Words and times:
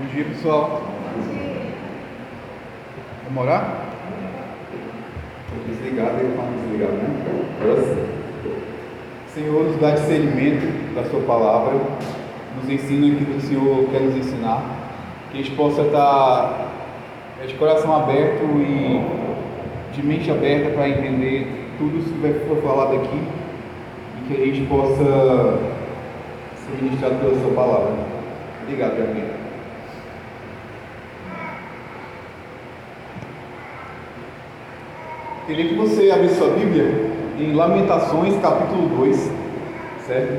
Bom 0.00 0.06
dia, 0.06 0.24
pessoal. 0.24 0.80
Vamos 3.26 3.42
orar? 3.42 3.84
Desligado, 5.68 6.20
ele 6.20 6.34
fala 6.34 6.48
desligado, 6.52 6.92
né? 6.94 8.06
Senhor, 9.34 9.64
nos 9.64 9.76
dá 9.76 9.90
discernimento 9.90 10.94
da 10.94 11.04
Sua 11.04 11.20
palavra, 11.20 11.74
nos 12.56 12.70
ensina 12.70 13.08
aquilo 13.08 13.26
que 13.26 13.36
o 13.36 13.40
Senhor 13.42 13.90
quer 13.90 14.00
nos 14.00 14.16
ensinar, 14.16 14.64
que 15.30 15.38
a 15.38 15.42
gente 15.42 15.54
possa 15.54 15.82
estar 15.82 16.70
é, 17.42 17.46
de 17.46 17.52
coração 17.56 17.94
aberto 17.94 18.42
e 18.42 19.04
de 19.94 20.02
mente 20.02 20.30
aberta 20.30 20.70
para 20.70 20.88
entender 20.88 21.76
tudo 21.76 21.98
isso 21.98 22.14
que 22.14 22.46
for 22.48 22.56
falado 22.62 22.96
aqui 22.96 23.22
e 24.16 24.28
que 24.28 24.42
a 24.42 24.46
gente 24.46 24.66
possa 24.66 25.58
ser 26.56 26.82
ministrado 26.82 27.16
pela 27.16 27.38
Sua 27.38 27.52
palavra. 27.52 27.92
Obrigado, 28.62 28.96
Gabriel. 28.96 29.29
Queria 35.50 35.66
que 35.66 35.74
você 35.74 36.08
abrisse 36.12 36.36
sua 36.36 36.50
Bíblia 36.50 37.10
em 37.36 37.54
Lamentações, 37.54 38.40
capítulo 38.40 38.88
2, 38.98 39.32
certo? 40.06 40.32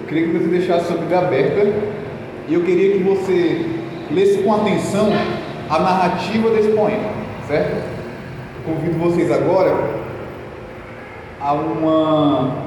Eu 0.00 0.06
queria 0.06 0.28
que 0.28 0.38
você 0.38 0.46
deixasse 0.46 0.86
sua 0.86 0.98
Bíblia 0.98 1.18
aberta 1.18 1.66
e 2.46 2.54
eu 2.54 2.62
queria 2.62 2.92
que 2.92 3.02
você 3.02 3.66
lesse 4.12 4.38
com 4.38 4.54
atenção 4.54 5.08
a 5.68 5.80
narrativa 5.80 6.50
desse 6.50 6.68
poema, 6.68 7.10
certo? 7.48 7.72
Eu 7.74 8.72
convido 8.72 8.98
vocês 9.00 9.32
agora 9.32 9.74
a 11.40 11.54
uma 11.54 12.58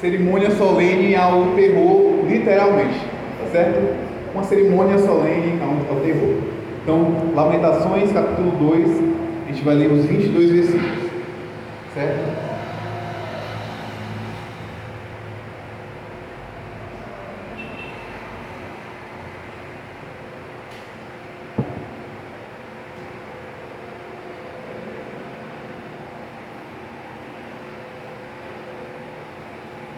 cerimônia 0.00 0.50
solene 0.52 1.14
ao 1.14 1.48
terror, 1.48 2.24
literalmente, 2.26 2.98
tá 3.42 3.50
certo? 3.52 3.94
Uma 4.32 4.42
cerimônia 4.42 4.96
solene 4.96 5.60
ao, 5.60 6.00
terror. 6.00 6.36
Então, 6.82 7.12
Lamentações, 7.34 8.10
capítulo 8.10 8.52
2, 8.52 9.18
a 9.26 9.27
gente 9.58 9.64
vai 9.64 9.74
ler 9.74 9.90
os 9.90 10.04
22 10.04 10.50
versículos, 10.52 11.10
certo? 11.92 12.48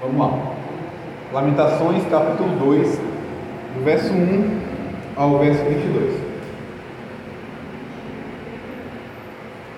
Vamos 0.00 0.18
lá. 0.18 0.54
Lamentações, 1.34 2.02
capítulo 2.10 2.48
2, 2.60 2.98
do 3.74 3.84
verso 3.84 4.10
1 4.10 4.60
ao 5.16 5.38
verso 5.38 5.62
22. 5.64 6.29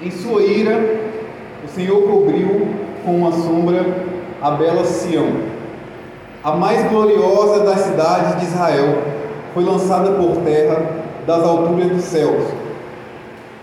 Em 0.04 0.10
sua 0.10 0.42
ira, 0.42 1.00
o 1.64 1.68
Senhor 1.68 2.02
cobriu 2.02 2.66
com 3.04 3.18
uma 3.18 3.30
sombra 3.30 3.86
a 4.40 4.50
bela 4.50 4.84
Sião. 4.84 5.28
A 6.42 6.56
mais 6.56 6.90
gloriosa 6.90 7.64
das 7.64 7.82
cidades 7.82 8.40
de 8.40 8.46
Israel 8.46 8.98
foi 9.54 9.62
lançada 9.62 10.10
por 10.10 10.38
terra 10.38 10.84
das 11.24 11.44
alturas 11.44 11.86
dos 11.86 12.02
céus. 12.02 12.42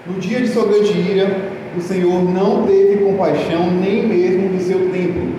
No 0.07 0.13
dia 0.13 0.39
de 0.39 0.47
sua 0.47 0.65
grande 0.65 0.97
ira, 0.97 1.49
o 1.77 1.81
Senhor 1.81 2.23
não 2.23 2.63
teve 2.63 3.03
compaixão 3.03 3.69
nem 3.71 4.07
mesmo 4.07 4.47
do 4.47 4.63
seu 4.63 4.89
templo. 4.91 5.33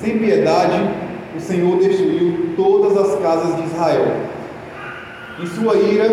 Sem 0.00 0.18
piedade, 0.18 0.88
o 1.36 1.40
Senhor 1.40 1.78
destruiu 1.78 2.50
todas 2.56 2.96
as 2.96 3.20
casas 3.20 3.56
de 3.56 3.64
Israel. 3.64 4.06
Em 5.42 5.46
sua 5.46 5.74
ira, 5.74 6.06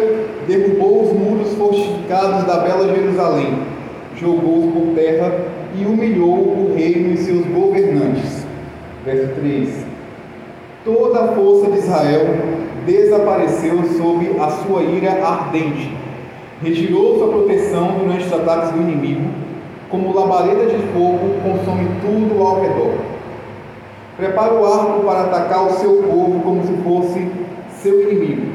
derrubou 0.48 1.04
os 1.04 1.12
muros 1.12 1.54
fortificados 1.56 2.46
da 2.46 2.60
bela 2.60 2.96
Jerusalém, 2.96 3.60
jogou-os 4.16 4.72
por 4.72 4.96
terra 4.96 5.38
e 5.78 5.84
humilhou 5.84 6.30
o 6.30 6.74
reino 6.74 7.12
e 7.12 7.18
seus 7.18 7.46
governantes. 7.48 8.46
Verso 9.04 9.34
3: 9.42 9.86
Toda 10.86 11.26
a 11.26 11.28
força 11.34 11.70
de 11.72 11.80
Israel 11.80 12.26
desapareceu 12.86 13.84
sob 13.98 14.32
a 14.40 14.50
sua 14.50 14.84
ira 14.84 15.22
ardente. 15.22 15.92
Retirou 16.64 17.18
sua 17.18 17.28
proteção 17.28 17.98
durante 18.00 18.28
os 18.28 18.34
ataques 18.34 18.72
do 18.72 18.82
inimigo, 18.82 19.30
como 19.90 20.16
labareda 20.16 20.68
de 20.68 20.78
fogo 20.94 21.36
consome 21.44 21.86
tudo 22.00 22.42
ao 22.42 22.62
redor. 22.62 22.94
Prepara 24.16 24.54
o 24.54 24.66
arco 24.66 25.04
para 25.04 25.24
atacar 25.24 25.68
o 25.68 25.72
seu 25.72 26.04
povo 26.04 26.40
como 26.40 26.64
se 26.64 26.74
fosse 26.82 27.28
seu 27.82 28.10
inimigo 28.10 28.47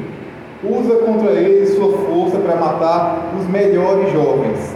usa 0.64 0.96
contra 0.96 1.32
ele 1.32 1.66
sua 1.66 1.92
força 1.92 2.38
para 2.38 2.56
matar 2.56 3.32
os 3.38 3.48
melhores 3.48 4.12
jovens. 4.12 4.74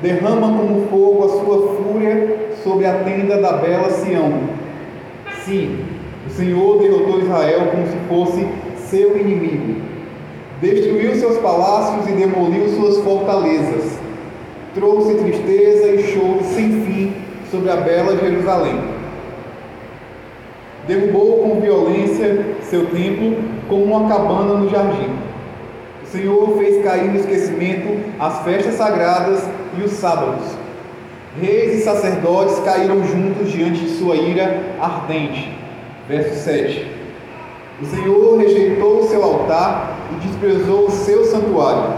Derrama 0.00 0.58
como 0.58 0.86
fogo 0.88 1.24
a 1.24 1.28
sua 1.28 1.76
fúria 1.76 2.50
sobre 2.62 2.86
a 2.86 2.94
tenda 3.04 3.40
da 3.40 3.52
bela 3.52 3.88
Sião. 3.90 4.40
Sim, 5.44 5.78
o 6.26 6.30
Senhor 6.30 6.78
derrotou 6.78 7.20
Israel 7.20 7.68
como 7.70 7.86
se 7.86 7.96
fosse 8.08 8.48
seu 8.88 9.18
inimigo. 9.18 9.80
Destruiu 10.60 11.14
seus 11.14 11.38
palácios 11.38 12.08
e 12.08 12.12
demoliu 12.12 12.68
suas 12.68 12.98
fortalezas. 12.98 13.98
Trouxe 14.74 15.14
tristeza 15.14 15.88
e 15.88 16.02
choro 16.02 16.40
sem 16.44 16.82
fim 16.82 17.12
sobre 17.50 17.70
a 17.70 17.76
bela 17.76 18.16
Jerusalém. 18.16 19.01
Derrubou 20.86 21.38
com 21.38 21.60
violência 21.60 22.56
seu 22.62 22.86
templo 22.86 23.36
como 23.68 23.84
uma 23.84 24.08
cabana 24.08 24.54
no 24.54 24.68
jardim. 24.68 25.10
O 26.02 26.06
Senhor 26.06 26.56
fez 26.58 26.84
cair 26.84 27.10
no 27.10 27.16
esquecimento 27.16 28.00
as 28.18 28.42
festas 28.42 28.74
sagradas 28.74 29.48
e 29.78 29.82
os 29.82 29.92
sábados. 29.92 30.44
Reis 31.40 31.80
e 31.80 31.82
sacerdotes 31.82 32.58
caíram 32.60 33.02
juntos 33.06 33.50
diante 33.50 33.80
de 33.80 33.90
sua 33.90 34.16
ira 34.16 34.60
ardente. 34.80 35.50
Verso 36.08 36.34
7. 36.44 36.86
O 37.80 37.86
Senhor 37.86 38.38
rejeitou 38.38 39.00
o 39.00 39.08
seu 39.08 39.22
altar 39.22 39.96
e 40.12 40.26
desprezou 40.26 40.86
o 40.86 40.90
seu 40.90 41.24
santuário. 41.24 41.94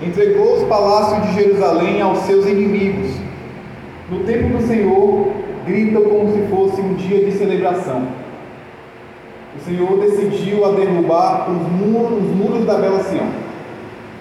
Entregou 0.00 0.54
os 0.54 0.64
palácios 0.64 1.28
de 1.28 1.34
Jerusalém 1.34 2.00
aos 2.00 2.20
seus 2.20 2.46
inimigos. 2.46 3.10
No 4.10 4.20
templo 4.20 4.58
do 4.58 4.66
Senhor, 4.66 5.28
gritam 5.66 6.02
como 6.02 6.32
se 6.32 6.42
fosse 6.48 6.80
um 6.80 6.94
dia 6.94 7.24
de 7.24 7.32
celebração. 7.32 8.02
O 9.56 9.64
Senhor 9.64 9.98
decidiu 10.00 10.64
a 10.64 10.72
derrubar 10.72 11.50
os 11.50 11.68
muros, 11.72 12.24
os 12.24 12.34
muros 12.34 12.64
da 12.64 12.74
Bela 12.78 13.02
Sião. 13.04 13.26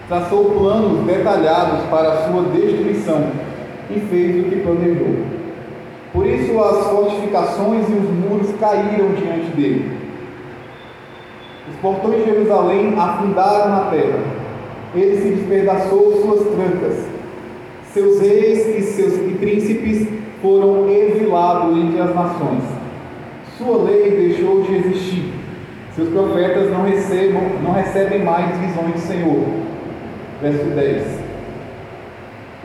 Traçou 0.07 0.52
planos 0.52 1.06
detalhados 1.06 1.85
para 1.90 2.12
a 2.12 2.18
sua 2.28 2.44
destruição 2.53 3.28
e 3.90 4.00
fez 4.00 4.46
o 4.46 4.50
que 4.50 4.57
planejou. 4.57 5.16
Por 6.12 6.28
isso 6.28 6.59
as 6.59 6.88
fortificações 6.88 7.88
e 7.88 7.94
os 7.94 8.09
muros 8.09 8.53
caíram 8.59 9.13
diante 9.13 9.56
dele. 9.56 9.97
Os 11.69 11.75
portões 11.78 12.18
de 12.18 12.25
Jerusalém 12.25 12.94
afundaram 12.97 13.69
na 13.69 13.91
terra. 13.91 14.19
Ele 14.94 15.22
se 15.22 15.29
despedaçou 15.29 16.22
suas 16.22 16.56
trancas. 16.56 17.06
Seus 17.94 18.19
reis 18.19 18.68
e 18.68 18.81
seus 18.81 19.13
e 19.13 19.35
príncipes 19.40 20.08
foram 20.41 20.90
exilados 20.90 21.78
entre 21.78 22.02
as 22.02 22.16
nações. 22.16 22.63
Sua 23.57 23.84
lei 23.84 24.12
deixou 24.12 24.63
de 24.63 24.75
existir. 24.75 25.34
Seus 25.96 26.09
profetas 26.09 26.72
não, 26.72 26.84
recebam, 26.84 27.44
não 27.63 27.74
recebem 27.74 28.24
mais 28.24 28.57
visões 28.57 28.94
do 28.94 29.00
Senhor. 29.00 29.44
Verso 30.41 30.66
10. 30.66 31.03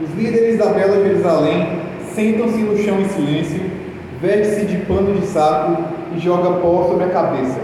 Os 0.00 0.14
líderes 0.14 0.58
da 0.58 0.66
bela 0.66 1.02
Jerusalém 1.02 1.80
sentam-se 2.14 2.58
no 2.58 2.76
chão 2.78 3.00
em 3.00 3.08
silêncio, 3.08 3.60
veste-se 4.20 4.66
de 4.66 4.76
pano 4.86 5.14
de 5.14 5.26
saco 5.26 5.82
e 6.14 6.18
joga 6.18 6.60
pó 6.60 6.84
sobre 6.88 7.04
a 7.04 7.08
cabeça. 7.08 7.60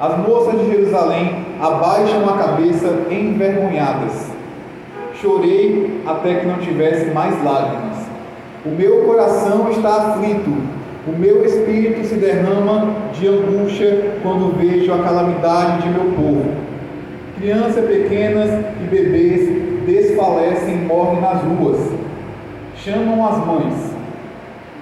As 0.00 0.18
moças 0.18 0.60
de 0.60 0.70
Jerusalém 0.70 1.44
abaixam 1.60 2.28
a 2.28 2.38
cabeça 2.38 3.06
envergonhadas. 3.10 4.30
Chorei 5.20 6.02
até 6.06 6.34
que 6.36 6.46
não 6.46 6.58
tivesse 6.58 7.10
mais 7.10 7.42
lágrimas. 7.42 7.87
O 8.68 8.74
meu 8.76 9.04
coração 9.04 9.70
está 9.70 10.12
aflito, 10.12 10.50
o 11.06 11.18
meu 11.18 11.42
espírito 11.42 12.06
se 12.06 12.16
derrama 12.16 12.92
de 13.18 13.26
angústia 13.26 14.12
quando 14.22 14.58
vejo 14.58 14.92
a 14.92 14.98
calamidade 14.98 15.84
de 15.84 15.88
meu 15.88 16.12
povo. 16.12 16.44
Crianças 17.38 17.82
pequenas 17.86 18.50
e 18.82 18.86
bebês 18.90 19.86
desfalecem 19.86 20.74
e 20.74 20.84
morrem 20.84 21.18
nas 21.22 21.40
ruas. 21.44 21.78
Chamam 22.76 23.26
as 23.26 23.46
mães. 23.46 23.90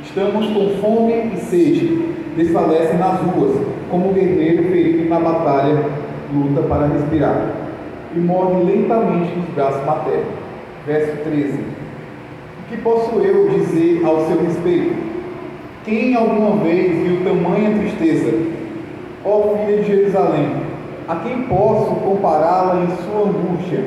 Estamos 0.03 0.47
com 0.49 0.81
fome 0.81 1.31
e 1.37 1.37
sede. 1.43 2.13
Desfalecem 2.37 2.99
nas 2.99 3.21
ruas, 3.21 3.57
como 3.89 4.11
um 4.11 4.13
guerreiro 4.13 4.65
ferido 4.65 5.09
na 5.09 5.21
batalha, 5.21 5.85
luta 6.35 6.63
para 6.63 6.89
respirar. 6.89 7.53
E 8.17 8.19
morre 8.19 8.65
lentamente 8.65 9.33
nos 9.37 9.49
braços 9.55 9.87
maternos. 9.87 10.27
Verso 10.85 11.17
13. 11.23 11.86
Que 12.69 12.77
posso 12.79 13.21
eu 13.21 13.49
dizer 13.49 14.05
ao 14.05 14.27
seu 14.27 14.43
respeito? 14.43 14.97
Quem 15.85 16.17
alguma 16.17 16.65
vez 16.65 16.97
viu 16.97 17.23
tamanha 17.23 17.79
tristeza? 17.79 18.37
Ó 19.25 19.57
filha 19.59 19.83
de 19.83 19.87
Jerusalém, 19.87 20.49
a 21.07 21.15
quem 21.17 21.43
posso 21.45 21.95
compará-la 21.95 22.83
em 22.83 22.89
sua 23.05 23.29
angústia? 23.29 23.85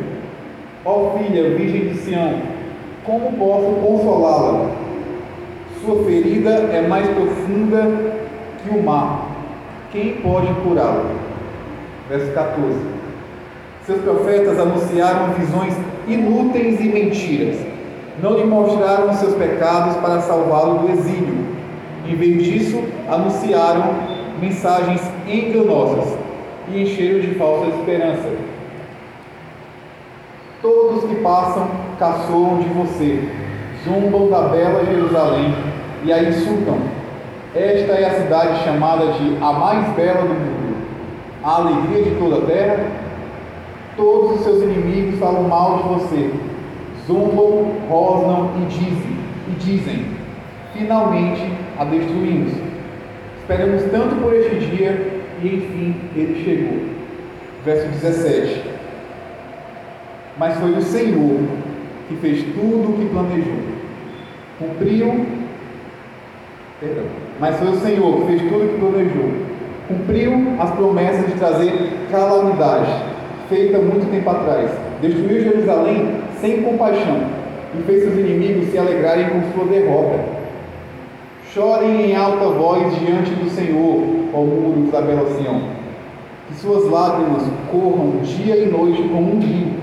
Ó 0.85 1.17
filha, 1.17 1.55
virgem 1.57 1.89
de 1.89 1.95
Sião, 1.95 2.35
como 3.03 3.33
posso 3.33 3.73
consolá-la? 3.81 4.71
Sua 5.81 6.05
ferida 6.05 6.49
é 6.71 6.87
mais 6.87 7.05
profunda 7.09 8.13
que 8.63 8.69
o 8.69 8.81
mar. 8.81 9.27
Quem 9.91 10.13
pode 10.21 10.53
curá-la? 10.63 11.11
Verso 12.07 12.31
14. 12.31 12.77
Seus 13.85 14.01
profetas 14.01 14.57
anunciaram 14.57 15.33
visões 15.33 15.73
inúteis 16.07 16.79
e 16.79 16.87
mentiras. 16.87 17.68
Não 18.21 18.37
lhe 18.37 18.43
mostraram 18.43 19.13
seus 19.13 19.35
pecados 19.35 19.95
para 19.97 20.21
salvá-lo 20.21 20.79
do 20.79 20.91
exílio. 20.91 21.45
Em 22.05 22.15
vez 22.15 22.43
disso, 22.43 22.83
anunciaram 23.07 23.93
mensagens 24.41 25.01
enganosas 25.27 26.17
e 26.69 26.81
encheram 26.81 27.19
de 27.19 27.35
falsa 27.35 27.67
esperança. 27.69 28.29
Todos 30.61 31.05
que 31.05 31.15
passam 31.15 31.67
caçoam 31.97 32.57
de 32.57 32.67
você, 32.69 33.29
zumbam 33.85 34.29
da 34.29 34.49
bela 34.49 34.83
Jerusalém 34.85 35.53
e 36.03 36.11
a 36.11 36.23
insultam. 36.23 36.77
Esta 37.55 37.93
é 37.93 38.05
a 38.05 38.21
cidade 38.21 38.63
chamada 38.63 39.13
de 39.13 39.37
a 39.41 39.53
mais 39.53 39.87
bela 39.95 40.21
do 40.21 40.33
mundo, 40.33 40.75
a 41.43 41.55
alegria 41.55 42.03
de 42.03 42.11
toda 42.19 42.37
a 42.37 42.45
terra. 42.45 42.85
Todos 43.95 44.37
os 44.37 44.43
seus 44.43 44.63
inimigos 44.63 45.19
falam 45.19 45.43
mal 45.43 45.77
de 45.77 45.83
você, 45.89 46.31
zumbam, 47.09 47.71
rosnam 47.89 48.51
e 48.61 48.65
dizem, 48.67 49.17
e 49.47 49.51
dizem: 49.59 50.05
finalmente 50.73 51.41
a 51.77 51.83
destruímos. 51.83 52.53
Esperamos 53.41 53.83
tanto 53.91 54.15
por 54.21 54.33
este 54.33 54.59
dia 54.67 55.21
e 55.41 55.47
enfim 55.47 55.95
ele 56.15 56.43
chegou. 56.43 56.79
Verso 57.65 57.87
17. 57.89 58.61
Mas 60.37 60.57
foi 60.57 60.71
o 60.71 60.81
Senhor 60.81 61.39
que 62.07 62.15
fez 62.17 62.43
tudo 62.53 62.91
o 62.91 62.97
que 62.97 63.05
planejou. 63.05 63.59
Cumpriu. 64.59 65.25
Perdão. 66.79 67.05
Mas 67.39 67.55
foi 67.57 67.69
o 67.69 67.79
Senhor 67.79 68.21
que 68.21 68.27
fez 68.27 68.41
tudo 68.43 68.65
o 68.65 68.69
que 68.69 68.79
planejou. 68.79 69.31
Cumpriu 69.87 70.33
as 70.59 70.71
promessas 70.71 71.25
de 71.25 71.33
trazer 71.33 71.73
calamidade, 72.11 72.91
feita 73.49 73.79
muito 73.79 74.09
tempo 74.11 74.29
atrás. 74.29 74.69
Destruiu 75.01 75.41
Jerusalém 75.41 76.21
sem 76.41 76.61
compaixão 76.63 77.21
e 77.77 77.83
fez 77.83 78.03
seus 78.03 78.17
inimigos 78.17 78.69
se 78.69 78.77
alegrarem 78.77 79.29
com 79.29 79.41
sua 79.53 79.65
derrota. 79.65 80.19
Chorem 81.53 82.11
em 82.11 82.15
alta 82.15 82.45
voz 82.45 82.93
diante 82.99 83.31
do 83.31 83.49
Senhor, 83.49 84.01
ó 84.33 84.41
muros 84.41 84.91
da 84.91 85.01
bela 85.01 85.25
Sião. 85.31 85.61
Que 86.47 86.55
suas 86.55 86.89
lágrimas 86.89 87.43
corram 87.71 88.21
dia 88.23 88.55
e 88.55 88.67
noite 88.67 89.01
como 89.03 89.35
um 89.35 89.39
rio. 89.39 89.73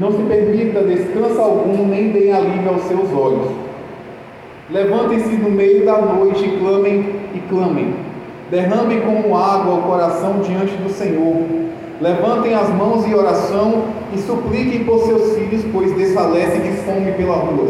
Não 0.00 0.10
se 0.10 0.22
permita 0.22 0.82
descanso 0.82 1.40
algum, 1.40 1.86
nem 1.86 2.10
deem 2.10 2.32
alívio 2.32 2.70
aos 2.70 2.82
seus 2.82 3.12
olhos. 3.12 3.48
Levantem-se 4.70 5.36
no 5.36 5.50
meio 5.50 5.84
da 5.84 6.00
noite 6.00 6.44
e 6.44 6.58
clamem 6.58 7.14
e 7.34 7.38
clamem. 7.48 7.94
Derramem 8.50 9.00
como 9.00 9.36
água 9.36 9.74
o 9.74 9.82
coração 9.82 10.40
diante 10.40 10.74
do 10.76 10.88
Senhor. 10.88 11.36
Levantem 12.02 12.52
as 12.52 12.68
mãos 12.68 13.06
em 13.06 13.14
oração 13.14 13.84
e 14.12 14.18
supliquem 14.18 14.84
por 14.84 14.98
seus 15.06 15.38
filhos, 15.38 15.64
pois 15.72 15.96
desfalecem 15.96 16.60
de 16.60 16.72
fome 16.82 17.12
pela 17.12 17.36
rua. 17.36 17.68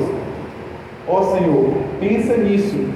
Ó 1.07 1.23
Senhor, 1.37 1.75
pensa 2.01 2.37
nisso 2.37 2.93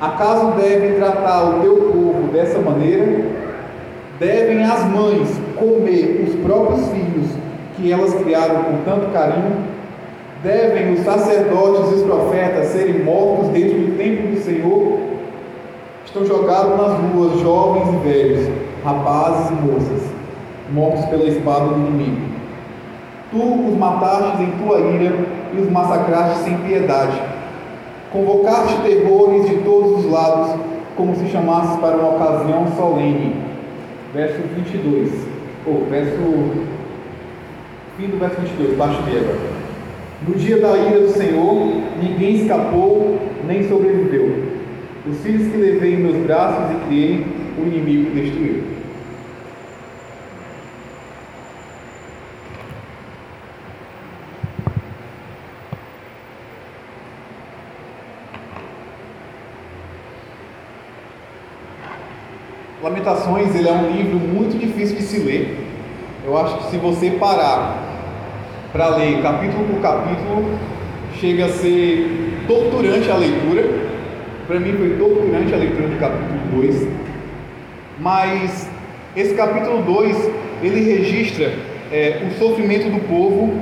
Acaso 0.00 0.52
devem 0.60 0.96
tratar 0.96 1.44
o 1.44 1.60
teu 1.60 1.76
povo 1.76 2.28
dessa 2.32 2.58
maneira? 2.58 3.24
Devem 4.18 4.62
as 4.62 4.84
mães 4.84 5.28
comer 5.56 6.26
os 6.28 6.34
próprios 6.44 6.88
filhos 6.88 7.30
que 7.76 7.92
elas 7.92 8.12
criaram 8.14 8.64
com 8.64 8.78
tanto 8.84 9.12
carinho? 9.12 9.56
Devem 10.42 10.92
os 10.92 11.00
sacerdotes 11.00 11.92
e 11.92 11.94
os 11.94 12.02
profetas 12.02 12.66
serem 12.66 13.02
mortos 13.02 13.48
dentro 13.48 13.78
do 13.78 13.96
templo 13.96 14.32
do 14.32 14.40
Senhor? 14.42 14.98
Estão 16.04 16.26
jogados 16.26 16.76
nas 16.76 16.98
ruas 16.98 17.40
jovens 17.40 17.88
e 17.94 18.06
velhos, 18.06 18.48
rapazes 18.84 19.50
e 19.50 19.54
moças, 19.54 20.02
mortos 20.72 21.04
pela 21.06 21.24
espada 21.24 21.66
do 21.66 21.88
inimigo. 21.88 22.34
Tu 23.30 23.68
os 23.68 23.76
mataste 23.76 24.42
em 24.42 24.50
tua 24.52 24.78
ira 24.80 25.14
e 25.52 25.60
os 25.60 25.70
massacraste 25.70 26.44
sem 26.44 26.56
piedade 26.58 27.34
Convocaste 28.14 28.80
terrores 28.82 29.50
de 29.50 29.56
todos 29.64 30.04
os 30.04 30.12
lados, 30.12 30.54
como 30.96 31.16
se 31.16 31.26
chamasses 31.32 31.80
para 31.80 31.96
uma 31.96 32.10
ocasião 32.10 32.64
solene. 32.76 33.34
Verso 34.14 34.40
22, 34.54 35.10
ou 35.66 35.84
verso. 35.90 36.14
Fim 37.96 38.06
do 38.06 38.20
verso 38.20 38.40
22, 38.40 38.76
baixo 38.76 39.02
B 39.02 39.18
agora. 39.18 39.64
No 40.28 40.34
dia 40.36 40.60
da 40.60 40.78
ira 40.78 41.00
do 41.00 41.08
Senhor, 41.08 41.82
ninguém 42.00 42.36
escapou 42.36 43.18
nem 43.48 43.68
sobreviveu. 43.68 44.44
Os 45.10 45.18
filhos 45.18 45.50
que 45.50 45.56
levei 45.56 45.94
em 45.94 45.98
meus 45.98 46.16
braços 46.24 46.70
e 46.70 46.86
criei, 46.86 47.26
o 47.58 47.66
inimigo 47.66 48.14
destruiu. 48.14 48.73
Ele 63.06 63.68
é 63.68 63.72
um 63.72 63.90
livro 63.90 64.18
muito 64.18 64.58
difícil 64.58 64.96
de 64.96 65.02
se 65.02 65.18
ler. 65.18 65.58
Eu 66.24 66.38
acho 66.38 66.56
que 66.56 66.70
se 66.70 66.78
você 66.78 67.10
parar 67.10 67.82
para 68.72 68.96
ler 68.96 69.20
capítulo 69.20 69.64
por 69.64 69.80
capítulo, 69.82 70.58
chega 71.20 71.44
a 71.44 71.48
ser 71.50 72.44
torturante 72.48 73.10
a 73.10 73.16
leitura. 73.16 73.62
Para 74.46 74.58
mim 74.58 74.72
foi 74.72 74.96
torturante 74.96 75.52
a 75.52 75.56
leitura 75.58 75.88
do 75.88 75.98
capítulo 75.98 76.62
2. 76.62 76.88
Mas 78.00 78.70
esse 79.14 79.34
capítulo 79.34 79.82
2 79.82 80.30
ele 80.62 80.80
registra 80.80 81.52
é, 81.92 82.26
o 82.26 82.38
sofrimento 82.38 82.88
do 82.88 83.06
povo, 83.06 83.52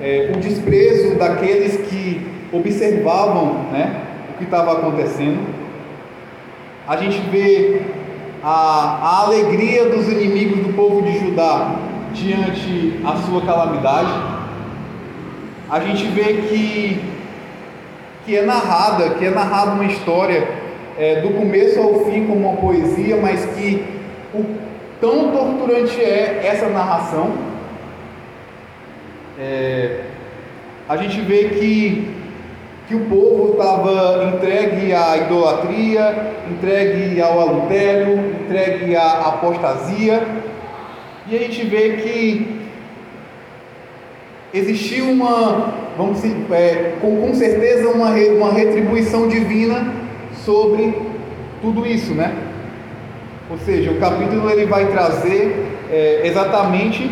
é, 0.00 0.32
o 0.34 0.40
desprezo 0.40 1.16
daqueles 1.16 1.76
que 1.88 2.26
observavam 2.50 3.64
né, 3.72 4.00
o 4.34 4.38
que 4.38 4.44
estava 4.44 4.72
acontecendo. 4.72 5.46
A 6.88 6.96
gente 6.96 7.20
vê 7.30 7.82
a, 8.42 8.98
a 9.02 9.20
alegria 9.26 9.88
dos 9.88 10.08
inimigos 10.08 10.60
do 10.66 10.72
povo 10.74 11.02
de 11.02 11.18
Judá 11.18 11.76
diante 12.12 13.00
a 13.04 13.16
sua 13.16 13.42
calamidade. 13.42 14.12
A 15.70 15.80
gente 15.80 16.06
vê 16.08 16.34
que, 16.48 17.00
que 18.24 18.36
é 18.36 18.42
narrada, 18.42 19.10
que 19.10 19.24
é 19.24 19.30
narrada 19.30 19.72
uma 19.72 19.84
história 19.84 20.48
é, 20.98 21.20
do 21.20 21.30
começo 21.30 21.80
ao 21.80 22.04
fim 22.06 22.26
como 22.26 22.48
uma 22.48 22.56
poesia, 22.56 23.16
mas 23.16 23.44
que 23.54 23.84
o 24.34 24.44
tão 25.00 25.30
torturante 25.30 26.00
é 26.00 26.42
essa 26.44 26.68
narração. 26.68 27.32
É, 29.38 30.00
a 30.88 30.96
gente 30.96 31.20
vê 31.20 31.44
que 31.50 32.19
que 32.90 32.96
o 32.96 33.04
povo 33.04 33.52
estava 33.52 34.32
entregue 34.34 34.92
à 34.92 35.16
idolatria, 35.16 36.32
entregue 36.50 37.22
ao 37.22 37.48
adultério, 37.48 38.18
entregue 38.42 38.96
à 38.96 39.28
apostasia. 39.28 40.26
E 41.28 41.36
a 41.36 41.38
gente 41.38 41.64
vê 41.66 41.90
que 41.98 42.60
existiu 44.52 45.04
uma, 45.04 45.72
vamos 45.96 46.20
dizer, 46.20 46.34
é, 46.50 46.94
com, 47.00 47.28
com 47.28 47.32
certeza, 47.32 47.90
uma, 47.90 48.10
uma 48.10 48.52
retribuição 48.52 49.28
divina 49.28 49.94
sobre 50.44 50.92
tudo 51.62 51.86
isso, 51.86 52.12
né? 52.12 52.34
Ou 53.48 53.58
seja, 53.58 53.92
o 53.92 54.00
capítulo 54.00 54.50
ele 54.50 54.66
vai 54.66 54.86
trazer 54.86 55.64
é, 55.92 56.22
exatamente 56.24 57.08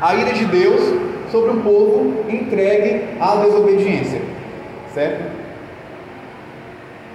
a 0.00 0.16
ira 0.16 0.32
de 0.32 0.46
Deus 0.46 0.82
sobre 1.30 1.50
um 1.52 1.60
povo 1.60 2.24
entregue 2.28 3.04
à 3.20 3.36
desobediência 3.36 4.33
certo? 4.94 5.24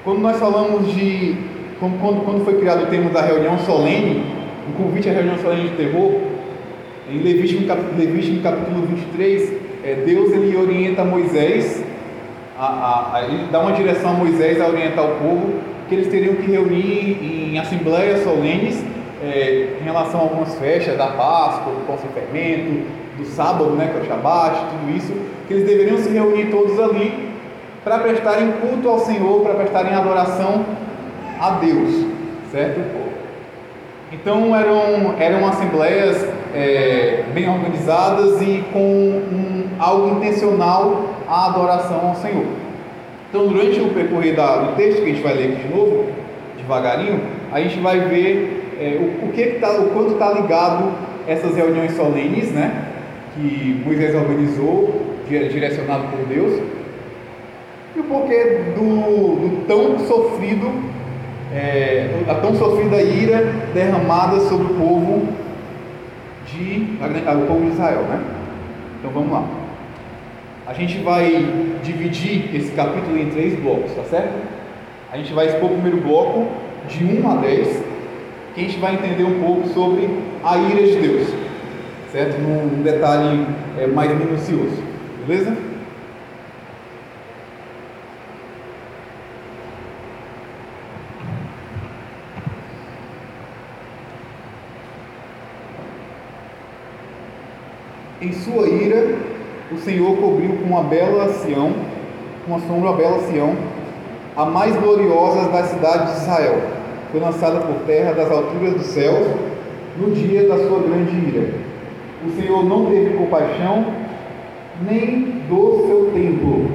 Quando 0.03 0.19
nós 0.19 0.37
falamos 0.37 0.93
de. 0.93 1.35
Quando, 1.79 2.25
quando 2.25 2.43
foi 2.43 2.59
criado 2.59 2.83
o 2.83 2.87
termo 2.87 3.09
da 3.09 3.21
reunião 3.21 3.57
solene, 3.59 4.21
o 4.67 4.83
convite 4.83 5.09
à 5.09 5.13
reunião 5.13 5.37
solene 5.37 5.69
de 5.69 5.75
terror, 5.75 6.19
em 7.09 7.19
Levítico, 7.19 7.63
Levítico 7.97 8.43
capítulo 8.43 8.85
23, 8.85 9.53
é, 9.83 9.95
Deus 10.05 10.31
ele 10.33 10.57
orienta 10.57 11.05
Moisés, 11.05 11.81
a, 12.57 12.65
a, 12.65 13.15
a, 13.15 13.23
ele 13.23 13.47
dá 13.49 13.61
uma 13.61 13.71
direção 13.71 14.11
a 14.11 14.13
Moisés 14.13 14.59
a 14.59 14.67
orientar 14.67 15.05
o 15.05 15.15
povo, 15.15 15.53
que 15.87 15.95
eles 15.95 16.07
teriam 16.07 16.35
que 16.35 16.51
reunir 16.51 17.17
em 17.21 17.57
assembleias 17.57 18.23
solenes 18.23 18.83
é, 19.23 19.77
em 19.79 19.83
relação 19.83 20.19
a 20.19 20.23
algumas 20.23 20.53
festas 20.55 20.97
da 20.97 21.07
Páscoa, 21.07 21.73
do 21.73 21.87
pão 21.87 21.97
sem 21.97 22.09
fermento, 22.09 22.85
do 23.17 23.25
sábado, 23.25 23.71
né, 23.71 23.89
que 23.91 23.99
é 23.99 24.01
o 24.01 24.05
Shabat, 24.05 24.65
tudo 24.69 24.97
isso, 24.97 25.13
que 25.47 25.53
eles 25.53 25.65
deveriam 25.65 25.97
se 25.97 26.09
reunir 26.09 26.51
todos 26.51 26.77
ali 26.77 27.29
para 27.83 27.99
prestarem 27.99 28.51
culto 28.53 28.89
ao 28.89 28.99
Senhor, 28.99 29.41
para 29.41 29.53
prestarem 29.55 29.93
adoração 29.93 30.65
a 31.39 31.51
Deus, 31.51 32.05
certo? 32.51 32.81
Então 34.11 34.55
eram, 34.55 35.15
eram 35.19 35.47
assembleias 35.47 36.27
é, 36.53 37.25
bem 37.33 37.47
organizadas 37.47 38.41
e 38.41 38.63
com 38.73 38.81
um, 38.81 39.67
algo 39.77 40.17
intencional 40.17 41.09
à 41.27 41.45
adoração 41.47 42.09
ao 42.09 42.15
Senhor. 42.15 42.45
Então 43.29 43.47
durante 43.47 43.79
o 43.79 43.89
percorrer 43.89 44.35
do 44.35 44.75
texto 44.75 45.03
que 45.03 45.11
a 45.11 45.13
gente 45.13 45.21
vai 45.21 45.33
ler 45.35 45.53
aqui 45.53 45.67
de 45.67 45.75
novo, 45.75 46.07
devagarinho, 46.57 47.21
a 47.51 47.61
gente 47.61 47.79
vai 47.79 47.99
ver 47.99 48.75
é, 48.79 48.97
o, 48.99 49.27
o, 49.27 49.31
que 49.31 49.45
tá, 49.59 49.71
o 49.73 49.89
quanto 49.91 50.13
está 50.13 50.31
ligado 50.31 50.91
essas 51.27 51.55
reuniões 51.55 51.95
solenes, 51.95 52.51
né, 52.51 52.85
que 53.35 53.81
Moisés 53.85 54.15
organizou, 54.15 55.07
direcionado 55.27 56.05
por 56.07 56.25
Deus, 56.25 56.59
e 57.95 57.99
o 57.99 58.03
porquê 58.03 58.73
do, 58.75 58.81
do 58.81 59.65
tão 59.67 59.99
sofrido, 59.99 60.71
é, 61.53 62.23
a 62.27 62.35
tão 62.35 62.55
sofrida 62.55 63.01
ira 63.01 63.43
derramada 63.73 64.39
sobre 64.41 64.67
o 64.67 64.75
povo 64.75 65.27
de, 66.45 66.97
o 67.01 67.47
povo 67.47 67.65
de 67.65 67.71
Israel, 67.71 68.01
né? 68.03 68.21
Então 68.99 69.11
vamos 69.11 69.31
lá. 69.31 69.43
A 70.67 70.73
gente 70.73 70.99
vai 70.99 71.45
dividir 71.83 72.55
esse 72.55 72.71
capítulo 72.73 73.17
em 73.17 73.29
três 73.31 73.59
blocos, 73.59 73.91
tá 73.93 74.03
certo? 74.03 74.33
A 75.11 75.17
gente 75.17 75.33
vai 75.33 75.47
expor 75.47 75.71
o 75.71 75.73
primeiro 75.73 75.97
bloco 76.01 76.47
de 76.87 77.03
1 77.03 77.31
a 77.31 77.35
10, 77.37 77.83
que 78.53 78.61
a 78.61 78.63
gente 78.63 78.79
vai 78.79 78.93
entender 78.93 79.23
um 79.23 79.41
pouco 79.41 79.67
sobre 79.69 80.07
a 80.43 80.57
ira 80.57 80.85
de 80.85 80.95
Deus, 80.99 81.27
certo? 82.11 82.39
Num 82.39 82.83
detalhe 82.83 83.47
é, 83.79 83.87
mais 83.87 84.15
minucioso, 84.15 84.77
beleza? 85.25 85.68
Em 98.21 98.33
sua 98.33 98.67
ira, 98.67 99.15
o 99.71 99.77
Senhor 99.77 100.17
cobriu 100.17 100.57
com 100.57 100.65
uma 100.65 100.83
bela 100.83 101.29
Sião, 101.29 101.73
com 102.45 102.51
uma 102.53 102.59
sombra 102.67 102.91
bela 102.91 103.19
Sião, 103.19 103.55
a 104.35 104.45
mais 104.45 104.75
gloriosa 104.75 105.47
das 105.49 105.67
cidades 105.67 106.15
de 106.15 106.21
Israel. 106.21 106.61
Foi 107.11 107.21
lançada 107.21 107.61
por 107.61 107.75
terra 107.85 108.11
das 108.11 108.29
alturas 108.29 108.73
dos 108.73 108.87
céus 108.87 109.25
no 109.97 110.11
dia 110.11 110.49
da 110.49 110.57
sua 110.57 110.79
grande 110.79 111.15
ira. 111.29 111.53
O 112.25 112.31
Senhor 112.31 112.65
não 112.65 112.87
teve 112.87 113.17
compaixão 113.17 113.85
nem 114.81 115.43
do 115.47 115.85
seu 115.87 116.11
templo. 116.13 116.71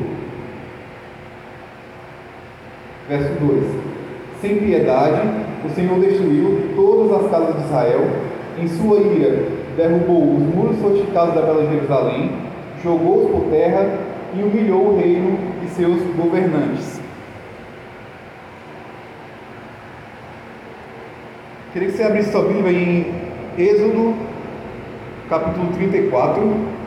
Verso 3.07 3.33
2: 3.41 3.65
Sem 4.41 4.57
piedade, 4.57 5.21
o 5.63 5.69
Senhor 5.75 6.01
destruiu 6.01 6.71
todas 6.75 7.25
as 7.25 7.31
casas 7.31 7.57
de 7.57 7.65
Israel. 7.65 8.01
Em 8.59 8.69
sua 8.69 9.01
ira, 9.01 9.64
derrubou 9.77 10.35
os 10.35 10.43
muros 10.55 10.79
fortificados 10.79 11.35
da 11.35 11.43
Bela 11.43 11.71
Jerusalém, 11.71 12.31
jogou-os 12.83 13.31
por 13.31 13.51
terra 13.51 13.99
e 14.35 14.43
humilhou 14.43 14.89
o 14.89 14.99
reino 14.99 15.39
e 15.65 15.69
seus 15.69 16.01
governantes. 16.17 17.01
Queria 21.73 21.89
que 21.89 21.97
você 21.97 22.03
abrisse 22.05 22.31
sua 22.31 22.43
Bíblia 22.43 22.71
em 22.71 23.07
Êxodo, 23.59 24.15
capítulo 25.29 25.73
34. 25.75 26.84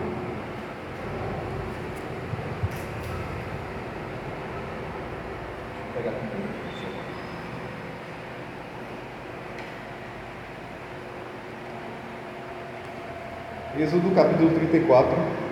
Êxodo 13.80 14.10
capítulo 14.16 14.50
34. 14.56 15.48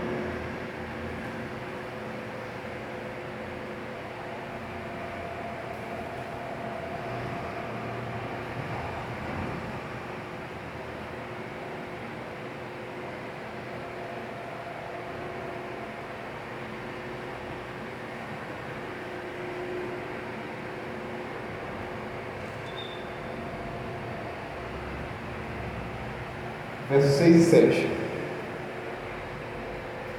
versos 26.89 27.11
6 27.17 27.35
e 27.35 27.43
7. 27.43 27.87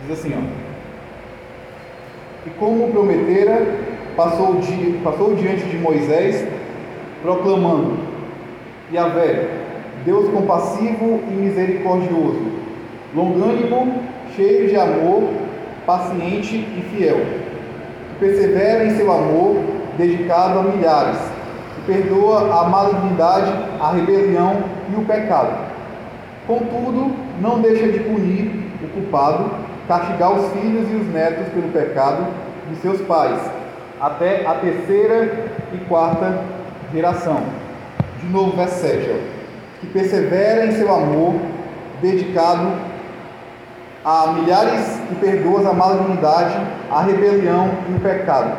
Diz 0.03 0.19
assim, 0.19 0.35
ó. 0.35 0.41
E 2.47 2.51
como 2.51 2.93
prometera, 2.93 3.59
passou, 4.17 4.55
di, 4.57 4.99
passou 5.05 5.35
diante 5.35 5.65
de 5.65 5.77
Moisés, 5.77 6.47
proclamando: 7.23 7.99
Yahvé, 8.93 9.49
Deus 10.05 10.29
compassivo 10.31 11.21
e 11.29 11.35
misericordioso, 11.35 12.41
longânimo, 13.15 13.95
cheio 14.35 14.69
de 14.69 14.77
amor, 14.77 15.25
paciente 15.85 16.57
e 16.57 16.83
fiel, 16.91 17.19
que 18.09 18.19
persevera 18.19 18.85
em 18.85 18.97
seu 18.97 19.13
amor, 19.13 19.57
dedicado 19.99 20.59
a 20.59 20.63
milhares, 20.63 21.19
que 21.75 21.93
perdoa 21.93 22.61
a 22.61 22.69
malignidade, 22.69 23.53
a 23.81 23.93
rebelião 23.93 24.57
e 24.93 25.01
o 25.01 25.05
pecado. 25.05 25.67
Contudo, 26.47 27.13
não 27.41 27.61
deixa 27.61 27.89
de 27.89 27.99
punir 28.01 28.71
o 28.83 28.89
culpado, 28.89 29.51
castigar 29.89 30.33
os 30.33 30.53
filhos 30.53 30.91
e 30.91 30.95
os 30.97 31.07
netos 31.13 31.49
pelo 31.53 31.69
pecado 31.69 32.27
de 32.71 32.77
seus 32.77 33.01
pais, 33.03 33.41
até 34.01 34.47
a 34.47 34.55
terceira 34.55 35.47
e 35.73 35.79
quarta 35.89 36.43
geração. 36.93 37.43
De 38.21 38.29
novo, 38.29 38.57
verso 38.57 38.81
7. 38.81 39.11
Ó. 39.11 39.37
Que 39.81 39.87
persevera 39.89 40.67
em 40.67 40.73
seu 40.73 40.93
amor, 40.93 41.35
dedicado 42.01 42.73
a 44.05 44.33
milhares 44.33 45.01
e 45.11 45.15
perdoa 45.17 45.69
a 45.69 45.73
malignidade, 45.73 46.57
a 46.91 47.03
rebelião 47.03 47.71
e 47.91 47.97
o 47.97 48.01
pecado. 48.01 48.57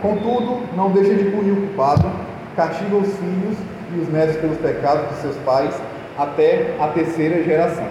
Contudo, 0.00 0.62
não 0.76 0.90
deixa 0.92 1.14
de 1.14 1.30
punir 1.30 1.52
o 1.52 1.56
culpado, 1.56 2.10
castiga 2.56 2.96
os 2.96 3.08
filhos 3.16 3.56
e 3.94 4.00
os 4.00 4.08
netos 4.08 4.36
pelos 4.36 4.58
pecados 4.58 5.08
de 5.10 5.14
seus 5.16 5.36
pais, 5.38 5.74
até 6.16 6.74
a 6.80 6.88
terceira 6.88 7.42
geração. 7.44 7.86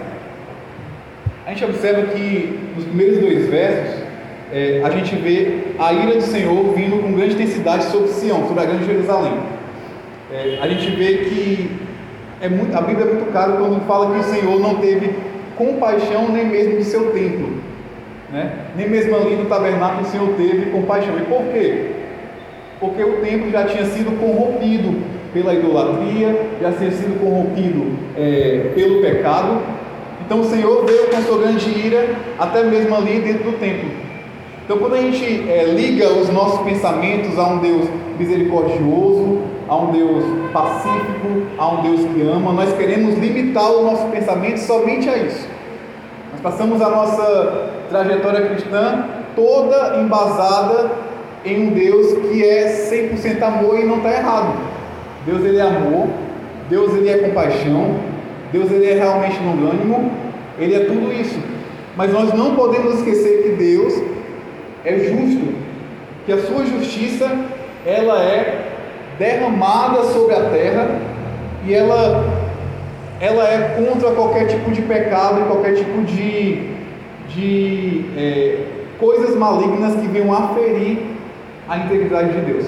A 1.46 1.50
gente 1.50 1.64
observa 1.64 2.02
que 2.08 2.72
nos 2.76 2.84
primeiros 2.84 3.20
dois 3.20 3.48
versos 3.48 4.07
é, 4.52 4.80
a 4.82 4.90
gente 4.90 5.14
vê 5.16 5.74
a 5.78 5.92
ira 5.92 6.14
do 6.14 6.22
Senhor 6.22 6.74
vindo 6.74 7.02
com 7.02 7.12
grande 7.12 7.34
intensidade 7.34 7.84
sobre 7.84 8.08
Sião, 8.08 8.46
sobre 8.46 8.62
a 8.62 8.66
grande 8.66 8.86
Jerusalém. 8.86 9.34
É, 10.32 10.58
a 10.60 10.68
gente 10.68 10.90
vê 10.90 11.18
que 11.18 11.70
é 12.40 12.48
muito, 12.48 12.76
a 12.76 12.80
Bíblia 12.80 13.06
é 13.06 13.14
muito 13.14 13.30
clara 13.30 13.52
quando 13.52 13.86
fala 13.86 14.14
que 14.14 14.20
o 14.20 14.24
Senhor 14.24 14.60
não 14.60 14.76
teve 14.76 15.10
compaixão 15.56 16.28
nem 16.30 16.46
mesmo 16.46 16.78
de 16.78 16.84
seu 16.84 17.12
templo. 17.12 17.48
Né? 18.30 18.52
Nem 18.76 18.88
mesmo 18.88 19.16
ali 19.16 19.36
no 19.36 19.46
tabernáculo 19.46 20.02
o 20.02 20.10
Senhor 20.10 20.28
teve 20.36 20.70
compaixão. 20.70 21.16
E 21.18 21.22
por 21.22 21.42
quê? 21.52 21.90
Porque 22.80 23.02
o 23.02 23.16
templo 23.20 23.50
já 23.50 23.64
tinha 23.64 23.84
sido 23.86 24.18
corrompido 24.18 24.96
pela 25.32 25.52
idolatria, 25.52 26.48
já 26.60 26.72
tinha 26.72 26.90
sido 26.90 27.20
corrompido 27.20 27.86
é, 28.16 28.70
pelo 28.74 29.02
pecado. 29.02 29.60
Então 30.24 30.40
o 30.40 30.44
Senhor 30.44 30.84
veio 30.86 31.08
com 31.08 31.22
sua 31.22 31.38
grande 31.38 31.70
ira, 31.70 32.16
até 32.38 32.62
mesmo 32.64 32.94
ali 32.94 33.20
dentro 33.20 33.50
do 33.50 33.58
templo. 33.58 34.07
Então 34.68 34.76
quando 34.76 34.96
a 34.96 35.00
gente 35.00 35.48
é, 35.48 35.64
liga 35.64 36.12
os 36.12 36.28
nossos 36.28 36.60
pensamentos 36.60 37.38
a 37.38 37.46
um 37.46 37.58
Deus 37.58 37.88
misericordioso, 38.18 39.38
a 39.66 39.74
um 39.74 39.92
Deus 39.92 40.22
pacífico, 40.52 41.46
a 41.56 41.68
um 41.70 41.82
Deus 41.84 42.00
que 42.00 42.20
ama, 42.20 42.52
nós 42.52 42.76
queremos 42.76 43.16
limitar 43.18 43.72
o 43.72 43.82
nosso 43.82 44.06
pensamento 44.08 44.58
somente 44.58 45.08
a 45.08 45.16
isso. 45.16 45.48
Nós 46.32 46.42
passamos 46.42 46.82
a 46.82 46.90
nossa 46.90 47.70
trajetória 47.88 48.46
cristã 48.46 49.06
toda 49.34 50.02
embasada 50.02 50.90
em 51.46 51.68
um 51.68 51.70
Deus 51.70 52.12
que 52.28 52.46
é 52.46 52.66
100% 52.90 53.40
amor 53.40 53.80
e 53.80 53.86
não 53.86 53.96
está 53.96 54.10
errado. 54.10 54.54
Deus 55.24 55.46
ele 55.46 55.56
é 55.56 55.62
amor, 55.62 56.08
Deus 56.68 56.94
ele 56.94 57.08
é 57.08 57.16
compaixão, 57.16 57.94
Deus 58.52 58.70
ele 58.70 58.90
é 58.90 58.92
realmente 58.96 59.42
longânimo, 59.42 60.12
ele 60.58 60.74
é 60.74 60.80
tudo 60.80 61.10
isso. 61.10 61.40
Mas 61.96 62.12
nós 62.12 62.34
não 62.34 62.54
podemos 62.54 62.96
esquecer 62.96 63.44
que 63.44 63.48
Deus 63.52 64.17
é 64.88 64.98
justo, 64.98 65.54
que 66.24 66.32
a 66.32 66.38
sua 66.38 66.64
justiça 66.64 67.26
ela 67.86 68.22
é 68.22 68.42
derramada 69.18 70.02
sobre 70.04 70.34
a 70.34 70.42
terra 70.50 70.86
e 71.66 71.74
ela 71.74 72.24
ela 73.20 73.44
é 73.48 73.76
contra 73.76 74.12
qualquer 74.12 74.46
tipo 74.46 74.70
de 74.70 74.82
pecado 74.82 75.40
e 75.40 75.44
qualquer 75.44 75.74
tipo 75.74 76.02
de, 76.02 76.70
de 77.34 78.04
é, 78.16 78.58
coisas 78.98 79.34
malignas 79.34 79.94
que 80.00 80.06
venham 80.06 80.32
aferir 80.32 80.98
a 81.68 81.78
integridade 81.78 82.30
de 82.32 82.40
Deus. 82.52 82.66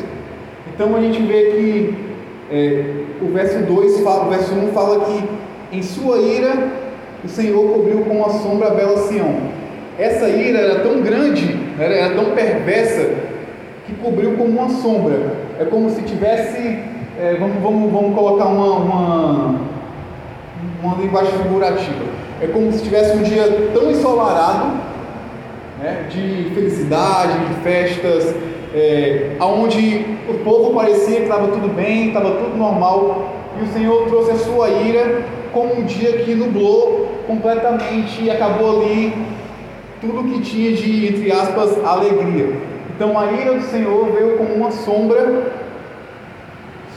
Então 0.74 0.96
a 0.96 1.00
gente 1.00 1.20
vê 1.22 1.40
que 1.52 2.10
É, 2.52 2.82
o 3.22 3.28
verso 3.32 3.60
2 3.60 4.00
fala, 4.00 4.26
o 4.26 4.30
verso 4.30 4.52
1 4.52 4.72
fala 4.72 5.04
que 5.04 5.76
em 5.76 5.82
sua 5.84 6.18
ira 6.18 6.52
o 7.24 7.28
Senhor 7.28 7.62
cobriu 7.72 8.00
com 8.00 8.24
a 8.24 8.30
sombra 8.30 8.66
a 8.66 8.74
bela 8.74 8.96
Sião. 9.06 9.36
Essa 9.96 10.28
ira 10.28 10.58
era 10.58 10.80
tão 10.80 11.00
grande, 11.00 11.44
era, 11.80 11.94
era 11.94 12.14
tão 12.14 12.26
perversa, 12.34 13.10
que 13.86 13.94
cobriu 13.94 14.36
como 14.36 14.50
uma 14.50 14.68
sombra. 14.68 15.18
É 15.58 15.64
como 15.64 15.88
se 15.90 16.02
tivesse, 16.02 16.78
é, 17.18 17.36
vamos, 17.40 17.62
vamos, 17.62 17.92
vamos 17.92 18.14
colocar 18.14 18.46
uma, 18.46 18.76
uma, 18.76 19.60
uma 20.82 20.96
linguagem 21.00 21.32
figurativa. 21.32 22.04
É 22.40 22.46
como 22.46 22.70
se 22.72 22.82
tivesse 22.82 23.16
um 23.16 23.22
dia 23.22 23.70
tão 23.74 23.90
ensolarado, 23.90 24.72
né, 25.80 26.06
de 26.10 26.50
felicidade, 26.54 27.38
de 27.46 27.54
festas, 27.62 28.34
é, 28.74 29.32
onde 29.40 30.04
o 30.28 30.34
povo 30.44 30.74
parecia 30.74 31.16
que 31.16 31.22
estava 31.22 31.48
tudo 31.48 31.74
bem, 31.74 32.08
estava 32.08 32.30
tudo 32.32 32.56
normal, 32.56 33.32
e 33.58 33.64
o 33.64 33.66
Senhor 33.72 34.06
trouxe 34.06 34.30
a 34.32 34.36
sua 34.36 34.68
ira 34.68 35.22
como 35.52 35.80
um 35.80 35.84
dia 35.84 36.12
que 36.18 36.34
nublou 36.34 37.08
completamente 37.26 38.22
e 38.22 38.30
acabou 38.30 38.80
ali 38.80 39.12
tudo 40.00 40.24
que 40.24 40.40
tinha 40.40 40.72
de, 40.72 41.08
entre 41.08 41.30
aspas, 41.32 41.84
alegria. 41.84 42.48
Então 42.94 43.18
a 43.18 43.32
ira 43.32 43.54
do 43.54 43.62
Senhor 43.62 44.10
veio 44.12 44.36
como 44.36 44.54
uma 44.54 44.70
sombra 44.70 45.52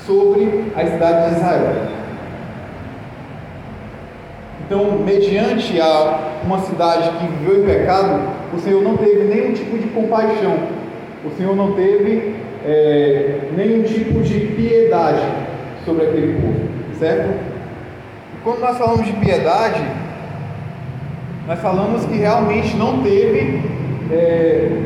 sobre 0.06 0.66
a 0.76 0.86
cidade 0.86 1.30
de 1.30 1.36
Israel. 1.40 1.94
Então, 4.66 5.00
mediante 5.00 5.80
a 5.80 6.20
uma 6.44 6.60
cidade 6.60 7.10
que 7.18 7.28
viveu 7.28 7.64
em 7.64 7.66
pecado, 7.66 8.22
o 8.54 8.60
Senhor 8.60 8.82
não 8.82 8.98
teve 8.98 9.24
nenhum 9.26 9.54
tipo 9.54 9.78
de 9.78 9.88
compaixão, 9.90 10.58
o 11.26 11.30
Senhor 11.38 11.56
não 11.56 11.74
teve 11.74 12.36
é, 12.66 13.50
nenhum 13.56 13.84
tipo 13.84 14.22
de 14.22 14.40
piedade 14.40 15.22
sobre 15.86 16.06
aquele 16.06 16.42
povo, 16.42 16.98
certo? 16.98 17.30
E 18.34 18.42
quando 18.44 18.60
nós 18.62 18.78
falamos 18.78 19.06
de 19.06 19.14
piedade, 19.14 19.84
nós 21.46 21.60
falamos 21.60 22.06
que 22.06 22.16
realmente 22.16 22.76
não 22.78 23.04
teve, 23.04 23.62
é, 24.10 24.82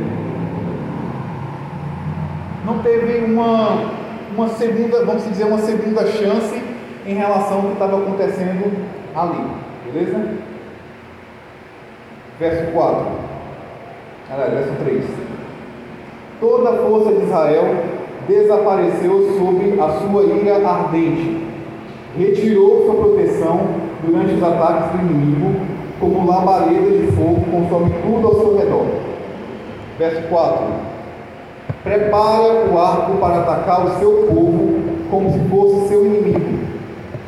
não 2.66 2.80
teve 2.80 3.26
uma, 3.26 3.92
uma 4.36 4.50
segunda, 4.50 5.06
vamos 5.06 5.24
dizer, 5.26 5.44
uma 5.44 5.60
segunda 5.60 6.08
chance 6.08 6.60
em 7.06 7.14
relação 7.14 7.58
ao 7.58 7.64
que 7.64 7.74
estava 7.74 7.98
acontecendo 7.98 8.76
ali, 9.16 9.46
beleza? 9.86 10.30
Verso 12.40 12.72
4, 12.72 13.06
aliás, 14.32 14.54
verso 14.54 14.72
3. 14.84 15.06
Toda 16.40 16.70
a 16.72 16.74
força 16.74 17.12
de 17.20 17.24
Israel 17.24 17.84
desapareceu 18.28 19.38
sob 19.38 19.80
a 19.80 19.90
sua 20.00 20.24
ira 20.24 20.68
ardente, 20.68 21.46
retirou 22.18 22.86
sua 22.86 22.96
proteção 22.96 23.60
durante 24.04 24.34
os 24.34 24.44
ataques 24.44 24.92
do 24.92 25.06
inimigo 25.06 25.77
como 26.00 26.30
labareda 26.30 26.98
de 26.98 27.12
fogo, 27.14 27.46
consome 27.52 27.92
tudo 28.02 28.28
ao 28.28 28.36
seu 28.36 28.58
redor. 28.58 28.86
Verso 29.98 30.22
4: 30.30 30.64
Prepara 31.84 32.70
o 32.72 32.78
arco 32.78 33.18
para 33.18 33.40
atacar 33.40 33.86
o 33.86 34.00
seu 34.00 34.28
povo, 34.28 34.80
como 35.10 35.32
se 35.32 35.40
fosse 35.50 35.88
seu 35.88 36.06
inimigo. 36.06 36.68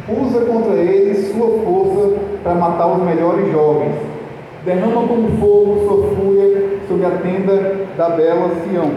Usa 0.08 0.42
contra 0.46 0.74
eles 0.74 1.32
sua 1.32 1.60
força 1.64 2.18
para 2.44 2.56
matar 2.56 2.88
os 2.88 3.04
melhores 3.04 3.52
jovens. 3.52 3.96
Derrama 4.66 5.08
como 5.08 5.38
fogo 5.38 5.86
sua 5.88 6.16
fúria 6.16 6.80
sobre 6.88 7.06
a 7.06 7.12
tenda 7.12 7.88
da 7.96 8.10
bela 8.10 8.50
Sião. 8.64 8.92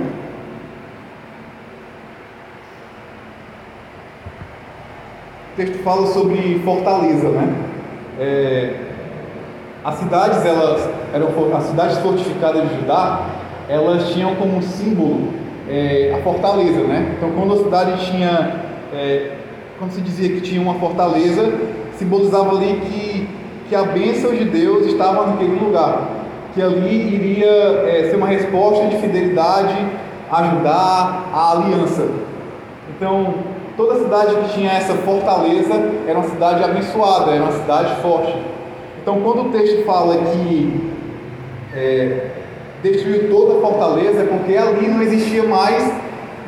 O 5.52 5.56
texto 5.56 5.82
fala 5.82 6.06
sobre 6.06 6.60
fortaleza, 6.64 7.28
né? 7.28 7.54
É, 8.18 8.91
as 9.84 9.96
cidades, 9.96 10.44
elas 10.44 10.88
eram 11.12 11.28
as 11.56 11.64
cidades 11.64 11.98
fortificadas 11.98 12.68
de 12.68 12.76
Judá, 12.76 13.26
elas 13.68 14.10
tinham 14.10 14.34
como 14.36 14.62
símbolo 14.62 15.32
é, 15.68 16.14
a 16.16 16.22
fortaleza, 16.22 16.80
né? 16.82 17.14
Então, 17.16 17.30
quando 17.30 17.54
a 17.54 17.64
cidade 17.64 18.06
tinha, 18.06 18.60
é, 18.94 19.32
quando 19.78 19.92
se 19.92 20.00
dizia 20.00 20.28
que 20.28 20.40
tinha 20.40 20.60
uma 20.60 20.74
fortaleza, 20.74 21.52
simbolizava 21.96 22.56
ali 22.56 22.80
que, 22.80 23.28
que 23.68 23.74
a 23.74 23.82
bênção 23.82 24.32
de 24.32 24.44
Deus 24.44 24.86
estava 24.86 25.26
naquele 25.26 25.58
lugar, 25.58 26.08
que 26.54 26.62
ali 26.62 27.14
iria 27.14 27.50
é, 27.86 28.08
ser 28.10 28.16
uma 28.16 28.28
resposta 28.28 28.86
de 28.86 28.96
fidelidade, 28.98 29.74
ajudar 30.30 31.30
a 31.32 31.52
aliança. 31.52 32.06
Então, 32.94 33.34
toda 33.76 33.98
cidade 33.98 34.36
que 34.36 34.54
tinha 34.54 34.70
essa 34.70 34.94
fortaleza 34.94 35.74
era 36.06 36.18
uma 36.18 36.28
cidade 36.28 36.62
abençoada, 36.62 37.32
era 37.32 37.42
uma 37.42 37.52
cidade 37.52 38.00
forte. 38.00 38.32
Então, 39.02 39.20
quando 39.20 39.48
o 39.48 39.50
texto 39.50 39.84
fala 39.84 40.16
que 40.16 40.80
é, 41.74 42.26
destruiu 42.84 43.28
toda 43.28 43.58
a 43.58 43.60
fortaleza, 43.60 44.22
é 44.22 44.26
porque 44.26 44.56
ali 44.56 44.86
não 44.86 45.02
existia 45.02 45.42
mais 45.42 45.92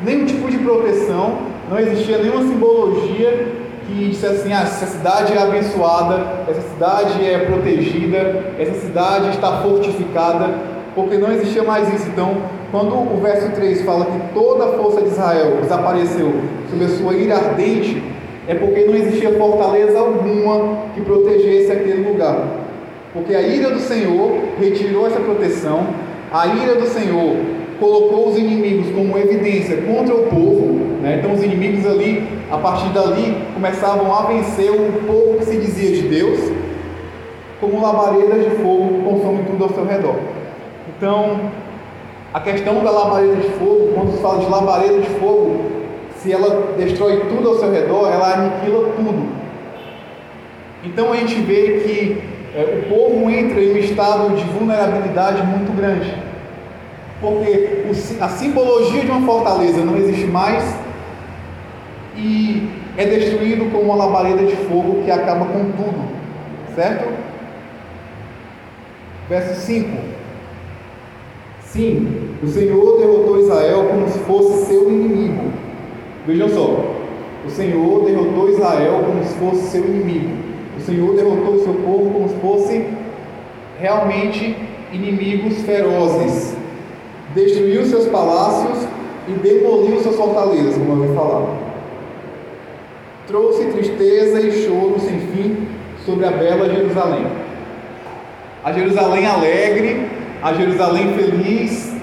nenhum 0.01 0.25
tipo 0.25 0.49
de 0.49 0.57
proteção, 0.59 1.37
não 1.69 1.77
existia 1.77 2.17
nenhuma 2.17 2.43
simbologia 2.43 3.47
que 3.85 4.09
dissesse 4.09 4.35
assim: 4.35 4.53
ah, 4.53 4.61
essa 4.61 4.85
cidade 4.85 5.33
é 5.33 5.41
abençoada, 5.41 6.45
essa 6.47 6.61
cidade 6.61 7.25
é 7.25 7.39
protegida, 7.39 8.53
essa 8.57 8.79
cidade 8.79 9.31
está 9.31 9.61
fortificada, 9.61 10.49
porque 10.95 11.17
não 11.17 11.33
existia 11.33 11.63
mais 11.63 11.93
isso. 11.93 12.07
Então, 12.07 12.37
quando 12.71 12.95
o 12.95 13.19
verso 13.21 13.51
3 13.51 13.81
fala 13.81 14.05
que 14.05 14.33
toda 14.33 14.63
a 14.63 14.77
força 14.77 15.01
de 15.01 15.09
Israel 15.09 15.57
desapareceu 15.61 16.33
sob 16.69 16.85
a 16.85 16.87
sua 16.87 17.15
ira 17.15 17.35
ardente, 17.35 18.01
é 18.47 18.55
porque 18.55 18.81
não 18.81 18.95
existia 18.95 19.31
fortaleza 19.33 19.97
alguma 19.97 20.83
que 20.93 21.01
protegesse 21.01 21.71
aquele 21.71 22.07
lugar. 22.07 22.47
Porque 23.13 23.33
a 23.33 23.41
ira 23.41 23.71
do 23.71 23.79
Senhor 23.79 24.39
retirou 24.59 25.07
essa 25.07 25.19
proteção, 25.19 25.87
a 26.31 26.47
ira 26.47 26.75
do 26.75 26.85
Senhor 26.85 27.35
colocou 27.79 28.29
os 28.29 28.37
inimigos 28.37 28.93
como 28.93 29.17
evidência 29.17 29.77
contra 29.77 30.13
o 30.13 30.23
povo, 30.23 30.79
né? 31.01 31.17
então 31.19 31.33
os 31.33 31.43
inimigos 31.43 31.85
ali, 31.85 32.27
a 32.51 32.57
partir 32.57 32.89
dali, 32.89 33.35
começavam 33.53 34.13
a 34.13 34.23
vencer 34.23 34.71
o 34.71 34.91
povo 35.05 35.37
que 35.39 35.45
se 35.45 35.57
dizia 35.57 35.91
de 35.91 36.07
Deus, 36.07 36.39
como 37.59 37.81
labaredas 37.81 38.43
de 38.43 38.49
fogo 38.61 39.01
consome 39.03 39.43
tudo 39.43 39.63
ao 39.63 39.69
seu 39.71 39.85
redor. 39.85 40.15
Então, 40.97 41.39
a 42.33 42.39
questão 42.39 42.83
da 42.83 42.91
labareda 42.91 43.35
de 43.35 43.49
fogo, 43.51 43.91
quando 43.93 44.11
se 44.11 44.21
fala 44.21 44.39
de 44.39 44.49
labareda 44.49 44.99
de 44.99 45.09
fogo, 45.19 45.74
se 46.25 46.33
ela 46.33 46.73
destrói 46.75 47.19
tudo 47.29 47.49
ao 47.49 47.59
seu 47.59 47.71
redor, 47.71 48.11
ela 48.11 48.33
aniquila 48.33 48.89
tudo. 48.95 49.29
Então 50.83 51.13
a 51.13 51.17
gente 51.17 51.35
vê 51.35 51.81
que 51.83 52.23
é, 52.55 52.79
o 52.79 52.89
povo 52.89 53.29
entra 53.29 53.61
em 53.61 53.73
um 53.73 53.77
estado 53.77 54.35
de 54.35 54.43
vulnerabilidade 54.45 55.43
muito 55.43 55.75
grande. 55.77 56.11
Porque 57.21 57.85
o, 57.87 58.23
a 58.23 58.29
simbologia 58.29 59.01
de 59.01 59.11
uma 59.11 59.21
fortaleza 59.21 59.85
não 59.85 59.95
existe 59.97 60.25
mais 60.25 60.63
e 62.17 62.69
é 62.97 63.05
destruído 63.05 63.71
com 63.71 63.79
uma 63.79 63.95
labareda 63.95 64.45
de 64.45 64.55
fogo 64.55 65.03
que 65.03 65.11
acaba 65.11 65.45
com 65.45 65.71
tudo. 65.71 66.09
Certo? 66.73 67.07
Verso 69.29 69.61
5. 69.61 69.89
Sim, 71.61 72.37
o 72.41 72.47
Senhor 72.47 72.99
derrotou 72.99 73.41
Israel 73.41 73.85
como 73.89 74.09
se 74.09 74.19
fosse 74.19 74.65
seu 74.65 74.89
inimigo 74.89 75.64
Vejam 76.25 76.49
só, 76.49 76.95
o 77.45 77.49
Senhor 77.49 78.05
derrotou 78.05 78.49
Israel 78.49 79.03
como 79.05 79.23
se 79.23 79.35
fosse 79.35 79.71
seu 79.71 79.85
inimigo. 79.85 80.31
O 80.77 80.81
Senhor 80.81 81.15
derrotou 81.15 81.53
o 81.53 81.63
seu 81.63 81.73
povo 81.75 82.11
como 82.11 82.29
se 82.29 82.35
fossem 82.35 82.87
realmente 83.79 84.55
inimigos 84.91 85.61
ferozes. 85.61 86.55
Destruiu 87.35 87.85
seus 87.85 88.07
palácios 88.07 88.87
e 89.27 89.31
demoliu 89.33 89.99
suas 90.01 90.15
fortalezas, 90.15 90.77
como 90.77 90.93
eu 90.93 91.01
ouvi 91.03 91.15
falar. 91.15 91.47
Trouxe 93.27 93.65
tristeza 93.65 94.39
e 94.41 94.51
choro 94.63 94.99
sem 94.99 95.19
fim 95.19 95.67
sobre 96.05 96.25
a 96.25 96.31
bela 96.31 96.69
Jerusalém. 96.73 97.25
A 98.63 98.71
Jerusalém 98.71 99.27
alegre, 99.27 100.07
a 100.41 100.53
Jerusalém 100.53 101.13
feliz, 101.13 101.93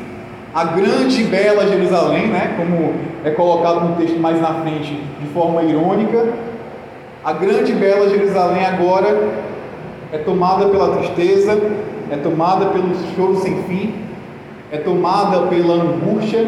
a 0.55 0.65
grande 0.65 1.23
e 1.23 1.25
bela 1.25 1.67
Jerusalém, 1.67 2.29
né, 2.29 2.55
como 2.57 2.95
é 3.25 3.31
colocado 3.31 3.89
no 3.89 3.97
texto 3.97 4.19
mais 4.19 4.41
na 4.41 4.55
frente 4.55 5.01
de 5.21 5.27
forma 5.33 5.63
irônica, 5.63 6.33
a 7.25 7.33
grande 7.33 7.73
e 7.73 7.75
bela 7.75 8.09
Jerusalém 8.09 8.65
agora 8.65 9.29
é 10.13 10.19
tomada 10.19 10.69
pela 10.69 10.97
tristeza, 10.97 11.61
é 12.11 12.17
tomada 12.17 12.67
pelo 12.67 12.95
choro 13.15 13.37
sem 13.37 13.63
fim, 13.65 13.95
é 14.71 14.79
tomada 14.79 15.47
pela 15.47 15.75
angústia 15.75 16.47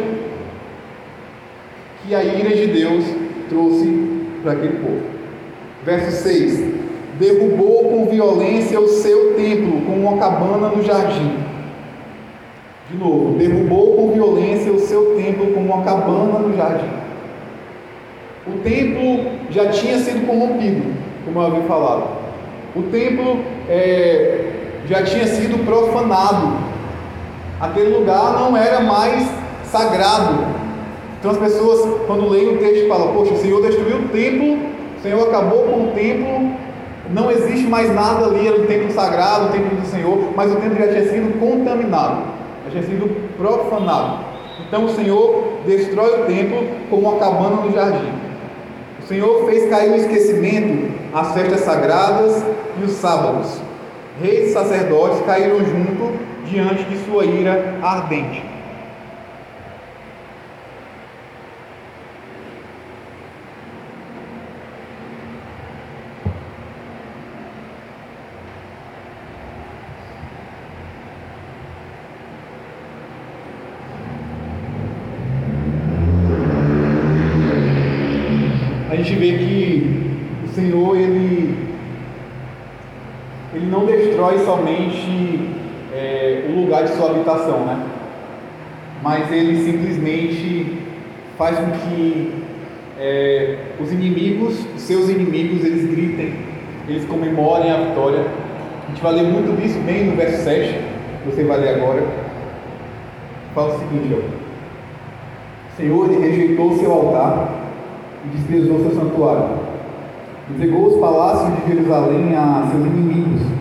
que 2.02 2.14
a 2.14 2.24
ira 2.24 2.54
de 2.54 2.66
Deus 2.66 3.04
trouxe 3.48 4.20
para 4.42 4.52
aquele 4.52 4.78
povo. 4.78 5.02
Verso 5.84 6.22
6: 6.22 6.74
Derrubou 7.18 7.84
com 7.84 8.06
violência 8.06 8.80
o 8.80 8.88
seu 8.88 9.34
templo, 9.34 9.82
como 9.82 10.08
uma 10.08 10.18
cabana 10.18 10.68
no 10.68 10.82
jardim 10.82 11.43
de 12.90 12.96
novo, 12.98 13.38
derrubou 13.38 13.96
com 13.96 14.12
violência 14.12 14.72
o 14.72 14.78
seu 14.78 15.16
templo 15.16 15.46
como 15.52 15.72
uma 15.72 15.82
cabana 15.82 16.38
no 16.38 16.56
jardim. 16.56 16.90
O 18.46 18.58
templo 18.58 19.32
já 19.50 19.70
tinha 19.70 19.98
sido 19.98 20.26
corrompido, 20.26 20.92
como 21.24 21.40
eu 21.40 21.46
havia 21.46 21.62
falado. 21.62 22.04
O 22.76 22.82
templo 22.82 23.38
é, 23.68 24.50
já 24.86 25.02
tinha 25.02 25.26
sido 25.26 25.64
profanado. 25.64 26.58
Aquele 27.60 27.96
lugar 27.96 28.38
não 28.38 28.56
era 28.56 28.80
mais 28.80 29.26
sagrado. 29.64 30.44
Então 31.18 31.30
as 31.30 31.38
pessoas, 31.38 32.06
quando 32.06 32.28
leem 32.28 32.54
o 32.54 32.58
texto, 32.58 32.86
falam: 32.86 33.14
Poxa, 33.14 33.32
o 33.32 33.38
Senhor 33.38 33.62
destruiu 33.62 33.96
o 33.96 34.08
templo, 34.08 34.58
o 34.98 35.02
Senhor 35.02 35.26
acabou 35.26 35.62
com 35.62 35.84
o 35.84 35.92
templo, 35.94 36.50
não 37.10 37.30
existe 37.30 37.66
mais 37.66 37.94
nada 37.94 38.26
ali, 38.26 38.46
era 38.46 38.60
o 38.60 38.66
templo 38.66 38.92
sagrado, 38.92 39.46
o 39.46 39.48
templo 39.48 39.76
do 39.76 39.86
Senhor, 39.86 40.18
mas 40.36 40.52
o 40.52 40.56
templo 40.56 40.76
já 40.76 40.88
tinha 40.88 41.08
sido 41.08 41.40
contaminado, 41.40 42.18
tinha 42.74 42.82
sido 42.82 43.08
profanado. 43.36 44.24
Então 44.66 44.84
o 44.84 44.88
Senhor 44.88 45.60
destrói 45.64 46.22
o 46.22 46.26
templo 46.26 46.66
como 46.90 47.08
uma 47.08 47.18
cabana 47.18 47.62
no 47.62 47.72
jardim. 47.72 48.12
O 49.00 49.06
Senhor 49.06 49.46
fez 49.46 49.68
cair 49.70 49.90
no 49.90 49.96
esquecimento 49.96 50.92
as 51.12 51.32
festas 51.32 51.60
sagradas 51.60 52.44
e 52.80 52.84
os 52.84 52.92
sábados. 52.92 53.60
Reis 54.20 54.50
e 54.50 54.52
sacerdotes 54.52 55.20
caíram 55.24 55.58
junto 55.58 56.12
diante 56.46 56.84
de 56.84 56.96
sua 57.04 57.24
ira 57.24 57.78
ardente. 57.82 58.54
gente 79.04 79.16
vê 79.16 79.36
que 79.36 80.46
o 80.46 80.48
Senhor 80.48 80.96
ele, 80.96 81.58
ele 83.54 83.66
não 83.66 83.84
destrói 84.24 84.38
somente 84.44 85.50
é, 85.92 86.46
o 86.48 86.60
lugar 86.60 86.84
de 86.84 86.94
sua 86.96 87.10
habitação, 87.10 87.66
né? 87.66 87.84
Mas 89.02 89.30
ele 89.30 89.70
simplesmente 89.70 90.78
faz 91.36 91.58
com 91.58 91.70
que 91.70 92.32
é, 92.98 93.58
os 93.78 93.92
inimigos, 93.92 94.58
os 94.74 94.82
seus 94.82 95.10
inimigos, 95.10 95.64
eles 95.64 95.90
gritem, 95.90 96.34
eles 96.88 97.04
comemorem 97.04 97.70
a 97.70 97.76
vitória. 97.76 98.24
A 98.84 98.90
gente 98.90 99.02
vai 99.02 99.14
ler 99.14 99.24
muito 99.24 99.60
disso 99.60 99.78
bem 99.80 100.06
no 100.06 100.16
verso 100.16 100.44
7, 100.44 100.72
que 101.22 101.30
você 101.30 101.44
vai 101.44 101.60
ler 101.60 101.74
agora. 101.74 102.02
Fala 103.54 103.74
o 103.74 103.78
seguinte, 103.78 104.14
ó. 104.14 104.44
O 105.72 105.76
Senhor 105.76 106.10
ele 106.10 106.26
rejeitou 106.26 106.78
seu 106.78 106.92
altar 106.92 107.48
e 108.24 108.36
desprezou 108.36 108.80
seu 108.80 108.94
santuário. 108.94 109.58
Entregou 110.50 110.86
os 110.86 111.00
palácios 111.00 111.52
de 111.56 111.74
Jerusalém 111.74 112.34
a 112.36 112.68
seus 112.70 112.86
inimigos. 112.86 113.53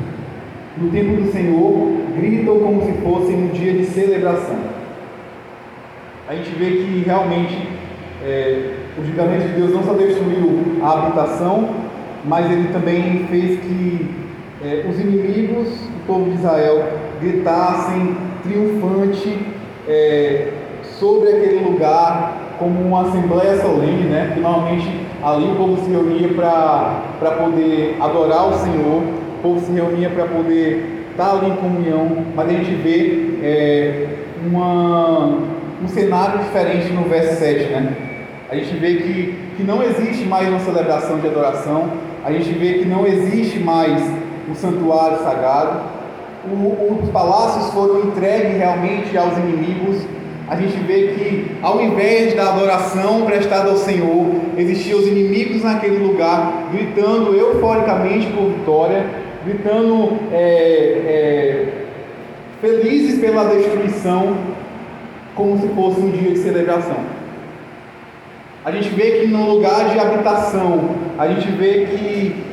No 0.77 0.89
templo 0.89 1.21
do 1.21 1.31
Senhor, 1.31 1.91
gritam 2.15 2.59
como 2.59 2.81
se 2.83 2.93
fosse 2.93 3.31
um 3.33 3.47
dia 3.49 3.73
de 3.73 3.86
celebração. 3.86 4.57
A 6.27 6.33
gente 6.36 6.49
vê 6.55 6.71
que 6.71 7.03
realmente 7.05 7.67
é, 8.23 8.71
o 8.97 9.05
julgamento 9.05 9.47
de 9.49 9.53
Deus 9.53 9.73
não 9.73 9.83
só 9.83 9.93
destruiu 9.93 10.77
a 10.81 10.91
habitação, 10.93 11.69
mas 12.25 12.49
ele 12.49 12.69
também 12.71 13.25
fez 13.29 13.59
que 13.59 14.09
é, 14.63 14.86
os 14.89 14.99
inimigos 14.99 15.67
do 15.67 16.07
povo 16.07 16.29
de 16.31 16.38
Israel 16.38 16.88
gritassem 17.21 18.15
triunfante 18.43 19.38
é, 19.88 20.53
sobre 20.99 21.29
aquele 21.29 21.65
lugar 21.65 22.55
como 22.57 22.79
uma 22.79 23.01
assembleia 23.01 23.57
solene, 23.57 24.03
né? 24.03 24.31
Que 24.33 24.39
normalmente 24.39 24.88
ali 25.21 25.51
o 25.51 25.55
povo 25.55 25.83
se 25.83 25.91
reunia 25.91 26.29
para 26.29 27.31
poder 27.31 27.97
adorar 27.99 28.47
o 28.47 28.53
Senhor, 28.53 29.03
povo 29.43 29.60
se 29.60 29.71
reunia 29.73 30.10
para 30.10 30.25
poder 30.25 31.06
estar 31.12 31.32
ali 31.32 31.51
em 31.51 31.56
comunhão, 31.58 32.25
mas 32.34 32.47
a 32.47 32.51
gente 32.53 32.73
vê 32.75 33.39
é, 33.43 34.08
uma, 34.45 35.38
um 35.84 35.88
cenário 35.88 36.39
diferente 36.39 36.91
no 36.93 37.03
verso 37.03 37.38
7, 37.38 37.65
né? 37.71 37.93
A 38.49 38.56
gente 38.56 38.73
vê 38.77 38.95
que, 38.95 39.38
que 39.58 39.63
não 39.63 39.84
existe 39.84 40.25
mais 40.25 40.47
uma 40.47 40.60
celebração 40.60 41.19
de 41.19 41.27
adoração, 41.27 41.89
a 42.23 42.32
gente 42.32 42.51
vê 42.53 42.75
que 42.75 42.86
não 42.86 43.06
existe 43.06 43.60
mais 43.60 44.01
um 44.49 44.56
santuário 44.56 45.17
sagrado, 45.23 45.82
o, 46.49 46.99
os 47.03 47.10
palácios 47.10 47.73
foram 47.73 47.99
entregues 47.99 48.58
realmente 48.58 49.17
aos 49.17 49.38
inimigos, 49.38 50.06
a 50.47 50.56
gente 50.56 50.77
vê 50.79 51.08
que 51.08 51.58
ao 51.62 51.82
invés 51.82 52.36
da 52.36 52.49
adoração 52.49 53.25
prestada 53.25 53.69
ao 53.69 53.77
Senhor, 53.77 54.25
existiam 54.58 54.99
os 54.99 55.08
inimigos 55.08 55.63
naquele 55.63 55.97
lugar, 55.97 56.69
gritando 56.71 57.34
euforicamente 57.34 58.27
por 58.27 58.49
vitória, 58.49 59.22
gritando 59.45 60.17
é, 60.32 60.38
é, 61.06 61.67
felizes 62.62 63.19
pela 63.19 63.45
destruição, 63.45 64.38
como 65.36 65.60
se 65.60 65.67
fosse 65.69 65.99
um 65.99 66.12
dia 66.12 66.32
de 66.32 66.39
celebração. 66.39 66.97
A 68.63 68.71
gente 68.71 68.89
vê 68.89 69.19
que 69.19 69.27
no 69.27 69.49
lugar 69.49 69.89
de 69.89 69.99
habitação, 69.99 70.89
a 71.17 71.27
gente 71.27 71.51
vê 71.51 71.86
que 71.86 72.43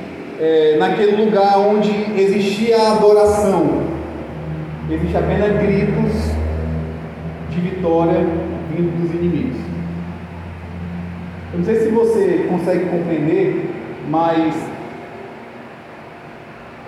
é, 0.41 0.77
naquele 0.79 1.25
lugar 1.25 1.59
onde 1.59 1.91
existia 2.21 2.77
a 2.77 2.93
adoração, 2.97 3.85
existe 4.91 5.17
apenas 5.17 5.63
gritos 5.63 6.13
de 7.51 7.61
vitória 7.61 8.27
vindo 8.75 9.01
dos 9.01 9.15
inimigos. 9.15 9.61
Eu 11.53 11.59
não 11.59 11.65
sei 11.65 11.77
se 11.77 11.89
você 11.91 12.47
consegue 12.49 12.87
compreender, 12.87 13.69
mas 14.09 14.55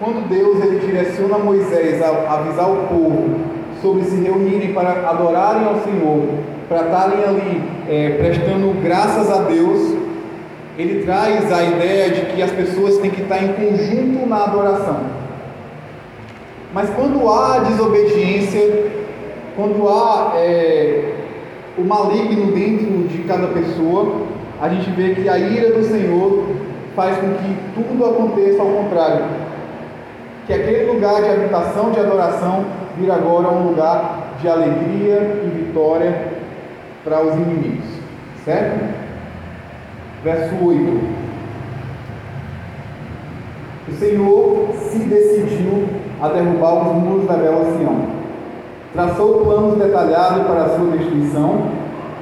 quando 0.03 0.29
Deus 0.29 0.61
ele 0.65 0.81
direciona 0.81 1.39
Moisés 1.39 2.03
a 2.03 2.35
avisar 2.35 2.69
o 2.69 2.89
povo 2.89 3.37
sobre 3.81 4.03
se 4.03 4.17
reunirem 4.17 4.73
para 4.73 5.09
adorarem 5.09 5.65
ao 5.65 5.81
Senhor, 5.81 6.23
para 6.69 6.83
estarem 6.83 7.25
ali 7.25 7.63
é, 7.89 8.11
prestando 8.19 8.75
graças 8.83 9.31
a 9.31 9.43
Deus, 9.43 9.97
ele 10.77 11.05
traz 11.05 11.53
a 11.53 11.63
ideia 11.63 12.11
de 12.11 12.21
que 12.33 12.43
as 12.43 12.51
pessoas 12.51 12.99
têm 12.99 13.13
que 13.13 13.23
estar 13.23 13.45
em 13.45 13.53
conjunto 13.53 14.29
na 14.29 14.45
adoração. 14.45 15.01
Mas 16.75 16.91
quando 16.91 17.29
há 17.29 17.61
desobediência, 17.61 18.91
quando 19.55 19.89
há 19.89 20.33
é, 20.37 21.15
o 21.79 21.83
maligno 21.83 22.51
dentro 22.51 23.07
de 23.07 23.19
cada 23.29 23.47
pessoa, 23.49 24.23
a 24.61 24.69
gente 24.69 24.91
vê 24.91 25.15
que 25.15 25.29
a 25.29 25.39
ira 25.39 25.73
do 25.73 25.85
Senhor 25.85 26.45
faz 26.97 27.19
com 27.19 27.29
que 27.35 27.57
tudo 27.75 28.05
aconteça 28.05 28.63
ao 28.63 28.69
contrário. 28.69 29.25
Que 30.47 30.53
aquele 30.53 30.93
lugar 30.93 31.23
de 31.23 31.29
habitação, 31.29 31.91
de 31.91 32.01
adoração, 32.01 32.65
vira 32.97 33.15
agora 33.15 33.49
um 33.49 33.69
lugar 33.69 34.35
de 34.41 34.49
alegria 34.49 35.41
e 35.45 35.49
vitória 35.49 36.33
para 37.05 37.23
os 37.23 37.35
inimigos. 37.35 37.87
Certo? 38.45 38.85
Verso 40.25 40.55
8. 40.65 41.23
O 43.89 43.93
Senhor 43.95 44.69
se 44.91 44.99
decidiu 44.99 45.89
a 46.21 46.29
derrubar 46.29 46.89
os 46.89 47.03
muros 47.03 47.27
da 47.27 47.35
bela 47.35 47.77
Sião 47.77 48.23
traçou 48.93 49.41
planos 49.41 49.79
detalhados 49.79 50.47
para 50.47 50.65
a 50.65 50.69
sua 50.77 50.97
destruição 50.97 51.63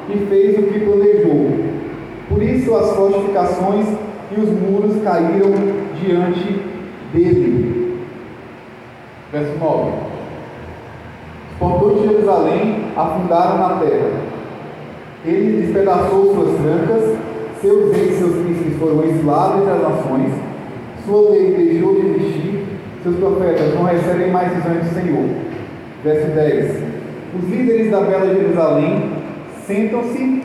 e 0.09 0.19
fez 0.27 0.59
o 0.59 0.63
que 0.63 0.81
planejou. 0.81 1.51
Por 2.29 2.43
isso 2.43 2.75
as 2.77 2.95
fortificações 2.95 3.87
e 4.31 4.41
os 4.41 4.49
muros 4.51 5.03
caíram 5.03 5.53
diante 6.01 6.61
dele. 7.13 7.80
Verso 9.33 9.59
9. 9.59 9.91
Os 11.51 11.59
portões 11.59 12.01
de 12.01 12.09
Jerusalém 12.09 12.85
afundaram 12.97 13.59
na 13.59 13.77
terra. 13.77 14.11
Ele 15.25 15.63
despedaçou 15.63 16.35
suas 16.35 16.57
trancas, 16.61 17.17
seus 17.61 17.95
reis 17.95 18.13
e 18.13 18.19
seus 18.19 18.35
príncipes 18.37 18.79
foram 18.79 19.05
exilados 19.05 19.61
entre 19.61 19.73
as 19.73 19.83
nações, 19.83 20.33
sua 21.05 21.31
lei 21.31 21.55
deixou 21.55 21.95
de 21.95 22.07
existir, 22.09 22.65
seus 23.03 23.17
profetas 23.17 23.75
não 23.75 23.85
recebem 23.85 24.31
mais 24.31 24.53
visões 24.55 24.85
do 24.85 24.95
Senhor. 24.95 25.29
Verso 26.03 26.27
10: 26.29 26.83
Os 27.39 27.51
líderes 27.51 27.91
da 27.91 28.01
bela 28.01 28.35
Jerusalém 28.35 29.13
sentam-se 29.67 30.43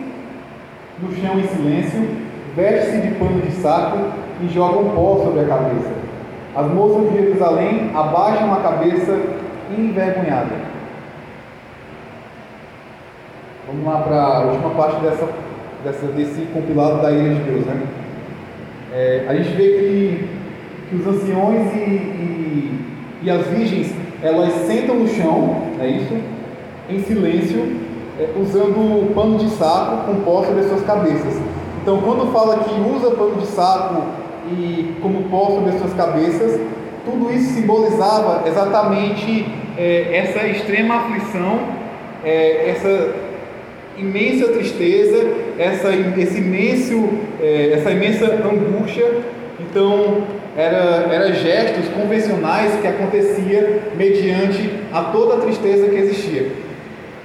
no 1.01 1.15
chão 1.15 1.39
em 1.39 1.47
silêncio, 1.47 2.07
vestem-se 2.55 3.07
de 3.07 3.15
pano 3.15 3.41
de 3.41 3.51
saco 3.53 3.97
e 4.41 4.47
jogam 4.49 4.91
pó 4.93 5.21
sobre 5.23 5.41
a 5.41 5.45
cabeça. 5.45 6.04
As 6.55 6.71
moças 6.71 7.11
de 7.11 7.17
Jerusalém 7.17 7.91
abaixam 7.93 8.53
a 8.53 8.61
cabeça 8.61 9.19
envergonhada. 9.77 10.55
Vamos 13.67 13.85
lá 13.85 14.01
para 14.01 14.15
a 14.15 14.39
última 14.45 14.69
parte 14.69 15.01
dessa, 15.01 15.27
dessa, 15.83 16.05
desse 16.07 16.41
compilado 16.53 17.01
da 17.01 17.11
ira 17.11 17.33
de 17.33 17.41
Deus. 17.41 17.65
Né? 17.65 17.81
É, 18.93 19.25
a 19.27 19.35
gente 19.35 19.49
vê 19.57 19.67
que, 19.67 20.29
que 20.89 20.95
os 20.95 21.07
anciões 21.07 21.73
e, 21.73 21.77
e, 21.77 22.85
e 23.23 23.29
as 23.29 23.45
virgens 23.47 23.93
elas 24.23 24.53
sentam 24.65 24.95
no 24.95 25.07
chão, 25.07 25.57
é 25.79 25.87
isso? 25.87 26.15
Em 26.89 26.99
silêncio, 27.01 27.75
é, 28.17 28.29
usando 28.39 29.13
pano 29.13 29.37
de 29.37 29.49
saco 29.49 30.05
com 30.05 30.21
pó 30.21 30.43
sobre 30.43 30.61
as 30.61 30.67
suas 30.67 30.83
cabeças. 30.85 31.41
Então, 31.81 31.99
quando 32.01 32.31
fala 32.31 32.59
que 32.59 32.73
usa 32.95 33.11
pano 33.11 33.35
de 33.35 33.47
saco 33.47 34.03
e 34.51 34.95
como 35.01 35.23
pó 35.23 35.55
sobre 35.55 35.71
as 35.71 35.79
suas 35.79 35.93
cabeças, 35.93 36.59
tudo 37.03 37.31
isso 37.31 37.53
simbolizava 37.53 38.47
exatamente 38.47 39.45
é, 39.77 40.09
essa 40.11 40.47
extrema 40.47 40.95
aflição, 40.95 41.59
é, 42.23 42.69
essa 42.69 43.13
imensa 43.97 44.47
tristeza, 44.47 45.25
essa, 45.57 45.89
esse 46.17 46.37
imenso, 46.39 47.09
é, 47.41 47.71
essa 47.73 47.91
imensa 47.91 48.25
angústia. 48.25 49.05
Então, 49.59 50.23
era, 50.57 51.07
era 51.11 51.33
gestos 51.33 51.87
convencionais 51.89 52.79
que 52.81 52.87
acontecia 52.87 53.91
mediante 53.95 54.69
a 54.91 55.03
toda 55.03 55.35
a 55.35 55.41
tristeza 55.41 55.87
que 55.87 55.95
existia. 55.95 56.51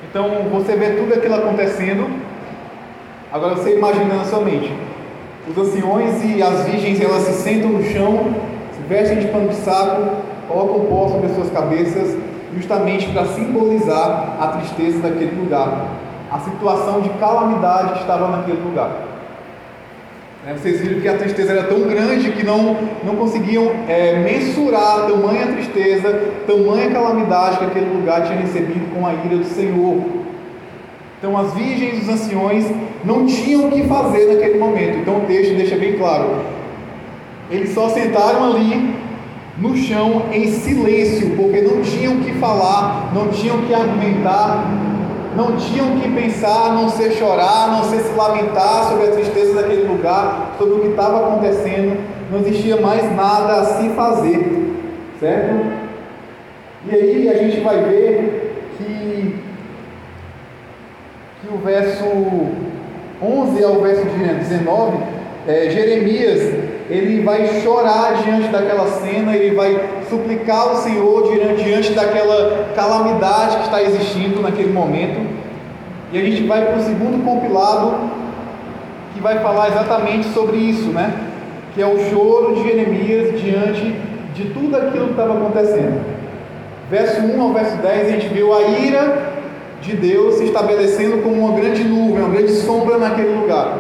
Então, 0.09 0.28
você 0.52 0.74
vê 0.74 0.90
tudo 0.90 1.14
aquilo 1.14 1.35
acontecendo, 1.37 2.09
agora 3.33 3.54
você 3.54 3.76
imagina 3.76 4.14
na 4.14 4.24
sua 4.24 4.40
mente. 4.40 4.72
Os 5.48 5.57
anciões 5.57 6.22
e 6.24 6.42
as 6.42 6.66
virgens, 6.66 7.00
elas 7.00 7.22
se 7.22 7.33
sentam 7.42 7.70
no 7.70 7.83
chão, 7.83 8.35
se 8.72 8.83
vestem 8.88 9.18
de 9.18 9.29
pano 9.29 9.48
de 9.48 9.57
saco, 9.57 10.16
colocam 10.46 10.87
pó 10.87 11.09
sobre 11.09 11.26
as 11.26 11.35
suas 11.35 11.50
cabeças, 11.50 12.16
justamente 12.55 13.09
para 13.11 13.24
simbolizar 13.26 14.37
a 14.40 14.46
tristeza 14.48 14.98
daquele 14.98 15.40
lugar, 15.40 15.88
a 16.31 16.38
situação 16.40 17.00
de 17.00 17.09
calamidade 17.11 17.94
que 17.94 18.00
estava 18.00 18.29
naquele 18.29 18.61
lugar. 18.61 18.90
Né, 20.44 20.57
vocês 20.57 20.81
viram 20.81 21.00
que 21.00 21.09
a 21.09 21.18
tristeza 21.18 21.53
era 21.53 21.64
tão 21.64 21.83
grande 21.83 22.33
que 22.33 22.44
não, 22.44 22.76
não 23.05 23.14
conseguiam 23.16 23.72
é, 23.87 24.16
mensurar 24.20 25.07
tamanha 25.07 25.48
tristeza, 25.48 26.12
tamanha 26.46 26.90
calamidade 26.90 27.59
que 27.59 27.64
aquele 27.64 27.94
lugar 27.94 28.26
tinha 28.26 28.40
recebido 28.40 28.94
com 28.94 29.07
a 29.07 29.12
ira 29.12 29.37
do 29.37 29.44
Senhor. 29.44 30.19
Então 31.20 31.37
as 31.37 31.52
virgens 31.52 31.98
e 31.98 32.00
os 32.00 32.09
anciões 32.09 32.64
não 33.04 33.26
tinham 33.26 33.68
o 33.68 33.70
que 33.70 33.83
fazer 33.83 34.33
naquele 34.33 34.59
momento. 34.59 34.98
Então 34.98 35.18
o 35.18 35.26
texto 35.26 35.54
deixa 35.54 35.76
bem 35.76 35.98
claro. 35.98 36.30
Eles 37.50 37.74
só 37.74 37.90
sentaram 37.90 38.52
ali 38.52 38.94
no 39.59 39.76
chão 39.76 40.22
em 40.33 40.50
silêncio, 40.50 41.37
porque 41.37 41.61
não 41.61 41.83
tinham 41.83 42.14
o 42.14 42.20
que 42.20 42.33
falar, 42.35 43.12
não 43.14 43.28
tinham 43.28 43.59
o 43.59 43.62
que 43.66 43.74
argumentar, 43.74 44.64
não 45.37 45.56
tinham 45.56 45.94
o 45.94 46.00
que 46.00 46.09
pensar, 46.09 46.72
não 46.72 46.88
ser 46.88 47.12
chorar, 47.12 47.68
não 47.68 47.85
ser 47.85 48.00
se 48.00 48.14
lamentar 48.14 48.85
sobre 48.85 49.09
a 49.09 49.11
tristeza 49.11 49.54
daquele 49.54 49.87
lugar, 49.87 50.54
sobre 50.56 50.74
o 50.74 50.80
que 50.80 50.88
estava 50.88 51.26
acontecendo, 51.26 52.00
não 52.33 52.40
existia 52.40 52.80
mais 52.80 53.14
nada 53.14 53.61
a 53.61 53.64
se 53.64 53.90
fazer, 53.90 54.74
certo? 55.20 55.80
E 56.87 56.94
aí 56.94 57.28
a 57.28 57.37
gente 57.37 57.61
vai 57.61 57.83
ver 57.83 58.54
que, 58.78 59.35
que 61.40 61.53
o 61.53 61.59
verso 61.59 62.05
11 63.22 63.64
ao 63.64 63.81
verso 63.81 64.05
19, 64.05 64.98
é, 65.46 65.70
Jeremias 65.70 66.70
ele 66.90 67.22
vai 67.22 67.62
chorar 67.62 68.20
diante 68.24 68.48
daquela 68.48 68.87
cena, 68.87 69.35
ele 69.35 69.55
vai 69.55 69.81
suplicar 70.09 70.61
ao 70.62 70.76
Senhor 70.76 71.31
diante 71.57 71.92
daquela 71.92 72.68
calamidade 72.74 73.59
que 73.59 73.62
está 73.62 73.81
existindo 73.81 74.42
naquele 74.42 74.72
momento. 74.72 75.20
E 76.12 76.18
a 76.18 76.22
gente 76.22 76.42
vai 76.48 76.64
para 76.66 76.79
o 76.79 76.83
segundo 76.83 77.24
compilado, 77.24 78.11
que 79.14 79.20
vai 79.20 79.38
falar 79.38 79.68
exatamente 79.68 80.26
sobre 80.31 80.57
isso, 80.57 80.88
né? 80.88 81.12
Que 81.74 81.81
é 81.81 81.87
o 81.87 82.11
choro 82.11 82.57
de 82.57 82.64
Jeremias 82.64 83.40
diante 83.40 83.94
de 84.35 84.46
tudo 84.46 84.76
aquilo 84.76 85.07
que 85.07 85.12
estava 85.12 85.35
acontecendo. 85.35 86.00
Verso 86.90 87.20
1 87.20 87.40
ao 87.40 87.53
verso 87.53 87.76
10, 87.76 88.09
a 88.09 88.11
gente 88.11 88.26
viu 88.35 88.53
a 88.53 88.62
ira 88.62 89.30
de 89.83 89.97
Deus 89.97 90.37
se 90.37 90.45
estabelecendo 90.45 91.19
como 91.23 91.47
uma 91.47 91.59
grande 91.59 91.85
nuvem, 91.85 92.23
uma 92.23 92.29
grande 92.29 92.53
sombra 92.53 92.99
naquele 92.99 93.35
lugar. 93.35 93.79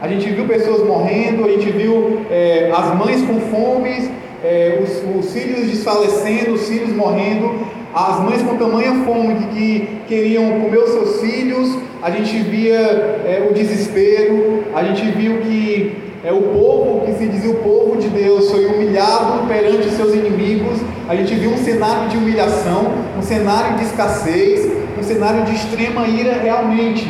A 0.00 0.08
gente 0.08 0.28
viu 0.30 0.46
pessoas 0.46 0.86
morrendo, 0.86 1.44
a 1.44 1.48
gente 1.48 1.70
viu 1.70 2.20
é, 2.30 2.70
as 2.74 2.94
mães 2.94 3.22
com 3.22 3.40
fome, 3.40 4.10
é, 4.42 4.82
os, 4.82 5.24
os, 5.24 5.32
filhos 5.32 5.70
desfalecendo, 5.70 6.54
os 6.54 6.68
filhos 6.68 6.94
morrendo, 6.94 7.50
as 7.94 8.20
mães 8.20 8.42
com 8.42 8.56
tamanha 8.56 8.92
fome 9.04 9.34
que, 9.34 9.46
que 9.46 10.00
queriam 10.08 10.60
comer 10.60 10.78
os 10.78 10.90
seus 10.90 11.20
filhos, 11.20 11.78
a 12.02 12.10
gente 12.10 12.36
via 12.38 12.76
é, 12.76 13.46
o 13.48 13.54
desespero, 13.54 14.64
a 14.74 14.84
gente 14.84 15.02
viu 15.12 15.38
que 15.40 15.96
é, 16.24 16.32
o 16.32 16.40
povo, 16.40 17.06
que 17.06 17.12
se 17.14 17.26
dizia 17.26 17.50
o 17.50 17.56
povo 17.56 17.96
de 17.96 18.08
Deus, 18.08 18.50
foi 18.50 18.66
humilhado 18.66 19.46
perante 19.46 19.88
seus 19.90 20.12
inimigos, 20.14 20.78
a 21.08 21.14
gente 21.14 21.34
viu 21.34 21.50
um 21.50 21.58
cenário 21.58 22.08
de 22.08 22.16
humilhação, 22.16 22.92
um 23.18 23.22
cenário 23.22 23.78
de 23.78 23.84
escassez, 23.84 24.83
cenário 25.04 25.44
de 25.44 25.54
extrema 25.54 26.06
ira 26.06 26.34
realmente. 26.34 27.06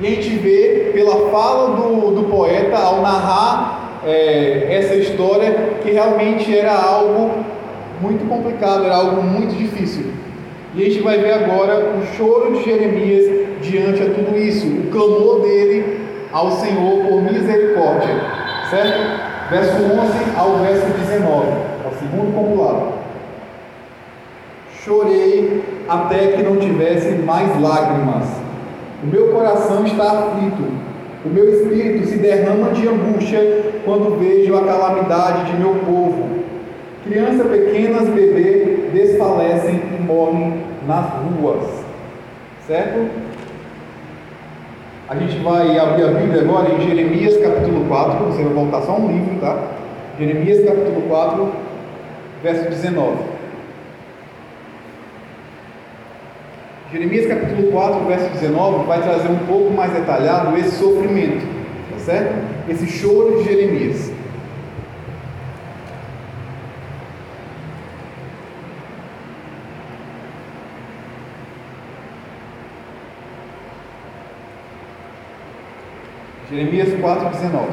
E 0.00 0.06
a 0.06 0.10
gente 0.10 0.30
vê 0.30 0.90
pela 0.92 1.30
fala 1.30 1.76
do, 1.76 2.10
do 2.10 2.28
poeta 2.28 2.76
ao 2.76 3.00
narrar 3.00 4.00
é, 4.04 4.66
essa 4.70 4.94
história 4.94 5.76
que 5.82 5.90
realmente 5.90 6.56
era 6.56 6.72
algo 6.72 7.30
muito 8.00 8.28
complicado, 8.28 8.84
era 8.84 8.96
algo 8.96 9.22
muito 9.22 9.54
difícil. 9.54 10.06
E 10.74 10.82
a 10.82 10.84
gente 10.86 11.02
vai 11.02 11.18
ver 11.18 11.34
agora 11.34 11.94
o 11.96 12.16
choro 12.16 12.52
de 12.52 12.64
Jeremias 12.64 13.26
diante 13.60 14.02
a 14.02 14.06
tudo 14.06 14.36
isso, 14.36 14.66
o 14.66 14.90
clamor 14.90 15.40
dele 15.42 16.00
ao 16.32 16.50
Senhor 16.50 17.04
por 17.04 17.22
misericórdia, 17.22 18.20
certo? 18.70 19.50
Verso 19.50 19.76
11 19.76 20.36
ao 20.36 20.56
verso 20.58 20.86
19, 20.98 21.46
é 21.84 21.88
o 21.88 21.98
segundo 21.98 22.34
compilado. 22.34 22.91
Chorei 24.84 25.62
até 25.88 26.28
que 26.28 26.42
não 26.42 26.56
tivesse 26.56 27.10
mais 27.16 27.60
lágrimas 27.60 28.42
o 29.02 29.06
meu 29.08 29.32
coração 29.32 29.84
está 29.84 30.12
aflito, 30.12 30.62
o 31.24 31.28
meu 31.28 31.52
espírito 31.52 32.06
se 32.06 32.18
derrama 32.18 32.70
de 32.70 32.86
angústia 32.86 33.72
quando 33.84 34.16
vejo 34.16 34.56
a 34.56 34.64
calamidade 34.64 35.50
de 35.50 35.58
meu 35.58 35.74
povo. 35.74 36.28
Crianças 37.02 37.48
pequenas, 37.48 38.08
bebê, 38.10 38.90
desfalecem 38.92 39.82
e 39.98 40.02
morrem 40.02 40.62
nas 40.86 41.04
ruas. 41.14 41.64
Certo? 42.64 43.10
A 45.08 45.16
gente 45.16 45.36
vai 45.42 45.76
abrir 45.76 46.04
a 46.04 46.12
Bíblia 46.12 46.42
agora 46.42 46.72
em 46.72 46.80
Jeremias 46.80 47.36
capítulo 47.38 47.84
4, 47.88 48.24
você 48.26 48.44
vai 48.44 48.52
voltar 48.52 48.82
só 48.82 48.96
um 48.96 49.08
livro, 49.08 49.40
tá? 49.40 49.64
Jeremias 50.16 50.64
capítulo 50.64 51.02
4, 51.08 51.48
verso 52.40 52.68
19. 52.68 53.31
Jeremias 56.92 57.26
capítulo 57.26 57.72
4, 57.72 58.04
verso 58.04 58.28
19, 58.34 58.84
vai 58.84 59.00
trazer 59.00 59.28
um 59.28 59.46
pouco 59.46 59.72
mais 59.72 59.94
detalhado 59.94 60.54
esse 60.58 60.72
sofrimento, 60.72 61.42
tá 61.90 61.98
certo? 61.98 62.34
Esse 62.68 62.86
choro 62.86 63.38
de 63.38 63.44
Jeremias. 63.44 64.12
Jeremias 76.50 77.00
4, 77.00 77.28
19. 77.30 77.66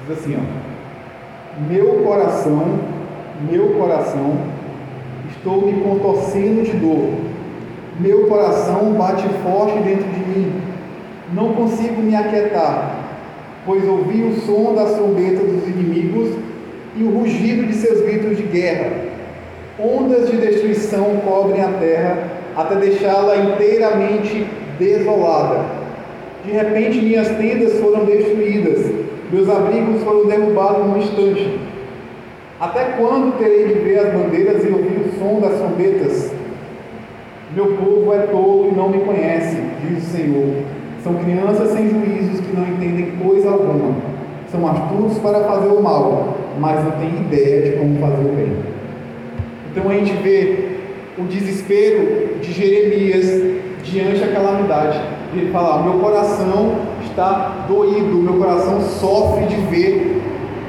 Diz 0.00 0.18
assim, 0.18 0.36
ó. 0.36 1.62
Meu 1.70 2.02
coração, 2.02 2.80
meu 3.48 3.74
coração 3.74 4.51
Estou 5.44 5.66
me 5.66 5.82
contorcendo 5.82 6.62
de 6.62 6.70
dor. 6.74 7.08
Meu 7.98 8.28
coração 8.28 8.92
bate 8.92 9.26
forte 9.42 9.76
dentro 9.80 10.04
de 10.04 10.20
mim. 10.20 10.52
Não 11.34 11.54
consigo 11.54 12.00
me 12.00 12.14
aquietar, 12.14 12.94
pois 13.66 13.84
ouvi 13.88 14.22
o 14.22 14.40
som 14.42 14.72
da 14.72 14.84
trombeta 14.84 15.42
dos 15.42 15.66
inimigos 15.66 16.36
e 16.96 17.02
o 17.02 17.10
rugido 17.10 17.66
de 17.66 17.74
seus 17.74 18.02
gritos 18.02 18.36
de 18.36 18.44
guerra. 18.44 18.92
Ondas 19.80 20.30
de 20.30 20.36
destruição 20.36 21.16
cobrem 21.24 21.60
a 21.60 21.72
terra 21.72 22.28
até 22.56 22.76
deixá-la 22.76 23.36
inteiramente 23.36 24.46
desolada. 24.78 25.64
De 26.44 26.52
repente, 26.52 27.00
minhas 27.00 27.28
tendas 27.30 27.80
foram 27.80 28.04
destruídas, 28.04 28.92
meus 29.32 29.48
abrigos 29.50 30.04
foram 30.04 30.24
derrubados 30.24 30.86
num 30.86 30.98
instante. 30.98 31.58
Até 32.60 32.84
quando 32.96 33.36
terei 33.38 33.66
de 33.66 33.74
ver 33.80 33.98
as 33.98 34.12
bandeiras 34.12 34.62
e 34.64 34.68
ouvir 34.68 34.91
som 35.22 35.40
das 35.40 35.58
trombetas? 35.58 36.32
Meu 37.54 37.76
povo 37.76 38.12
é 38.12 38.26
tolo 38.26 38.70
e 38.72 38.74
não 38.74 38.88
me 38.88 39.00
conhece, 39.00 39.56
diz 39.82 40.02
o 40.02 40.10
Senhor. 40.10 40.64
São 41.02 41.14
crianças 41.14 41.70
sem 41.70 41.88
juízos 41.88 42.40
que 42.40 42.56
não 42.56 42.66
entendem 42.66 43.12
coisa 43.22 43.50
alguma. 43.50 43.94
São 44.50 44.66
astutos 44.68 45.18
para 45.18 45.40
fazer 45.44 45.68
o 45.68 45.82
mal, 45.82 46.36
mas 46.58 46.84
não 46.84 46.92
têm 46.92 47.08
ideia 47.08 47.62
de 47.62 47.78
como 47.78 47.98
fazer 47.98 48.24
o 48.24 48.32
bem. 48.34 48.56
Então 49.70 49.90
a 49.90 49.94
gente 49.94 50.12
vê 50.22 50.78
o 51.18 51.22
desespero 51.22 52.38
de 52.40 52.52
Jeremias 52.52 53.26
diante 53.84 54.20
da 54.20 54.32
calamidade. 54.32 55.00
Ele 55.34 55.50
fala: 55.50 55.82
Meu 55.82 55.98
coração 56.00 56.76
está 57.04 57.64
doído, 57.68 58.16
meu 58.16 58.34
coração 58.34 58.80
sofre 58.80 59.46
de 59.46 59.56
ver 59.56 60.22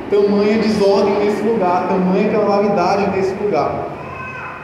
tamanha 0.09 0.59
desordem 0.59 1.15
nesse 1.25 1.41
lugar, 1.41 1.87
tamanha 1.87 2.29
calamidade 2.29 3.15
nesse 3.15 3.33
lugar. 3.43 4.02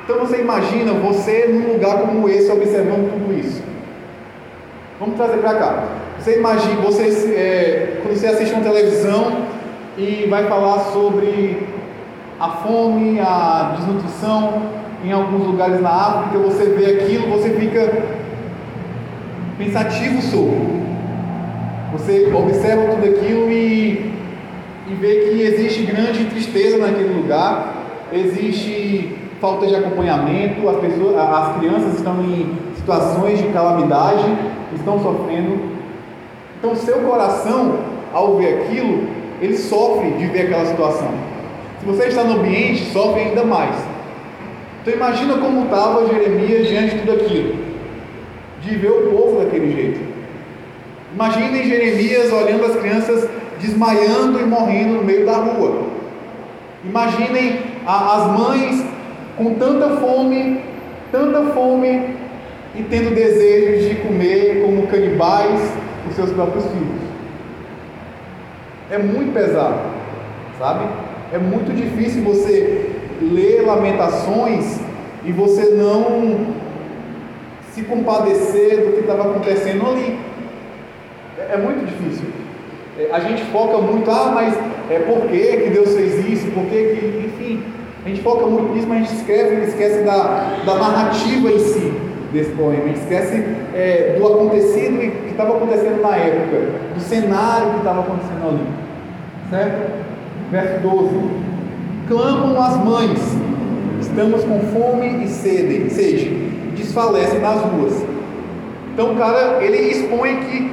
Então 0.09 0.25
você 0.25 0.41
imagina 0.41 0.91
você 0.93 1.45
num 1.47 1.73
lugar 1.73 1.99
como 1.99 2.27
esse 2.27 2.51
observando 2.51 3.11
tudo 3.11 3.39
isso. 3.39 3.61
Vamos 4.99 5.15
trazer 5.15 5.37
para 5.37 5.53
cá. 5.53 5.83
Você 6.17 6.39
imagina, 6.39 6.81
você, 6.81 7.03
é, 7.35 7.99
quando 8.01 8.17
você 8.17 8.25
assiste 8.25 8.55
uma 8.55 8.63
televisão 8.63 9.45
e 9.95 10.25
vai 10.27 10.47
falar 10.47 10.79
sobre 10.85 11.61
a 12.39 12.49
fome, 12.49 13.19
a 13.19 13.75
desnutrição 13.77 14.63
em 15.05 15.11
alguns 15.11 15.45
lugares 15.45 15.79
na 15.79 15.91
África, 15.91 16.39
você 16.39 16.65
vê 16.69 17.03
aquilo, 17.03 17.29
você 17.29 17.51
fica 17.51 18.03
pensativo 19.59 20.23
sobre. 20.23 20.57
Você 21.93 22.33
observa 22.33 22.95
tudo 22.95 23.05
aquilo 23.05 23.51
e, 23.51 24.11
e 24.87 24.93
vê 24.99 25.17
que 25.17 25.39
existe 25.43 25.83
grande 25.83 26.25
tristeza 26.25 26.79
naquele 26.79 27.13
lugar, 27.13 27.75
existe 28.11 29.18
falta 29.39 29.67
de 29.67 29.75
acompanhamento, 29.75 30.67
as, 30.67 30.77
pessoas, 30.77 31.15
as 31.17 31.57
crianças 31.57 31.95
estão 31.95 32.21
em 32.21 32.57
situações 32.75 33.39
de 33.39 33.47
calamidade, 33.49 34.25
estão 34.75 35.01
sofrendo. 35.01 35.59
Então, 36.57 36.75
seu 36.75 36.99
coração, 36.99 37.79
ao 38.13 38.37
ver 38.37 38.61
aquilo, 38.61 39.07
ele 39.41 39.57
sofre 39.57 40.11
de 40.11 40.25
ver 40.27 40.41
aquela 40.41 40.65
situação. 40.65 41.09
Se 41.79 41.85
você 41.85 42.07
está 42.07 42.23
no 42.23 42.39
ambiente, 42.39 42.91
sofre 42.91 43.21
ainda 43.21 43.45
mais. 43.45 43.75
Então, 44.81 44.93
imagina 44.93 45.37
como 45.37 45.65
estava 45.65 46.07
Jeremias 46.07 46.67
diante 46.67 46.95
de 46.95 47.01
tudo 47.01 47.13
aquilo, 47.13 47.55
de 48.61 48.75
ver 48.75 48.91
o 48.91 49.11
povo 49.11 49.39
daquele 49.39 49.73
jeito. 49.73 49.99
Imaginem 51.13 51.63
Jeremias 51.63 52.31
olhando 52.31 52.65
as 52.65 52.75
crianças 52.75 53.29
desmaiando 53.59 54.39
e 54.39 54.43
morrendo 54.43 54.95
no 54.95 55.03
meio 55.03 55.25
da 55.25 55.37
rua. 55.37 55.83
Imaginem 56.83 57.59
as 57.85 58.27
mães 58.37 58.85
com 59.39 59.53
tanta 59.53 59.95
fome, 60.01 60.61
tanta 61.13 61.53
fome 61.53 62.13
e 62.75 62.83
tendo 62.83 63.15
desejo 63.15 63.87
de 63.87 63.95
comer 64.01 64.61
como 64.61 64.85
canibais 64.87 65.61
os 66.09 66.15
seus 66.15 66.29
próprios 66.31 66.65
filhos. 66.65 67.01
É 68.91 68.97
muito 68.97 69.33
pesado, 69.33 69.79
sabe? 70.59 70.85
É 71.31 71.37
muito 71.37 71.73
difícil 71.73 72.21
você 72.21 72.91
ler 73.21 73.65
Lamentações 73.65 74.77
e 75.23 75.31
você 75.31 75.69
não 75.69 76.53
se 77.71 77.83
compadecer 77.83 78.85
do 78.85 78.93
que 78.93 79.01
estava 79.01 79.29
acontecendo 79.29 79.87
ali. 79.87 80.19
É, 81.37 81.53
é 81.53 81.57
muito 81.57 81.85
difícil. 81.85 82.27
É, 82.97 83.09
a 83.13 83.21
gente 83.21 83.41
foca 83.45 83.77
muito, 83.77 84.11
ah, 84.11 84.31
mas 84.35 84.53
é 84.89 84.99
por 84.99 85.29
que, 85.29 85.57
que 85.57 85.69
Deus 85.69 85.95
fez 85.95 86.27
isso, 86.27 86.51
por 86.51 86.65
que, 86.65 86.95
que 86.95 87.25
enfim, 87.25 87.63
a 88.05 88.09
gente 88.09 88.21
foca 88.21 88.45
muito 88.45 88.73
nisso, 88.73 88.87
mas 88.87 88.97
a 88.97 89.05
gente 89.05 89.15
esquece, 89.19 89.53
esquece 89.67 90.03
da, 90.03 90.57
da 90.65 90.75
narrativa 90.75 91.51
em 91.51 91.59
si 91.59 91.93
desse 92.31 92.51
poema, 92.51 92.83
a 92.83 92.87
gente 92.87 92.99
esquece 92.99 93.43
é, 93.73 94.15
do 94.17 94.25
acontecido 94.25 94.99
que 94.99 95.31
estava 95.31 95.57
acontecendo 95.57 96.01
na 96.01 96.15
época, 96.15 96.57
do 96.95 97.01
cenário 97.01 97.71
que 97.71 97.77
estava 97.77 98.01
acontecendo 98.01 98.47
ali. 98.47 98.67
Certo? 99.49 99.91
Verso 100.51 100.79
12: 100.81 101.09
Clamam 102.07 102.61
as 102.61 102.77
mães, 102.77 103.19
estamos 103.99 104.43
com 104.43 104.59
fome 104.59 105.23
e 105.23 105.27
sede, 105.27 105.89
sede, 105.89 106.29
desfalecem 106.75 107.39
nas 107.39 107.61
ruas. 107.61 108.03
Então, 108.93 109.13
o 109.13 109.15
cara, 109.17 109.63
ele 109.63 109.77
expõe 109.77 110.37
que 110.37 110.71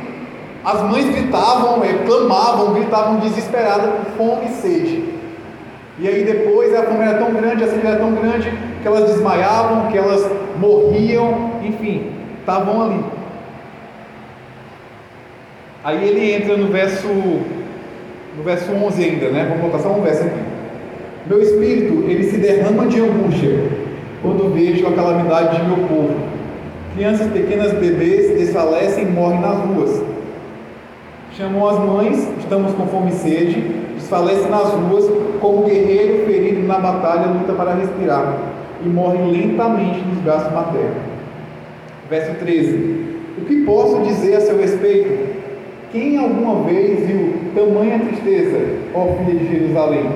as 0.64 0.82
mães 0.82 1.06
gritavam, 1.06 1.82
é, 1.84 1.92
clamavam, 2.04 2.74
gritavam 2.74 3.20
desesperadas 3.20 3.90
por 3.90 4.12
fome 4.16 4.46
e 4.46 4.60
sede. 4.60 5.15
E 5.98 6.06
aí 6.06 6.24
depois 6.24 6.74
a 6.74 6.82
fome 6.82 7.02
era 7.02 7.18
tão 7.18 7.32
grande, 7.32 7.64
a 7.64 7.68
sede 7.68 7.86
era 7.86 7.96
tão 7.96 8.12
grande, 8.12 8.52
que 8.82 8.86
elas 8.86 9.10
desmaiavam, 9.10 9.90
que 9.90 9.96
elas 9.96 10.30
morriam, 10.58 11.52
enfim, 11.62 12.12
estavam 12.40 12.82
ali. 12.82 13.04
Aí 15.82 16.06
ele 16.06 16.34
entra 16.34 16.56
no 16.56 16.66
verso, 16.66 17.08
no 17.08 18.42
verso 18.44 18.72
11 18.72 19.04
ainda, 19.04 19.28
né? 19.30 19.44
Vamos 19.44 19.60
colocar 19.60 19.78
só 19.78 19.96
um 19.96 20.02
verso 20.02 20.24
aqui. 20.24 20.40
Meu 21.26 21.40
espírito, 21.40 22.04
ele 22.08 22.24
se 22.24 22.36
derrama 22.36 22.86
de 22.86 23.00
angústia 23.00 23.70
quando 24.20 24.52
vejo 24.52 24.86
a 24.86 24.92
calamidade 24.92 25.56
de 25.56 25.66
meu 25.66 25.88
povo. 25.88 26.14
Crianças 26.94 27.30
pequenas 27.32 27.72
bebês 27.72 28.36
desfalecem 28.38 29.04
e 29.04 29.10
morrem 29.10 29.40
nas 29.40 29.58
ruas. 29.58 30.02
Chamam 31.36 31.68
as 31.68 31.78
mães, 31.78 32.28
estamos 32.38 32.72
com 32.74 32.86
fome 32.86 33.10
e 33.10 33.14
sede, 33.14 33.85
desfalece 34.06 34.48
nas 34.48 34.68
ruas, 34.70 35.04
como 35.40 35.64
guerreiro 35.64 36.24
ferido 36.26 36.66
na 36.66 36.78
batalha, 36.78 37.26
luta 37.26 37.52
para 37.52 37.74
respirar, 37.74 38.38
e 38.84 38.88
morre 38.88 39.18
lentamente 39.18 40.00
nos 40.00 40.18
braços 40.18 40.52
maternos. 40.52 41.02
Verso 42.08 42.34
13: 42.38 43.18
O 43.38 43.44
que 43.44 43.64
posso 43.64 44.00
dizer 44.02 44.36
a 44.36 44.40
seu 44.40 44.58
respeito? 44.58 45.36
Quem 45.90 46.18
alguma 46.18 46.62
vez 46.64 47.06
viu 47.06 47.34
tamanha 47.54 47.98
tristeza, 47.98 48.58
ó 48.94 49.06
filha 49.16 49.38
de 49.38 49.48
Jerusalém? 49.48 50.08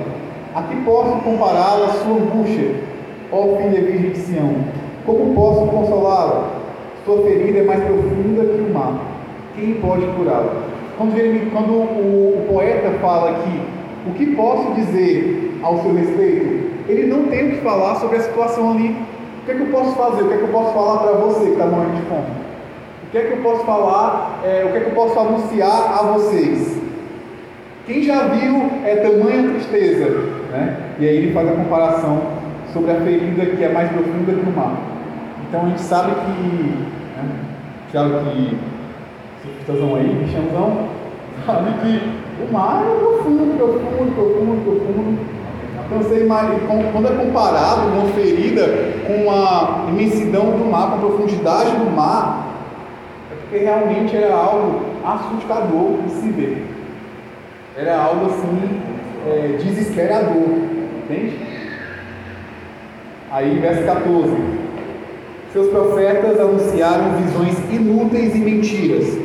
A 0.55 0.63
que 0.63 0.75
posso 0.83 1.17
compará-la 1.23 1.87
à 1.87 1.89
sua 1.89 2.15
angústia, 2.15 2.75
ó 3.31 3.57
filha 3.57 3.81
virgem 3.81 4.11
de 4.11 4.19
Sião? 4.19 4.55
Como 5.05 5.33
posso 5.33 5.65
consolá-la? 5.67 6.49
Sua 7.05 7.23
ferida 7.23 7.59
é 7.59 7.63
mais 7.63 7.83
profunda 7.83 8.45
que 8.45 8.61
o 8.61 8.73
mar. 8.73 9.01
Quem 9.55 9.73
pode 9.75 10.05
curá-la? 10.17 10.63
Quando, 10.97 11.51
quando 11.51 11.71
o, 11.71 12.37
o 12.37 12.53
poeta 12.53 12.91
fala 13.01 13.31
aqui, 13.31 13.59
o 14.07 14.13
que 14.13 14.35
posso 14.35 14.73
dizer 14.73 15.59
ao 15.61 15.81
seu 15.81 15.93
respeito? 15.93 16.71
Ele 16.87 17.07
não 17.07 17.23
tem 17.23 17.47
o 17.47 17.51
que 17.51 17.57
falar 17.57 17.95
sobre 17.95 18.17
a 18.17 18.21
situação 18.21 18.71
ali. 18.71 18.95
O 19.41 19.45
que 19.45 19.51
é 19.51 19.55
que 19.55 19.61
eu 19.61 19.67
posso 19.67 19.95
fazer? 19.95 20.23
O 20.23 20.27
que 20.27 20.33
é 20.33 20.37
que 20.37 20.43
eu 20.43 20.49
posso 20.49 20.73
falar 20.73 20.99
para 20.99 21.11
você 21.13 21.45
que 21.45 21.51
está 21.51 21.65
morrendo 21.65 21.95
de 21.95 22.01
fome? 22.03 22.41
O 23.03 23.11
que 23.11 23.17
é 23.17 23.21
que 23.21 23.33
eu 23.33 23.37
posso 23.37 23.65
falar? 23.65 24.39
É, 24.43 24.65
o 24.65 24.71
que 24.71 24.77
é 24.77 24.81
que 24.81 24.89
eu 24.89 24.95
posso 24.95 25.19
anunciar 25.19 25.99
a 25.99 26.03
vocês? 26.13 26.79
Quem 27.85 28.03
já 28.03 28.27
viu 28.27 28.69
é 28.85 28.95
tamanha 28.97 29.49
tristeza, 29.49 30.09
né? 30.51 30.77
E 30.99 31.07
aí 31.07 31.17
ele 31.17 31.33
faz 31.33 31.49
a 31.49 31.51
comparação 31.53 32.21
sobre 32.71 32.91
a 32.91 32.95
ferida 33.01 33.45
que 33.45 33.63
é 33.63 33.69
mais 33.69 33.89
profunda 33.89 34.31
que 34.31 34.49
o 34.49 34.53
mar. 34.55 34.77
Então 35.47 35.65
a 35.65 35.69
gente 35.69 35.81
sabe 35.81 36.11
que, 36.11 36.41
né? 37.17 37.29
Tiago 37.91 38.19
que 38.23 38.57
surfistazão 39.41 39.95
aí, 39.95 40.07
bichãozão, 40.07 40.87
sabe 41.45 41.71
que 41.81 42.20
o 42.47 42.53
mar 42.53 42.83
é 42.83 42.99
profundo, 42.99 43.57
profundo, 43.57 44.15
profundo, 44.15 44.63
profundo. 44.63 45.19
Então 45.85 45.97
você 45.97 46.23
imagina, 46.23 46.59
quando 46.91 47.07
é 47.07 47.25
comparado 47.25 47.87
uma 47.87 48.05
ferida 48.13 48.63
com 49.05 49.29
a 49.29 49.87
imensidão 49.89 50.51
do 50.51 50.71
mar, 50.71 50.89
com 50.89 50.95
a 50.95 50.99
profundidade 50.99 51.71
do 51.71 51.91
mar, 51.91 52.47
é 53.31 53.35
porque 53.35 53.57
realmente 53.57 54.15
era 54.15 54.33
algo 54.33 54.81
assustador 55.03 56.01
de 56.05 56.11
se 56.11 56.29
ver. 56.29 56.65
Era 57.77 58.01
algo 58.01 58.27
assim, 58.27 58.81
é, 59.27 59.57
desesperador. 59.57 60.47
Entende? 61.03 61.37
Aí, 63.31 63.59
verso 63.59 63.83
14. 63.83 64.31
Seus 65.51 65.67
profetas 65.69 66.39
anunciaram 66.39 67.17
visões 67.17 67.57
inúteis 67.69 68.33
e 68.33 68.39
mentiras 68.39 69.20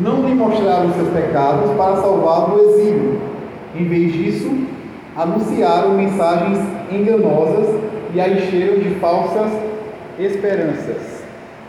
não 0.00 0.26
lhe 0.26 0.34
mostraram 0.34 0.92
seus 0.94 1.08
pecados 1.10 1.70
para 1.76 1.96
salvá-lo 1.96 2.56
do 2.56 2.70
exílio. 2.70 3.20
Em 3.74 3.84
vez 3.84 4.12
disso, 4.12 4.50
anunciaram 5.16 5.94
mensagens 5.94 6.58
enganosas 6.90 7.80
e 8.14 8.20
a 8.20 8.28
encheram 8.28 8.78
de 8.78 8.90
falsas 8.96 9.50
esperanças. 10.18 11.22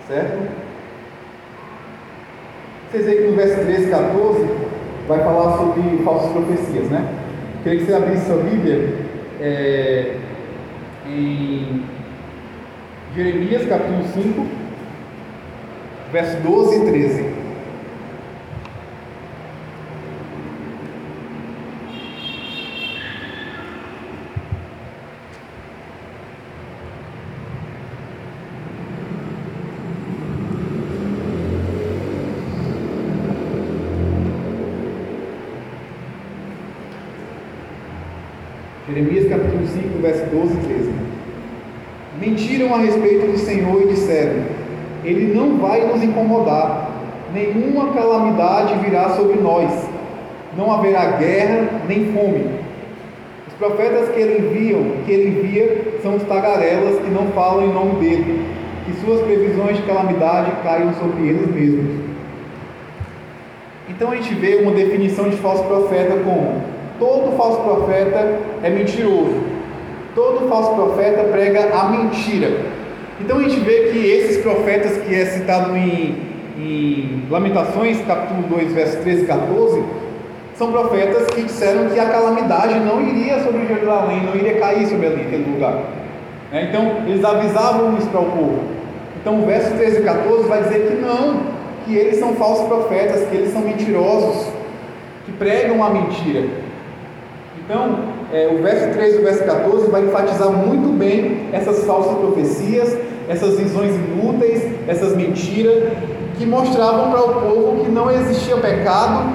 Certo? 0.08 0.64
Vocês 2.92 3.06
veem 3.06 3.18
que 3.18 3.28
no 3.30 3.36
verso 3.36 3.66
13 3.66 3.84
e 3.84 3.90
14 3.90 4.48
vai 5.08 5.20
falar 5.24 5.58
sobre 5.58 6.04
falsas 6.04 6.32
profecias, 6.32 6.90
né? 6.90 7.08
Queria 7.64 7.80
que 7.80 7.86
você 7.86 7.94
abrisse 7.94 8.26
sua 8.26 8.38
Bíblia 8.38 8.96
é, 9.40 10.18
em 11.08 11.84
Jeremias 13.16 13.66
capítulo 13.68 14.04
5, 14.14 14.46
verso 16.12 16.38
12 16.42 16.76
e 16.76 16.86
13. 16.86 17.43
Jeremias 38.86 39.30
capítulo 39.30 39.66
5, 39.66 40.02
verso 40.02 40.26
12 40.26 40.54
e 40.56 40.58
13. 40.58 40.92
Mentiram 42.20 42.76
a 42.76 42.80
respeito 42.80 43.32
do 43.32 43.38
Senhor 43.38 43.82
e 43.82 43.88
disseram: 43.88 44.44
Ele 45.06 45.34
não 45.34 45.58
vai 45.58 45.88
nos 45.88 46.04
incomodar, 46.04 46.92
nenhuma 47.34 47.94
calamidade 47.94 48.74
virá 48.84 49.12
sobre 49.12 49.40
nós, 49.40 49.72
não 50.58 50.70
haverá 50.70 51.12
guerra 51.12 51.82
nem 51.88 52.12
fome. 52.12 52.46
Os 53.48 53.54
profetas 53.54 54.10
que 54.10 54.20
ele 54.20 54.50
enviam, 54.50 54.84
que 55.06 55.12
ele 55.14 55.40
envia, 55.40 56.00
são 56.02 56.18
os 56.18 56.24
tagarelas 56.24 57.00
que 57.00 57.10
não 57.10 57.28
falam 57.28 57.66
em 57.66 57.74
nome 57.74 58.02
dele, 58.02 58.46
que 58.86 59.00
suas 59.00 59.22
previsões 59.22 59.78
de 59.78 59.84
calamidade 59.84 60.52
caiam 60.62 60.94
sobre 60.96 61.30
eles 61.30 61.48
mesmos. 61.56 62.04
Então 63.88 64.12
a 64.12 64.16
gente 64.18 64.34
vê 64.34 64.56
uma 64.56 64.74
definição 64.74 65.30
de 65.30 65.38
falso 65.38 65.64
profeta 65.64 66.18
como 66.26 66.73
todo 67.00 67.36
falso 67.38 67.62
profeta 67.62 68.40
é 68.64 68.70
mentiroso, 68.70 69.42
todo 70.16 70.48
falso 70.48 70.74
profeta 70.74 71.24
prega 71.32 71.70
a 71.74 71.90
mentira. 71.90 72.52
Então 73.20 73.40
a 73.40 73.44
gente 73.44 73.60
vê 73.60 73.92
que 73.92 74.06
esses 74.06 74.42
profetas 74.42 74.98
que 74.98 75.14
é 75.14 75.26
citado 75.26 75.76
em, 75.78 76.18
em 76.58 77.24
Lamentações, 77.30 78.02
capítulo 78.06 78.44
2, 78.50 78.74
versos 78.74 79.02
13 79.02 79.24
e 79.24 79.26
14, 79.28 79.84
são 80.56 80.72
profetas 80.72 81.28
que 81.28 81.44
disseram 81.44 81.90
que 81.90 82.00
a 82.00 82.06
calamidade 82.06 82.80
não 82.80 83.02
iria 83.02 83.40
sobre 83.44 83.66
Jerusalém, 83.66 84.24
não 84.24 84.36
iria 84.36 84.60
cair 84.60 84.86
sobre 84.88 85.08
ali, 85.08 85.22
aquele 85.22 85.52
lugar. 85.52 85.74
Né? 86.52 86.68
Então, 86.70 87.04
eles 87.08 87.24
avisavam 87.24 87.98
isso 87.98 88.08
para 88.08 88.22
o 88.22 88.26
povo. 88.26 88.60
Então, 89.20 89.42
o 89.42 89.46
verso 89.46 89.74
13 89.76 90.02
e 90.02 90.04
14 90.04 90.48
vai 90.48 90.64
dizer 90.64 90.88
que 90.88 91.02
não, 91.02 91.42
que 91.86 91.96
eles 91.96 92.18
são 92.18 92.36
falsos 92.36 92.68
profetas, 92.68 93.28
que 93.28 93.36
eles 93.36 93.52
são 93.52 93.62
mentirosos, 93.62 94.48
que 95.26 95.32
pregam 95.32 95.84
a 95.84 95.90
mentira. 95.90 96.48
Então, 97.66 97.98
é, 98.34 98.50
o 98.52 98.62
verso 98.62 98.94
13 98.94 99.16
e 99.16 99.20
o 99.20 99.24
verso 99.24 99.44
14 99.46 99.90
vai 99.90 100.04
enfatizar 100.04 100.52
muito 100.52 100.98
bem 100.98 101.50
essas 101.54 101.86
falsas 101.86 102.18
profecias, 102.18 102.98
essas 103.30 103.58
visões 103.58 103.96
inúteis, 103.96 104.64
essas 104.88 105.16
mentiras, 105.16 105.94
que 106.38 106.46
mostravam 106.46 107.12
para 107.12 107.22
o 107.22 107.42
povo 107.42 107.86
que 107.86 107.92
não 107.92 108.12
existia 108.12 108.58
pecado 108.58 109.32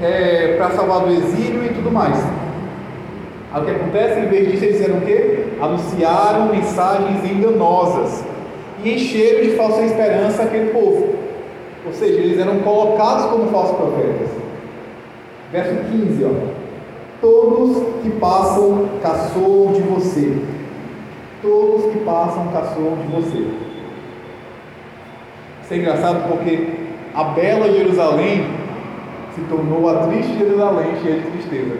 é, 0.00 0.54
para 0.56 0.70
salvar 0.70 1.00
do 1.00 1.10
exílio 1.10 1.64
e 1.64 1.74
tudo 1.74 1.90
mais. 1.90 2.16
Aí 3.52 3.62
o 3.62 3.64
que 3.64 3.70
acontece? 3.70 4.20
Em 4.20 4.28
vez 4.28 4.50
disso, 4.50 4.64
eles 4.64 4.76
fizeram 4.76 4.98
o 4.98 5.00
quê? 5.00 5.46
Anunciaram 5.60 6.52
mensagens 6.52 7.28
enganosas 7.28 8.24
e 8.84 8.94
encheram 8.94 9.42
de 9.42 9.50
falsa 9.56 9.82
esperança 9.82 10.42
aquele 10.42 10.70
povo. 10.70 11.14
Ou 11.86 11.92
seja, 11.92 12.20
eles 12.20 12.38
eram 12.38 12.60
colocados 12.60 13.26
como 13.26 13.50
falsos 13.50 13.76
profetas. 13.76 14.28
Verso 15.50 15.74
15, 15.90 16.24
ó. 16.24 16.63
Todos 17.24 18.02
que 18.02 18.10
passam 18.20 18.86
caçou 19.02 19.72
de 19.72 19.80
você. 19.80 20.42
Todos 21.40 21.90
que 21.90 22.00
passam 22.00 22.48
caçou 22.48 22.98
de 23.00 23.06
você. 23.14 23.48
Isso 25.62 25.72
é 25.72 25.76
engraçado 25.78 26.28
porque 26.28 26.68
a 27.14 27.24
bela 27.24 27.72
Jerusalém 27.72 28.44
se 29.34 29.40
tornou 29.48 29.88
a 29.88 30.06
triste 30.06 30.36
Jerusalém 30.36 30.96
cheia 31.02 31.20
de 31.20 31.30
tristeza. 31.30 31.78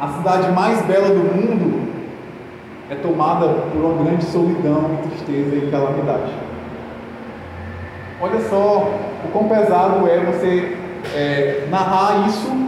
A 0.00 0.08
cidade 0.08 0.50
mais 0.50 0.82
bela 0.82 1.10
do 1.10 1.22
mundo 1.32 1.92
é 2.90 2.96
tomada 2.96 3.46
por 3.46 3.84
uma 3.84 4.02
grande 4.02 4.24
solidão, 4.24 4.98
tristeza 5.10 5.54
e 5.54 5.70
calamidade. 5.70 6.32
Olha 8.20 8.40
só 8.50 8.90
o 9.24 9.28
quão 9.30 9.48
pesado 9.48 10.08
é 10.08 10.18
você 10.24 10.76
é, 11.14 11.68
narrar 11.70 12.26
isso 12.26 12.67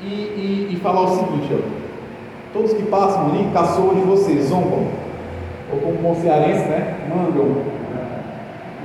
e, 0.00 0.06
e, 0.06 0.68
e, 0.72 0.76
falar 0.80 1.02
o 1.02 1.16
seguinte: 1.16 1.52
ó, 1.52 1.58
todos 2.52 2.72
que 2.72 2.82
passam 2.84 3.26
ali 3.26 3.48
caçou 3.52 3.94
de 3.94 4.00
você, 4.02 4.40
zombam, 4.42 4.86
ou 5.72 5.78
como 5.80 6.12
o 6.12 6.16
cearense, 6.16 6.68
né? 6.68 6.96
Mandam, 7.08 7.62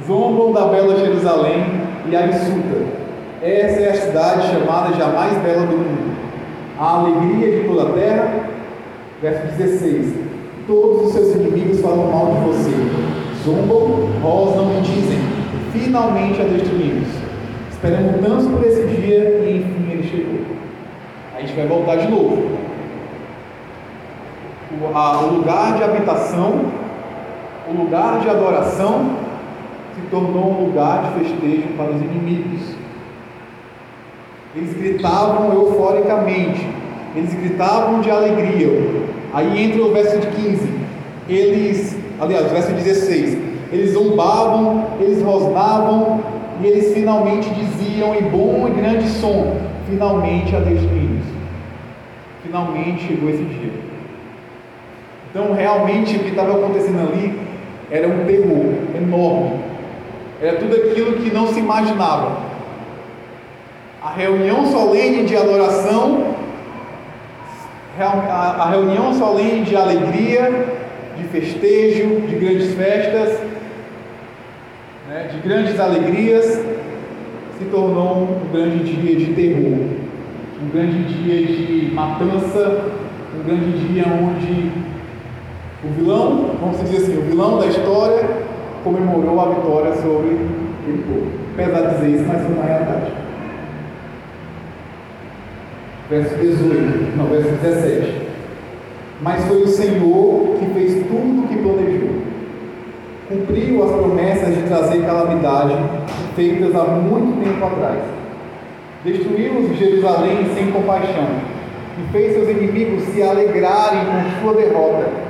zombam 0.07 0.53
da 0.53 0.65
bela 0.65 0.97
Jerusalém 0.97 1.65
e 2.09 2.15
Arissuta. 2.15 3.03
Essa 3.41 3.79
é 3.81 3.89
a 3.89 3.95
cidade 3.95 4.47
chamada 4.47 4.95
jamais 4.95 5.37
bela 5.39 5.65
do 5.67 5.77
mundo. 5.77 6.13
A 6.79 6.99
alegria 6.99 7.59
de 7.59 7.67
toda 7.67 7.89
a 7.89 7.93
terra. 7.93 8.53
Verso 9.21 9.55
16: 9.57 10.13
Todos 10.67 11.07
os 11.07 11.13
seus 11.13 11.35
inimigos 11.35 11.79
falam 11.79 12.11
mal 12.11 12.33
de 12.33 12.39
você, 12.47 12.71
zombam, 13.43 14.09
rosnam 14.21 14.77
e 14.79 14.81
dizem: 14.81 15.19
Finalmente 15.71 16.41
a 16.41 16.45
destruímos. 16.45 17.09
Esperamos 17.69 18.13
tanto 18.25 18.49
por 18.49 18.65
esse 18.65 18.87
dia 18.87 19.43
e 19.45 19.57
enfim 19.57 19.91
ele 19.91 20.03
chegou. 20.03 20.52
A 21.35 21.41
gente 21.41 21.53
vai 21.53 21.65
voltar 21.65 21.95
de 21.95 22.07
novo. 22.11 22.57
O, 24.71 24.95
a, 24.97 25.21
o 25.21 25.37
lugar 25.37 25.77
de 25.77 25.83
habitação, 25.83 26.65
o 27.67 27.73
lugar 27.73 28.19
de 28.19 28.29
adoração 28.29 29.15
se 29.95 30.01
tornou 30.11 30.51
um 30.51 30.65
lugar 30.65 31.03
de 31.03 31.19
festejo 31.19 31.67
para 31.75 31.91
os 31.91 32.01
inimigos. 32.01 32.75
Eles 34.55 34.73
gritavam 34.75 35.51
euforicamente, 35.53 36.67
eles 37.15 37.33
gritavam 37.33 38.01
de 38.01 38.11
alegria. 38.11 38.69
Aí 39.33 39.63
entra 39.63 39.81
o 39.81 39.91
verso 39.91 40.19
de 40.19 40.27
15. 40.27 40.69
Eles, 41.27 41.97
aliás, 42.19 42.45
o 42.45 42.49
verso 42.49 42.71
16. 42.73 43.37
Eles 43.71 43.93
zombavam, 43.93 44.85
eles 44.99 45.23
rosnavam 45.23 46.19
e 46.61 46.67
eles 46.67 46.93
finalmente 46.93 47.49
diziam 47.49 48.13
em 48.13 48.21
bom 48.21 48.67
e 48.67 48.71
grande 48.79 49.07
som: 49.09 49.57
finalmente 49.93 50.55
adeus 50.55 50.81
Finalmente 52.43 53.07
chegou 53.07 53.29
esse 53.29 53.43
dia. 53.43 53.71
Então, 55.29 55.53
realmente, 55.53 56.17
o 56.17 56.19
que 56.19 56.29
estava 56.29 56.53
acontecendo 56.53 56.99
ali 56.99 57.39
era 57.89 58.07
um 58.07 58.25
terror 58.25 58.73
enorme. 58.95 59.59
Era 60.41 60.57
tudo 60.57 60.75
aquilo 60.75 61.13
que 61.13 61.33
não 61.33 61.47
se 61.47 61.59
imaginava. 61.59 62.37
A 64.03 64.11
reunião 64.11 64.65
solene 64.65 65.23
de 65.23 65.37
adoração, 65.37 66.35
a 67.97 68.69
reunião 68.69 69.13
solene 69.13 69.63
de 69.63 69.75
alegria, 69.75 70.67
de 71.17 71.23
festejo, 71.29 72.21
de 72.27 72.35
grandes 72.35 72.73
festas, 72.73 73.39
né, 75.07 75.29
de 75.31 75.39
grandes 75.47 75.79
alegrias, 75.79 76.59
se 77.57 77.65
tornou 77.65 78.23
um 78.23 78.51
grande 78.51 78.83
dia 78.83 79.15
de 79.15 79.33
terror, 79.33 79.77
um 80.61 80.69
grande 80.71 81.03
dia 81.03 81.45
de 81.45 81.93
matança, 81.93 82.85
um 83.37 83.43
grande 83.45 83.87
dia 83.87 84.05
onde 84.07 84.71
o 85.83 85.89
vilão, 85.97 86.51
vamos 86.59 86.79
dizer 86.81 86.97
assim, 86.97 87.17
o 87.17 87.21
vilão 87.23 87.59
da 87.59 87.67
história 87.67 88.25
comemorou 88.83 89.39
a 89.39 89.49
vitória 89.49 89.93
sobre 89.95 90.35
o 90.35 90.97
povo. 91.07 91.27
Apesar 91.53 91.81
de 91.81 91.95
dizer 91.95 92.09
isso, 92.09 92.25
mas 92.27 92.41
foi 92.41 92.55
uma 92.55 92.65
realidade. 92.65 93.11
Verso 96.09 96.35
18, 96.35 97.17
não, 97.17 97.25
verso 97.27 97.49
17. 97.61 98.21
Mas 99.21 99.45
foi 99.45 99.63
o 99.63 99.67
Senhor 99.67 100.55
que 100.59 100.65
fez 100.73 101.05
tudo 101.07 101.43
o 101.43 101.47
que 101.47 101.57
planejou. 101.57 102.32
Cumpriu 103.27 103.83
as 103.83 103.91
promessas 103.91 104.55
de 104.55 104.63
trazer 104.63 105.05
calamidade 105.05 105.75
feitas 106.35 106.75
há 106.75 106.83
muito 106.83 107.43
tempo 107.43 107.65
atrás. 107.65 107.99
Destruiu 109.05 109.73
Jerusalém 109.75 110.53
sem 110.53 110.71
compaixão 110.71 111.27
e 111.99 112.11
fez 112.11 112.33
seus 112.33 112.49
inimigos 112.49 113.03
se 113.03 113.21
alegrarem 113.21 114.01
com 114.05 114.41
sua 114.41 114.53
derrota 114.55 115.23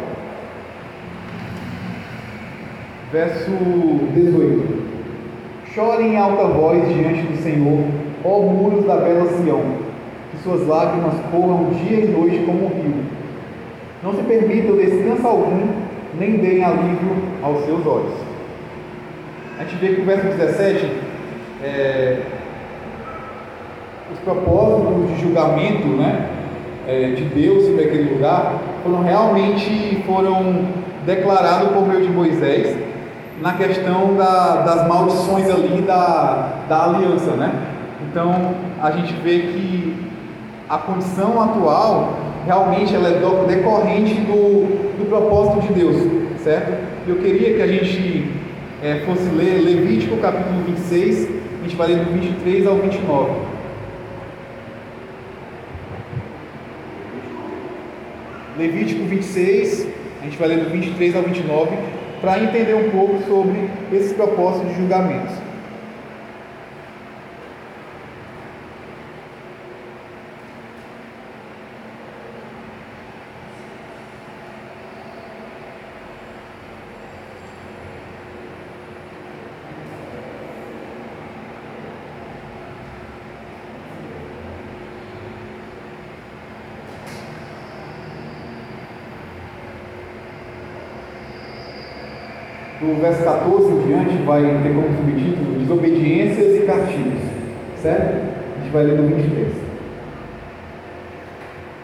Verso 3.14 3.52
18: 4.16 4.84
Chorem 5.76 6.14
em 6.14 6.18
alta 6.18 6.48
voz 6.48 6.82
diante 6.88 7.22
do 7.22 7.44
Senhor, 7.44 7.86
ó 8.26 8.40
muros 8.42 8.86
da 8.86 8.96
bela 8.96 9.28
Sião, 9.28 9.62
que 10.32 10.42
suas 10.42 10.68
lágrimas 10.68 11.14
corram 11.30 11.70
dia 11.74 12.00
e 12.00 12.08
noite 12.08 12.44
como 12.44 12.66
um 12.66 12.70
rio. 12.70 13.06
Não 14.02 14.16
se 14.16 14.24
permitam 14.24 14.78
descanso 14.78 15.28
algum, 15.28 15.62
nem 16.20 16.38
deem 16.38 16.64
alívio 16.64 17.16
aos 17.42 17.66
seus 17.66 17.86
olhos. 17.86 18.14
A 19.60 19.64
gente 19.64 19.76
vê 19.78 19.96
que 19.96 20.02
o 20.02 20.06
verso 20.06 20.28
17, 20.28 20.92
é, 21.64 22.22
os 24.12 24.20
propósitos 24.20 25.10
de 25.10 25.22
julgamento 25.22 25.88
né, 25.88 26.30
é, 26.88 27.12
de 27.12 27.24
Deus 27.26 27.66
sobre 27.66 27.86
aquele 27.86 28.14
lugar 28.14 28.54
foram 28.84 29.04
realmente 29.04 30.04
foram 30.06 30.66
declarados 31.06 31.70
por 31.70 31.88
meio 31.88 32.02
de 32.02 32.10
Moisés 32.10 32.76
na 33.42 33.54
questão 33.54 34.16
da, 34.16 34.62
das 34.62 34.88
maldições 34.88 35.50
ali 35.50 35.82
da, 35.82 36.64
da 36.68 36.86
aliança, 36.86 37.32
né? 37.32 37.52
Então 38.10 38.54
a 38.82 38.92
gente 38.92 39.14
vê 39.22 39.40
que 39.40 39.96
a 40.70 40.78
condição 40.78 41.42
atual 41.42 42.14
realmente 42.46 42.94
ela 42.94 43.10
é 43.10 43.48
decorrente 43.48 44.16
do, 44.22 44.98
do 44.98 45.06
propósito 45.08 45.68
de 45.68 45.74
Deus, 45.74 45.96
certo? 46.44 46.74
Eu 47.08 47.18
queria 47.18 47.56
que 47.56 47.62
a 47.62 47.68
gente 47.68 48.32
é, 48.82 49.02
fosse 49.06 49.24
ler 49.30 49.62
Levítico 49.62 50.18
capítulo 50.18 50.64
26, 50.66 51.30
a 51.60 51.64
gente 51.64 51.76
vai 51.76 51.88
ler 51.88 52.06
do 52.06 52.12
23 52.12 52.68
ao 52.68 52.76
29. 52.76 53.32
Levítico 58.58 59.04
26, 59.06 59.88
a 60.22 60.26
gente 60.26 60.38
vai 60.38 60.48
ler 60.50 60.60
do 60.60 60.70
23 60.70 61.16
ao 61.16 61.24
29 61.24 61.78
para 62.22 62.40
entender 62.40 62.76
um 62.76 62.90
pouco 62.92 63.22
sobre 63.28 63.70
esses 63.92 64.14
propósitos 64.14 64.70
de 64.70 64.76
julgamentos. 64.76 65.34
Verso 93.00 93.24
14 93.24 93.72
em 93.72 93.88
diante, 93.88 94.24
vai 94.26 94.42
ter 94.42 94.74
como 94.74 94.88
subtítulo 94.98 95.60
Desobediências 95.60 96.56
e 96.56 96.66
Castigos. 96.66 97.22
Certo? 97.82 98.16
A 98.58 98.64
gente 98.64 98.72
vai 98.72 98.84
ler 98.84 98.98
no 98.98 99.16
23. 99.16 99.48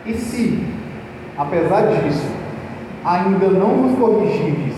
E 0.05 0.13
se, 0.13 0.63
apesar 1.37 1.87
disso, 1.87 2.27
ainda 3.03 3.47
não 3.47 3.69
vos 3.83 3.99
corrigirdes 3.99 4.75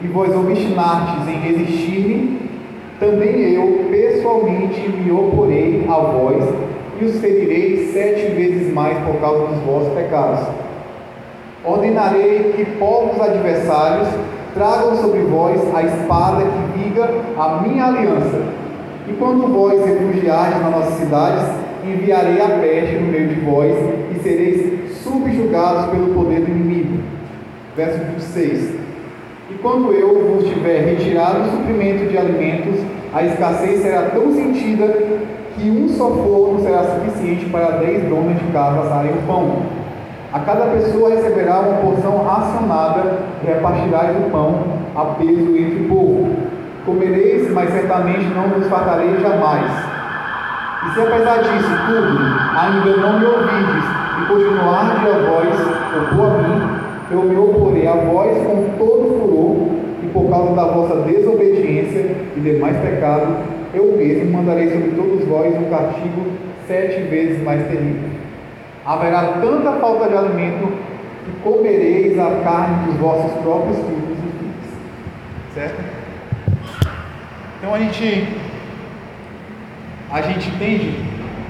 e 0.00 0.06
vós 0.06 0.34
obstinardes 0.34 1.28
em 1.28 1.38
resistir-me, 1.40 2.44
também 3.00 3.54
eu 3.54 3.86
pessoalmente 3.90 4.88
me 4.88 5.10
oporei 5.10 5.84
a 5.88 5.94
vós 5.94 6.44
e 7.00 7.04
os 7.04 7.20
ferirei 7.20 7.88
sete 7.92 8.32
vezes 8.34 8.72
mais 8.72 8.96
por 9.04 9.16
causa 9.20 9.46
dos 9.46 9.58
vossos 9.64 9.92
pecados. 9.94 10.46
Ordenarei 11.64 12.52
que 12.56 12.64
povos 12.78 13.20
adversários 13.20 14.08
tragam 14.54 14.96
sobre 14.96 15.20
vós 15.20 15.60
a 15.74 15.82
espada 15.82 16.44
que 16.44 16.84
liga 16.84 17.10
a 17.36 17.60
minha 17.60 17.86
aliança. 17.86 18.40
E 19.06 19.12
quando 19.18 19.52
vós 19.52 19.84
refugiardes 19.84 20.62
nas 20.62 20.70
nossas 20.70 20.94
cidades, 20.94 21.44
enviarei 21.84 22.40
a 22.40 22.48
peste 22.60 22.96
no 22.96 23.12
meio 23.12 23.28
de 23.28 23.40
vós 23.40 23.74
e 24.14 24.22
sereis 24.22 24.96
subjugados 25.02 25.90
pelo 25.90 26.14
poder 26.14 26.40
do 26.40 26.50
inimigo. 26.50 27.02
Verso 27.76 27.98
26. 28.12 28.74
E 29.50 29.54
quando 29.60 29.92
eu 29.92 30.34
vos 30.34 30.48
tiver 30.48 30.84
retirado 30.86 31.42
o 31.42 31.50
suprimento 31.50 32.08
de 32.08 32.16
alimentos, 32.16 32.80
a 33.12 33.22
escassez 33.24 33.82
será 33.82 34.10
tão 34.10 34.32
sentida 34.32 34.86
que 35.54 35.70
um 35.70 35.88
só 35.88 36.10
forno 36.10 36.60
será 36.62 36.82
suficiente 36.84 37.46
para 37.46 37.78
dez 37.78 38.02
donas 38.08 38.38
de 38.38 38.46
casa 38.52 38.80
assarem 38.80 39.12
o 39.12 39.26
pão. 39.26 39.62
A 40.32 40.40
cada 40.40 40.66
pessoa 40.66 41.10
receberá 41.10 41.60
uma 41.60 41.78
porção 41.80 42.24
racionada 42.24 43.02
repartirás 43.44 44.16
o 44.16 44.30
pão 44.30 44.62
a 44.94 45.04
peso 45.16 45.56
entre 45.56 45.84
o 45.84 45.88
povo. 45.88 46.36
Comereis, 46.84 47.50
mas 47.52 47.70
certamente 47.70 48.26
não 48.34 48.48
vos 48.48 48.66
fartarei 48.68 49.18
jamais. 49.20 49.70
E 50.86 50.90
se 50.92 51.00
apesar 51.00 51.38
disso 51.38 51.70
tudo 51.86 52.18
ainda 52.58 52.96
não 52.98 53.18
me 53.18 53.26
ouvides 53.26 53.84
e 54.20 54.26
continuardes 54.26 55.00
a 55.00 55.18
vós, 55.30 55.74
opor 55.96 56.26
a 56.26 56.48
mim, 56.48 56.84
eu 57.10 57.22
me 57.22 57.36
oporei 57.36 57.86
a 57.86 57.94
vós 57.94 58.36
com 58.46 58.76
todo 58.78 59.20
furor, 59.20 59.68
e 60.02 60.06
por 60.12 60.28
causa 60.28 60.54
da 60.54 60.64
vossa 60.64 60.96
desobediência 61.02 62.14
e 62.36 62.40
demais 62.40 62.76
pecado, 62.78 63.36
eu 63.72 63.96
mesmo 63.96 64.32
mandarei 64.32 64.70
sobre 64.70 64.90
todos 64.90 65.24
vós 65.26 65.54
um 65.54 65.70
castigo 65.70 66.26
sete 66.66 67.00
vezes 67.08 67.42
mais 67.42 67.66
terrível. 67.66 68.10
Haverá 68.86 69.38
tanta 69.40 69.72
falta 69.72 70.08
de 70.08 70.16
alimento 70.16 70.68
que 71.24 71.30
comereis 71.42 72.18
a 72.18 72.42
carne 72.42 72.86
dos 72.86 72.96
vossos 72.96 73.32
próprios 73.42 73.76
filhos 73.78 74.18
e 74.18 74.38
filhas. 74.38 74.74
Certo? 75.54 75.84
Então 77.58 77.74
a 77.74 77.78
gente, 77.78 78.36
a 80.12 80.20
gente 80.20 80.48
entende 80.50 81.02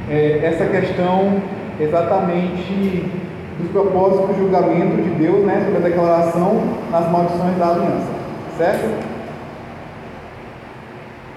é, 0.09 0.41
essa 0.45 0.67
questão 0.67 1.43
exatamente 1.81 3.11
dos 3.59 3.71
propósitos 3.71 4.29
do 4.29 4.39
julgamento 4.39 5.03
de 5.03 5.11
Deus 5.11 5.45
né, 5.45 5.63
sobre 5.65 5.79
a 5.79 5.89
declaração 5.89 6.61
nas 6.91 7.11
maldições 7.11 7.57
da 7.59 7.71
aliança. 7.71 8.13
Certo? 8.57 9.15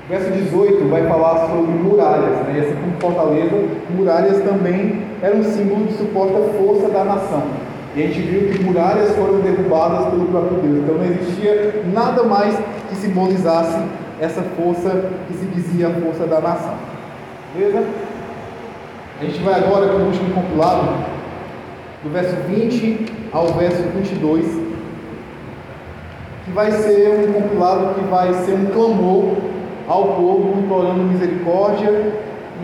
Verso 0.10 0.32
18 0.32 0.88
vai 0.88 1.06
falar 1.08 1.48
sobre 1.48 1.72
muralhas, 1.72 2.38
né? 2.48 2.54
e 2.56 2.60
assim 2.62 2.76
como 2.76 3.02
Fortaleza, 3.02 3.56
muralhas 3.90 4.42
também 4.44 5.04
eram 5.22 5.40
um 5.40 5.44
símbolo 5.44 5.86
de 5.86 5.94
suposta 5.94 6.38
força 6.58 6.88
da 6.90 7.04
nação. 7.04 7.44
E 7.98 8.04
a 8.04 8.06
gente 8.06 8.22
viu 8.22 8.52
que 8.52 8.64
muralhas 8.64 9.16
foram 9.16 9.40
derrubadas 9.40 10.10
pelo 10.12 10.28
próprio 10.28 10.60
Deus, 10.60 10.84
então 10.84 10.98
não 11.00 11.06
existia 11.06 11.84
nada 11.92 12.22
mais 12.22 12.56
que 12.90 12.96
simbolizasse 12.96 13.80
essa 14.22 14.44
força 14.56 15.10
que 15.28 15.34
se 15.34 15.46
dizia 15.48 15.88
a 15.88 15.92
força 15.94 16.28
da 16.28 16.40
nação. 16.40 16.76
Beleza? 17.56 17.84
A 19.20 19.26
gente 19.26 19.40
vai 19.40 19.56
agora 19.56 19.88
para 19.88 19.96
o 19.96 20.06
último 20.06 20.32
compilado, 20.32 20.90
do 22.04 22.12
verso 22.12 22.36
20 22.48 23.32
ao 23.34 23.48
verso 23.48 23.82
22, 23.82 24.46
que 26.46 26.52
vai 26.52 26.72
ser 26.72 27.10
um 27.10 27.34
compilado 27.34 27.96
que 27.96 28.06
vai 28.12 28.32
ser 28.46 28.54
um 28.54 28.66
clamor 28.68 29.38
ao 29.88 30.04
povo 30.10 30.60
implorando 30.60 31.02
misericórdia, 31.02 32.14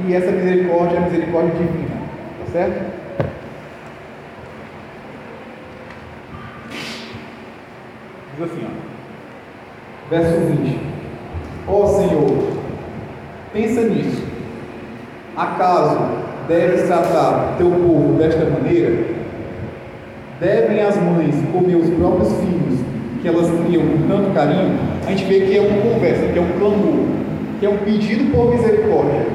e 0.05 0.13
essa 0.13 0.31
misericórdia 0.31 0.97
é 0.97 0.99
a 0.99 1.01
misericórdia 1.01 1.53
divina, 1.55 1.95
tá 2.45 2.51
certo? 2.51 2.92
Assim, 8.43 8.61
ó, 8.65 10.09
verso 10.09 10.37
20: 10.41 10.79
Ó 11.65 11.83
oh 11.83 11.87
Senhor, 11.87 12.27
pensa 13.53 13.81
nisso, 13.83 14.21
acaso 15.37 15.97
deves 16.45 16.87
tratar 16.87 17.55
teu 17.57 17.69
povo 17.69 18.17
desta 18.17 18.43
maneira? 18.49 19.05
Devem 20.41 20.81
as 20.81 20.97
mães 20.97 21.35
comer 21.53 21.75
os 21.75 21.89
próprios 21.91 22.33
filhos 22.39 22.79
que 23.21 23.29
elas 23.29 23.49
criam 23.65 23.83
com 23.83 24.07
tanto 24.09 24.33
carinho, 24.33 24.77
a 25.07 25.11
gente 25.11 25.23
vê 25.23 25.39
que 25.39 25.57
é 25.57 25.61
uma 25.61 25.93
conversa, 25.93 26.27
que 26.27 26.37
é 26.37 26.41
um 26.41 26.59
clamor, 26.59 27.05
que 27.61 27.65
é 27.65 27.69
um 27.69 27.77
pedido 27.77 28.29
por 28.29 28.53
misericórdia. 28.53 29.25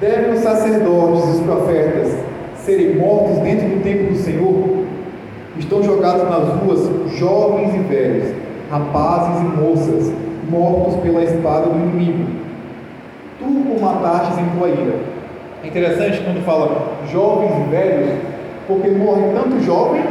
Devem 0.00 0.32
os 0.32 0.40
sacerdotes 0.40 1.24
e 1.24 1.30
os 1.36 1.40
profetas 1.42 2.18
serem 2.56 2.96
mortos 2.96 3.38
dentro 3.38 3.68
do 3.68 3.80
templo 3.84 4.08
do 4.08 4.16
Senhor? 4.16 4.79
Estão 5.60 5.82
jogados 5.82 6.22
nas 6.22 6.48
ruas 6.54 7.16
jovens 7.16 7.74
e 7.74 7.78
velhos, 7.80 8.34
rapazes 8.70 9.42
e 9.42 9.44
moças, 9.44 10.12
mortos 10.48 10.96
pela 11.02 11.22
espada 11.22 11.66
do 11.66 11.78
inimigo. 11.78 12.30
Tu 13.38 13.44
o 13.44 13.78
matastes 13.80 14.38
em 14.38 14.58
tua 14.58 14.68
ira. 14.68 14.94
É 15.62 15.66
interessante 15.66 16.22
quando 16.24 16.42
fala 16.46 16.94
jovens 17.12 17.52
e 17.66 17.70
velhos, 17.70 18.10
porque 18.66 18.88
morre 18.88 19.22
tanto 19.34 19.62
jovem 19.62 20.02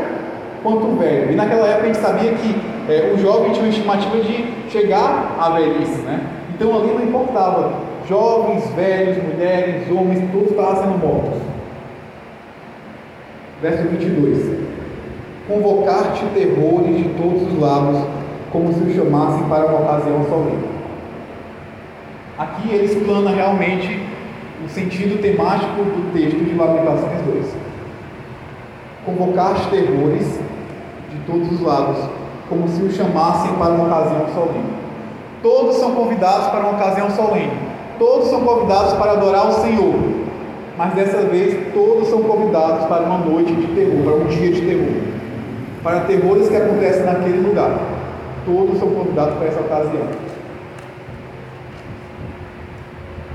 quanto 0.62 0.96
velho. 1.00 1.32
E 1.32 1.36
naquela 1.36 1.68
época 1.68 1.84
a 1.84 1.88
gente 1.88 1.98
sabia 1.98 2.32
que 2.32 2.56
é, 2.88 3.12
o 3.16 3.18
jovem 3.18 3.52
tinha 3.52 3.66
uma 3.66 3.70
estimativa 3.70 4.18
de 4.18 4.54
chegar 4.70 5.36
à 5.40 5.50
velhice, 5.50 6.00
né? 6.04 6.22
Então 6.54 6.78
ali 6.78 6.94
não 6.94 7.04
importava, 7.04 7.74
jovens, 8.08 8.70
velhos, 8.76 9.18
mulheres, 9.24 9.90
homens, 9.92 10.24
todos 10.32 10.52
estavam 10.52 10.76
sendo 10.76 10.98
mortos. 11.00 11.42
Verso 13.64 13.84
22: 13.88 14.69
Convocar-te 15.50 16.24
terrores 16.36 16.96
de 16.96 17.10
todos 17.18 17.42
os 17.42 17.60
lados, 17.60 18.00
como 18.52 18.72
se 18.72 18.82
o 18.82 18.94
chamassem 18.94 19.50
para 19.50 19.66
uma 19.66 19.80
ocasião 19.80 20.24
solene. 20.30 20.70
Aqui 22.38 22.70
ele 22.72 22.86
explana 22.86 23.32
realmente 23.32 24.00
o 24.64 24.70
sentido 24.70 25.20
temático 25.20 25.82
do 25.82 26.14
texto 26.14 26.38
de 26.38 26.54
Lamentações 26.56 27.22
2. 27.26 27.48
Convocar-te 29.04 29.68
terrores 29.70 30.40
de 31.10 31.18
todos 31.26 31.52
os 31.52 31.62
lados, 31.62 31.98
como 32.48 32.68
se 32.68 32.84
o 32.84 32.92
chamassem 32.92 33.52
para 33.56 33.72
uma 33.72 33.86
ocasião 33.86 34.28
solene. 34.36 34.74
Todos 35.42 35.78
são 35.78 35.96
convidados 35.96 36.48
para 36.50 36.60
uma 36.60 36.72
ocasião 36.74 37.10
solene. 37.10 37.58
Todos 37.98 38.28
são 38.28 38.42
convidados 38.42 38.94
para 38.94 39.14
adorar 39.14 39.50
o 39.50 39.54
Senhor. 39.54 39.96
Mas 40.78 40.94
dessa 40.94 41.24
vez 41.24 41.74
todos 41.74 42.08
são 42.08 42.22
convidados 42.22 42.86
para 42.86 43.02
uma 43.02 43.18
noite 43.18 43.52
de 43.52 43.68
terror, 43.74 44.04
para 44.04 44.14
um 44.14 44.28
dia 44.28 44.52
de 44.52 44.62
terror. 44.62 45.19
Para 45.84 46.02
terrores 46.02 46.50
que 46.50 46.56
acontecem 46.56 47.06
naquele 47.06 47.40
lugar. 47.40 47.80
Todos 48.46 48.80
são 48.80 48.90
convidados 48.90 49.36
para 49.36 49.48
essa 49.48 49.60
ocasião. 49.62 50.08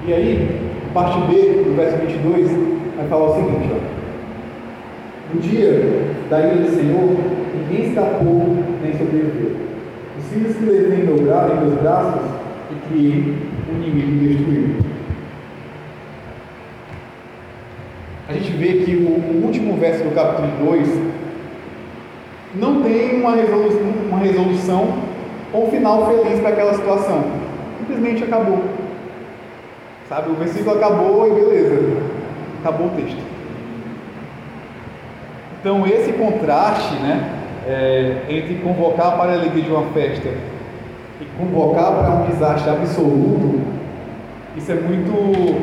E 0.07 0.13
aí, 0.13 0.71
parte 0.93 1.19
B 1.27 1.65
do 1.65 1.77
verso 1.77 1.97
22 1.99 2.51
vai 2.97 3.09
falar 3.09 3.31
o 3.31 3.35
seguinte: 3.37 3.71
ó. 3.73 5.35
No 5.35 5.41
dia 5.41 6.15
da 6.29 6.41
ira 6.41 6.57
do 6.57 6.71
Senhor, 6.71 7.17
ninguém 7.55 7.89
escapou 7.89 8.57
nem 8.83 8.93
sobreviveu. 8.93 9.57
Os 10.19 10.29
filhos 10.29 10.57
que 10.57 10.65
levei 10.65 10.99
em, 10.99 11.03
em 11.03 11.07
meus 11.07 11.81
braços 11.81 12.21
e 12.71 12.89
criei, 12.89 13.35
o 13.71 13.83
inimigo 13.83 14.29
destruiu. 14.29 14.77
A 18.29 18.33
gente 18.33 18.53
vê 18.53 18.85
que 18.85 18.95
o 18.97 19.45
último 19.45 19.77
verso 19.77 20.05
do 20.05 20.15
capítulo 20.15 20.71
2 20.71 21.14
não 22.57 22.83
tem 22.83 23.21
uma 23.21 23.35
resolução, 23.35 23.81
uma 24.09 24.19
resolução 24.19 24.95
ou 25.53 25.67
um 25.67 25.71
final 25.71 26.07
feliz 26.07 26.41
para 26.41 26.51
aquela 26.51 26.75
situação. 26.75 27.25
Simplesmente 27.79 28.25
acabou. 28.25 28.63
Sabe, 30.09 30.31
o 30.31 30.35
versículo 30.35 30.77
acabou 30.77 31.27
e 31.27 31.41
beleza. 31.41 31.97
Acabou 32.61 32.89
o 32.89 32.91
texto. 32.91 33.23
Então 35.61 35.87
esse 35.87 36.13
contraste, 36.13 36.95
né, 36.97 37.31
é, 37.67 38.23
entre 38.29 38.57
convocar 38.57 39.17
para 39.17 39.33
a 39.33 39.35
alegria 39.35 39.63
de 39.63 39.71
uma 39.71 39.87
festa 39.93 40.29
e 41.21 41.25
convocar 41.39 41.93
para 41.93 42.11
um 42.17 42.27
desastre 42.27 42.71
absoluto, 42.71 43.61
isso 44.57 44.71
é 44.71 44.75
muito, 44.75 45.61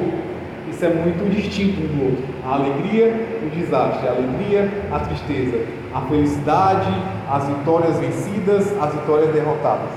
isso 0.69 0.83
é 0.83 0.89
muito 0.89 1.29
distinto 1.29 1.81
um 1.81 1.87
do 1.87 2.05
outro. 2.05 2.23
A 2.43 2.55
alegria 2.55 3.13
o 3.43 3.49
desastre, 3.49 4.07
a 4.07 4.11
alegria, 4.11 4.69
a 4.91 4.99
tristeza, 4.99 5.65
a 5.93 6.01
felicidade, 6.01 6.91
as 7.29 7.45
vitórias 7.47 7.97
vencidas, 7.97 8.71
as 8.81 8.93
vitórias 8.93 9.33
derrotadas. 9.33 9.89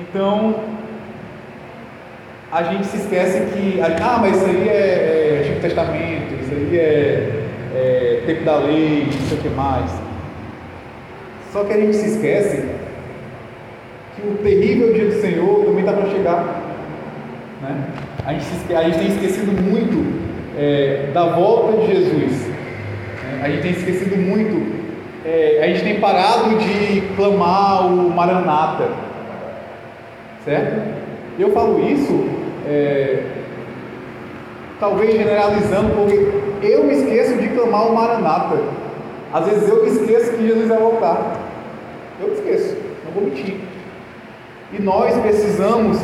Então, 0.00 0.54
a 2.50 2.62
gente 2.64 2.86
se 2.86 2.96
esquece 2.98 3.40
que, 3.52 3.80
ah, 3.80 4.18
mas 4.20 4.36
isso 4.36 4.46
aí 4.46 4.68
é, 4.68 4.72
é 4.72 5.38
Antigo 5.40 5.60
Testamento, 5.60 6.34
isso 6.40 6.52
aí 6.52 6.78
é, 6.78 7.44
é 7.74 8.22
tempo 8.26 8.44
da 8.44 8.58
lei, 8.58 9.06
não 9.06 9.28
sei 9.28 9.38
o 9.38 9.40
que 9.40 9.48
mais. 9.48 9.90
Só 11.52 11.64
que 11.64 11.72
a 11.72 11.76
gente 11.76 11.96
se 11.96 12.10
esquece 12.10 12.68
que 14.16 14.22
o 14.22 14.34
terrível 14.42 14.92
dia 14.92 15.06
do 15.06 15.20
Senhor 15.20 15.64
também 15.64 15.80
está 15.80 15.92
para 15.92 16.10
chegar. 16.10 16.62
Né? 17.62 17.84
A, 18.26 18.32
gente 18.32 18.74
a 18.74 18.82
gente 18.84 18.98
tem 18.98 19.08
esquecido 19.08 19.52
muito 19.62 20.24
é, 20.58 21.10
da 21.12 21.26
volta 21.26 21.80
de 21.80 21.86
Jesus. 21.86 22.53
A 23.42 23.48
gente 23.48 23.62
tem 23.62 23.72
esquecido 23.72 24.16
muito, 24.16 24.84
é, 25.24 25.60
a 25.62 25.66
gente 25.68 25.82
tem 25.82 26.00
parado 26.00 26.56
de 26.58 27.02
clamar 27.16 27.86
o 27.86 28.10
Maranata. 28.10 28.88
Certo? 30.44 30.94
Eu 31.38 31.50
falo 31.52 31.80
isso, 31.88 32.28
é, 32.66 33.22
talvez 34.78 35.14
generalizando, 35.14 35.90
porque 35.94 36.66
eu 36.66 36.84
me 36.84 36.94
esqueço 36.94 37.36
de 37.36 37.48
clamar 37.48 37.88
o 37.88 37.94
Maranata. 37.94 38.58
Às 39.32 39.46
vezes 39.46 39.68
eu 39.68 39.82
me 39.82 39.90
esqueço 39.90 40.32
que 40.32 40.46
Jesus 40.46 40.68
vai 40.68 40.78
voltar. 40.78 41.40
Eu 42.20 42.28
me 42.28 42.34
esqueço, 42.34 42.76
não 43.04 43.12
vou 43.12 43.24
mentir. 43.24 43.56
E 44.72 44.80
nós 44.82 45.16
precisamos 45.20 45.98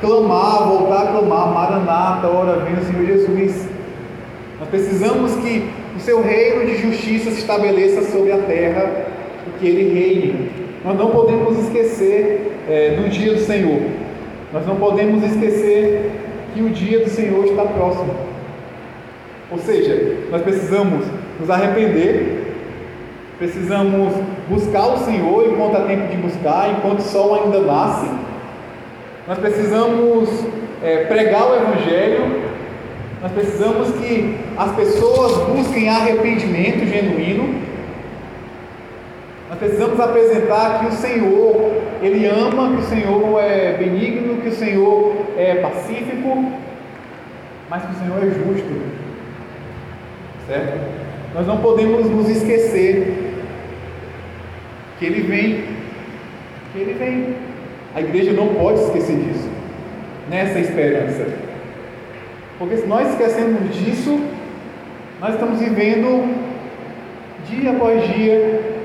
clamar, 0.00 0.68
voltar 0.68 1.02
a 1.02 1.06
clamar, 1.08 1.48
Maranata, 1.48 2.26
ora 2.28 2.60
vem 2.60 2.74
o 2.74 2.84
Senhor 2.84 3.06
Jesus. 3.06 3.67
Nós 4.60 4.68
precisamos 4.68 5.34
que 5.36 5.70
o 5.96 6.00
seu 6.00 6.20
reino 6.20 6.66
de 6.66 6.76
justiça 6.78 7.30
se 7.30 7.38
estabeleça 7.38 8.02
sobre 8.02 8.32
a 8.32 8.38
terra 8.38 9.06
e 9.46 9.58
que 9.58 9.66
ele 9.66 9.94
reine. 9.94 10.50
Nós 10.84 10.98
não 10.98 11.10
podemos 11.10 11.58
esquecer 11.58 12.52
é, 12.68 12.96
do 12.96 13.08
dia 13.08 13.34
do 13.34 13.40
Senhor. 13.40 13.80
Nós 14.52 14.66
não 14.66 14.76
podemos 14.76 15.22
esquecer 15.22 16.10
que 16.54 16.62
o 16.62 16.70
dia 16.70 17.00
do 17.00 17.10
Senhor 17.10 17.44
está 17.44 17.64
próximo. 17.64 18.14
Ou 19.50 19.58
seja, 19.58 20.16
nós 20.30 20.42
precisamos 20.42 21.06
nos 21.38 21.48
arrepender, 21.48 22.54
precisamos 23.38 24.12
buscar 24.48 24.88
o 24.88 24.98
Senhor 24.98 25.46
enquanto 25.50 25.76
há 25.76 25.80
tempo 25.82 26.08
de 26.08 26.16
buscar, 26.16 26.70
enquanto 26.70 26.98
o 26.98 27.02
sol 27.02 27.34
ainda 27.34 27.60
nasce. 27.60 28.10
Nós 29.26 29.38
precisamos 29.38 30.28
é, 30.82 31.04
pregar 31.04 31.50
o 31.50 31.54
Evangelho, 31.54 32.42
nós 33.22 33.32
precisamos 33.32 33.90
que 33.96 34.36
as 34.56 34.76
pessoas 34.76 35.36
busquem 35.48 35.88
arrependimento 35.88 36.86
genuíno 36.86 37.68
nós 39.48 39.58
precisamos 39.58 39.98
apresentar 39.98 40.80
que 40.80 40.86
o 40.86 40.92
Senhor, 40.92 41.72
Ele 42.02 42.26
ama, 42.26 42.76
que 42.76 42.82
o 42.82 42.86
Senhor 42.86 43.40
é 43.40 43.72
benigno, 43.78 44.42
que 44.42 44.48
o 44.48 44.52
Senhor 44.52 45.16
é 45.38 45.54
pacífico, 45.56 46.52
mas 47.70 47.82
que 47.82 47.92
o 47.92 47.98
Senhor 47.98 48.18
é 48.18 48.26
justo. 48.26 48.82
Certo? 50.46 50.78
Nós 51.34 51.46
não 51.46 51.58
podemos 51.58 52.10
nos 52.10 52.28
esquecer 52.28 53.34
que 54.98 55.06
Ele 55.06 55.22
vem, 55.22 55.64
que 56.72 56.78
Ele 56.78 56.94
vem. 56.94 57.34
A 57.94 58.00
igreja 58.00 58.32
não 58.32 58.48
pode 58.48 58.80
esquecer 58.80 59.16
disso, 59.16 59.48
nessa 60.28 60.58
esperança. 60.58 61.26
Porque 62.58 62.76
se 62.76 62.86
nós 62.86 63.08
esquecemos 63.10 63.72
disso, 63.74 64.18
nós 65.20 65.34
estamos 65.34 65.60
vivendo 65.60 66.34
dia 67.48 67.70
após 67.70 68.02
dia 68.12 68.78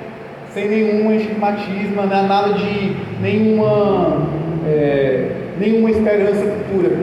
sem 0.54 0.70
nenhum 0.70 1.12
estigmatismo, 1.12 2.04
né? 2.04 2.26
nada 2.28 2.54
de 2.54 2.96
nenhuma, 3.20 4.28
é, 4.68 5.32
nenhuma 5.60 5.90
esperança 5.90 6.46
futura. 6.46 6.96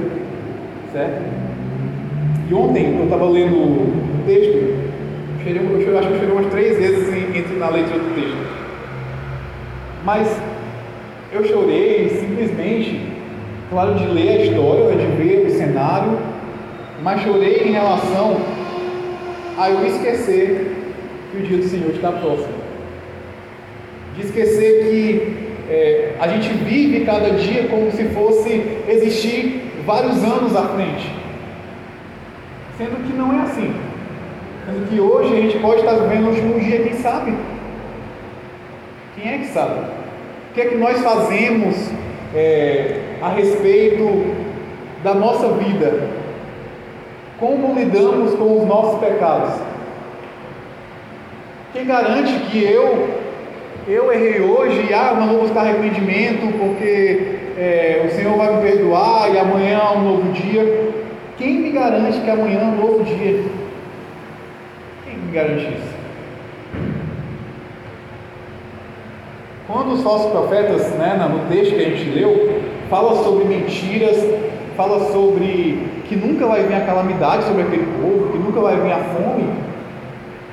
Certo? 0.93 1.23
E 2.49 2.55
ontem 2.55 2.97
eu 2.97 3.05
estava 3.05 3.29
lendo 3.29 3.57
o 3.57 4.23
texto, 4.27 4.91
eu, 5.47 5.99
acho 5.99 6.09
que 6.09 6.15
eu 6.15 6.19
chorei 6.19 6.33
umas 6.33 6.47
três 6.47 6.79
vezes 6.79 7.09
entre, 7.35 7.57
na 7.57 7.69
leitura 7.69 7.99
do 7.99 8.15
texto. 8.15 8.37
Mas 10.05 10.41
eu 11.33 11.45
chorei 11.45 12.09
simplesmente, 12.09 13.01
claro, 13.71 13.95
de 13.95 14.07
ler 14.07 14.29
a 14.29 14.45
história, 14.45 14.97
de 14.97 15.07
ver 15.17 15.47
o 15.47 15.51
cenário, 15.51 16.19
mas 17.03 17.23
chorei 17.23 17.69
em 17.69 17.73
relação 17.73 18.37
a 19.59 19.71
eu 19.71 19.87
esquecer 19.87 20.77
que 21.31 21.39
o 21.39 21.43
dia 21.43 21.59
do 21.59 21.69
Senhor 21.69 21.91
está 21.91 22.13
próximo 22.13 22.71
de 24.17 24.27
esquecer 24.27 24.85
que 24.85 25.51
é, 25.71 26.15
a 26.19 26.29
gente 26.29 26.49
vive 26.65 27.05
cada 27.05 27.31
dia 27.31 27.69
como 27.69 27.91
se 27.93 28.05
fosse 28.07 28.63
existir 28.89 29.73
vários 29.87 30.23
anos 30.25 30.55
à 30.57 30.63
frente, 30.69 31.11
sendo 32.77 33.07
que 33.07 33.13
não 33.13 33.33
é 33.39 33.43
assim. 33.43 33.73
Sendo 34.67 34.89
que 34.89 35.01
hoje 35.01 35.35
a 35.35 35.41
gente 35.41 35.59
pode 35.59 35.81
estar 35.81 35.95
vivendo 35.95 36.27
o 36.27 36.29
último 36.31 36.61
dia, 36.61 36.81
quem 36.81 36.95
sabe? 36.95 37.35
Quem 39.17 39.33
é 39.33 39.39
que 39.39 39.47
sabe? 39.47 39.81
O 39.81 40.55
que 40.55 40.61
é 40.61 40.65
que 40.67 40.77
nós 40.77 41.01
fazemos 41.01 41.77
é, 42.35 43.01
a 43.23 43.29
respeito 43.31 44.35
da 45.03 45.15
nossa 45.15 45.49
vida? 45.55 46.20
Como 47.41 47.75
lidamos 47.75 48.35
com 48.35 48.59
os 48.61 48.69
nossos 48.69 49.01
pecados? 49.01 49.55
Quem 51.73 51.87
garante 51.87 52.33
que 52.51 52.63
eu 52.63 53.19
eu 53.89 54.13
errei 54.13 54.41
hoje, 54.43 54.93
ah, 54.93 55.17
não 55.19 55.29
vou 55.29 55.41
buscar 55.41 55.63
arrependimento 55.63 56.57
porque 56.59 57.39
é, 57.57 58.07
o 58.07 58.15
Senhor 58.15 58.37
vai 58.37 58.55
me 58.55 58.63
perdoar 58.63 59.35
e 59.35 59.39
amanhã 59.39 59.79
é 59.79 59.99
um 59.99 60.03
novo 60.03 60.33
dia. 60.33 60.93
Quem 61.39 61.55
me 61.55 61.71
garante 61.71 62.21
que 62.21 62.31
amanhã 62.31 62.61
é 62.61 62.65
um 62.65 62.77
novo 62.77 63.03
dia? 63.03 63.43
Quem 65.05 65.17
me 65.17 65.33
garante 65.33 65.65
isso? 65.65 66.01
Quando 69.67 69.93
os 69.95 70.03
falsos 70.03 70.31
profetas, 70.31 70.91
né, 70.93 71.17
no 71.31 71.49
texto 71.49 71.75
que 71.75 71.85
a 71.85 71.89
gente 71.89 72.11
leu, 72.11 72.61
fala 72.91 73.25
sobre 73.25 73.45
mentiras, 73.45 74.19
fala 74.77 75.11
sobre 75.13 76.00
que 76.11 76.17
nunca 76.17 76.45
vai 76.45 76.65
vir 76.65 76.75
a 76.75 76.81
calamidade 76.81 77.45
sobre 77.45 77.63
aquele 77.63 77.87
povo, 78.03 78.33
que 78.33 78.39
nunca 78.39 78.61
vai 78.61 78.77
vir 78.81 78.91
a 78.91 78.99
fome, 78.99 79.49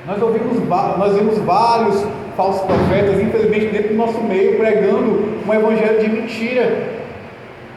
nós 0.06 0.22
ouvimos, 0.22 0.56
nós 0.96 1.16
vimos 1.16 1.36
vários 1.38 2.06
falsos 2.36 2.62
profetas, 2.62 3.20
infelizmente, 3.20 3.66
dentro 3.66 3.88
do 3.88 3.94
nosso 3.96 4.22
meio, 4.22 4.56
pregando 4.56 5.24
um 5.44 5.52
evangelho 5.52 5.98
de 5.98 6.08
mentira. 6.08 6.98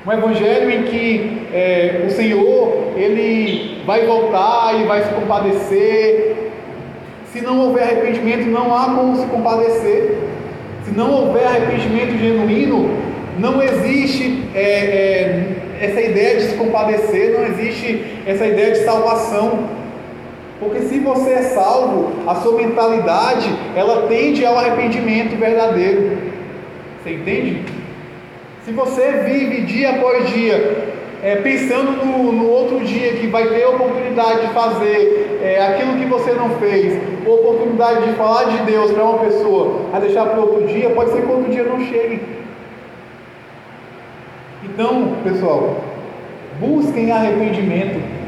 Um 0.06 0.12
evangelho 0.12 0.70
em 0.70 0.84
que 0.84 1.48
é, 1.52 2.06
o 2.08 2.12
Senhor, 2.12 2.94
Ele 2.96 3.82
vai 3.84 4.06
voltar 4.06 4.80
e 4.80 4.84
vai 4.84 5.02
se 5.02 5.14
compadecer. 5.16 6.52
Se 7.34 7.42
não 7.42 7.60
houver 7.62 7.82
arrependimento, 7.82 8.46
não 8.46 8.76
há 8.78 8.86
como 8.94 9.16
se 9.16 9.26
compadecer. 9.26 10.18
Se 10.86 10.92
não 10.92 11.12
houver 11.12 11.48
arrependimento 11.48 12.16
genuíno, 12.20 12.92
não 13.40 13.60
existe 13.64 14.44
é, 14.54 14.62
é, 14.62 15.62
essa 15.82 16.00
ideia 16.00 16.36
de 16.36 16.44
se 16.44 16.56
compadecer, 16.56 17.34
não 17.34 17.44
existe 17.44 18.22
essa 18.28 18.46
ideia 18.46 18.72
de 18.72 18.86
salvação. 18.86 19.82
Porque 20.60 20.82
se 20.82 21.00
você 21.00 21.32
é 21.32 21.42
salvo, 21.42 22.12
a 22.28 22.36
sua 22.36 22.56
mentalidade 22.56 23.50
ela 23.76 24.08
tende 24.08 24.46
ao 24.46 24.56
arrependimento 24.60 25.36
verdadeiro. 25.36 26.20
Você 27.02 27.14
entende? 27.16 27.64
Se 28.64 28.72
você 28.72 29.24
vive 29.26 29.62
dia 29.62 29.90
após 29.90 30.30
dia 30.30 30.94
é, 31.24 31.36
pensando 31.38 32.06
no, 32.06 32.32
no, 32.32 32.48
outro 32.48 32.80
dia 32.82 33.14
que 33.14 33.26
vai 33.26 33.48
ter 33.48 33.66
oportunidade 33.66 34.42
de 34.42 34.54
fazer 34.54 35.40
é, 35.42 35.66
aquilo 35.66 35.98
que 35.98 36.06
você 36.06 36.32
não 36.34 36.52
fez, 36.60 37.02
oportunidade 37.26 38.06
de 38.06 38.14
falar 38.14 38.44
de 38.46 38.58
Deus 38.60 38.92
para 38.92 39.04
uma 39.04 39.18
pessoa, 39.18 39.82
a 39.92 40.00
deixar 40.00 40.28
para 40.28 40.40
outro 40.40 40.68
dia, 40.68 40.92
pode 40.92 41.12
ser 41.12 41.24
que 41.24 41.32
outro 41.32 41.52
dia 41.52 41.64
não 41.64 41.80
chegue. 41.80 42.41
Então, 44.64 45.18
pessoal, 45.24 45.84
busquem 46.60 47.12
arrependimento 47.12 48.22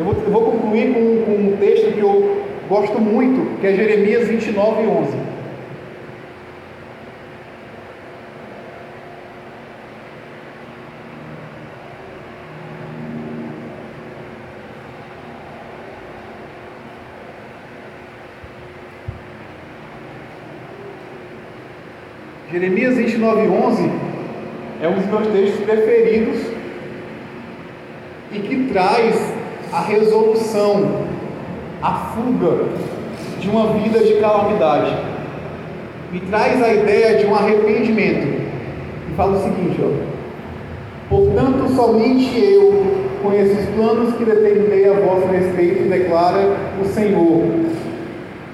eu 0.00 0.04
vou, 0.06 0.14
eu 0.14 0.30
vou 0.30 0.52
concluir 0.52 0.94
com, 0.94 1.24
com 1.26 1.32
um 1.32 1.56
texto 1.58 1.92
que 1.92 2.00
eu 2.00 2.42
gosto 2.70 2.98
muito, 2.98 3.60
que 3.60 3.66
é 3.66 3.76
Jeremias 3.76 4.28
29, 4.28 4.86
11. 4.86 5.18
Jeremias 22.50 22.96
29, 22.96 23.48
11 23.48 23.99
é 24.82 24.88
um 24.88 24.94
dos 24.94 25.06
meus 25.06 25.26
textos 25.28 25.64
preferidos 25.64 26.40
e 28.32 28.38
que 28.38 28.72
traz 28.72 29.14
a 29.72 29.80
resolução, 29.82 31.04
a 31.82 32.12
fuga 32.14 32.64
de 33.38 33.48
uma 33.50 33.74
vida 33.74 33.98
de 34.00 34.14
calamidade. 34.14 34.96
Me 36.10 36.20
traz 36.20 36.62
a 36.62 36.72
ideia 36.72 37.18
de 37.18 37.26
um 37.26 37.34
arrependimento. 37.34 38.40
fala 39.16 39.36
o 39.36 39.42
seguinte, 39.42 39.80
ó. 39.82 40.10
Portanto, 41.10 41.74
somente 41.74 42.42
eu 42.42 42.96
conheço 43.22 43.60
os 43.60 43.66
planos 43.74 44.14
que 44.14 44.24
determinei 44.24 44.88
a 44.88 44.94
vosso 44.94 45.26
respeito, 45.26 45.88
declara 45.90 46.56
o 46.80 46.84
Senhor. 46.86 47.44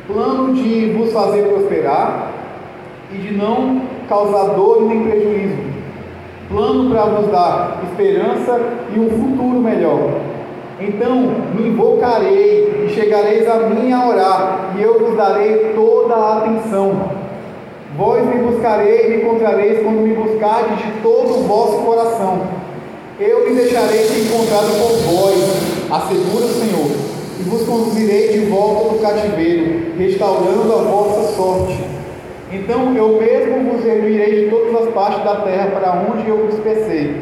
Plano 0.06 0.54
de 0.54 0.92
vos 0.92 1.12
fazer 1.12 1.44
prosperar 1.44 2.32
e 3.12 3.18
de 3.18 3.34
não 3.34 3.82
causar 4.08 4.54
dor 4.54 4.82
nem 4.88 5.04
prejuízo. 5.04 5.75
Plano 6.48 6.90
para 6.90 7.04
vos 7.06 7.30
dar 7.32 7.82
esperança 7.90 8.60
e 8.94 9.00
um 9.00 9.10
futuro 9.10 9.58
melhor. 9.58 10.12
Então 10.78 11.34
me 11.54 11.68
invocarei 11.68 12.84
e 12.86 12.90
chegareis 12.94 13.48
a 13.48 13.56
mim 13.68 13.90
a 13.90 14.08
orar, 14.08 14.74
e 14.78 14.82
eu 14.82 14.98
vos 15.00 15.16
darei 15.16 15.72
toda 15.74 16.14
a 16.14 16.38
atenção. 16.38 17.10
Vós 17.96 18.24
me 18.26 18.42
buscareis 18.42 19.06
e 19.06 19.08
me 19.08 19.22
encontrareis 19.22 19.82
quando 19.82 20.02
me 20.02 20.14
buscardes 20.14 20.78
de 20.78 21.00
todo 21.02 21.30
o 21.30 21.42
vosso 21.44 21.78
coração. 21.78 22.42
Eu 23.18 23.48
me 23.48 23.56
deixarei 23.56 24.04
ser 24.04 24.26
encontrado 24.26 24.68
por 24.78 25.14
vós, 25.14 25.36
assegura 25.90 26.44
o 26.44 26.48
Senhor, 26.48 26.90
e 27.40 27.42
vos 27.44 27.62
conduzirei 27.66 28.28
de 28.28 28.40
volta 28.50 28.94
do 28.94 29.00
cativeiro, 29.00 29.94
restaurando 29.98 30.72
a 30.72 30.82
vossa 30.82 31.32
sorte. 31.34 31.95
Então 32.52 32.94
eu 32.94 33.20
mesmo 33.20 33.70
vos 33.70 33.84
reunirei 33.84 34.44
de 34.44 34.50
todas 34.50 34.86
as 34.86 34.94
partes 34.94 35.24
da 35.24 35.36
terra 35.36 35.70
para 35.72 35.92
onde 35.92 36.28
eu 36.28 36.38
vos 36.38 36.54
dispersei, 36.54 37.16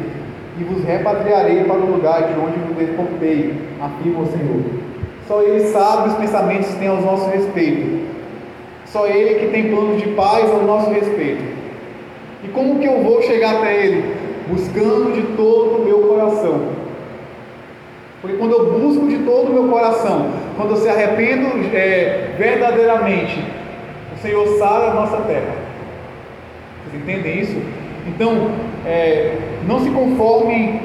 e 0.59 0.63
vos 0.63 0.83
repatriarei 0.83 1.63
para 1.63 1.75
o 1.75 1.91
lugar 1.91 2.23
de 2.23 2.39
onde 2.39 2.57
vos 2.59 2.77
deportei, 2.77 3.53
afirma 3.81 4.21
o 4.21 4.27
Senhor. 4.27 4.61
Só 5.27 5.41
Ele 5.41 5.61
sabe 5.67 6.09
os 6.09 6.15
pensamentos 6.15 6.67
que 6.67 6.79
tem 6.79 6.87
ao 6.87 7.01
nosso 7.01 7.29
respeito. 7.29 8.05
Só 8.85 9.07
Ele 9.07 9.39
que 9.39 9.47
tem 9.47 9.69
planos 9.69 10.01
de 10.01 10.09
paz 10.09 10.49
ao 10.51 10.61
nosso 10.61 10.91
respeito. 10.91 11.43
E 12.43 12.47
como 12.49 12.79
que 12.79 12.85
eu 12.85 13.01
vou 13.01 13.21
chegar 13.23 13.55
até 13.55 13.85
Ele? 13.85 14.15
Buscando 14.47 15.13
de 15.13 15.23
todo 15.35 15.81
o 15.81 15.85
meu 15.85 15.99
coração. 16.03 16.61
Porque 18.21 18.37
quando 18.37 18.53
eu 18.53 18.79
busco 18.79 19.07
de 19.07 19.17
todo 19.19 19.49
o 19.49 19.53
meu 19.53 19.67
coração, 19.67 20.29
quando 20.55 20.71
eu 20.71 20.77
se 20.77 20.87
arrependo 20.87 21.47
é, 21.75 22.35
verdadeiramente, 22.37 23.43
o 24.15 24.21
Senhor 24.21 24.57
sara 24.57 24.91
a 24.91 24.93
nossa 24.93 25.17
terra. 25.23 25.55
Vocês 26.85 27.03
entendem 27.03 27.39
isso? 27.39 27.61
Então, 28.07 28.51
é, 28.85 29.37
não 29.67 29.79
se 29.79 29.89
conformem 29.89 30.81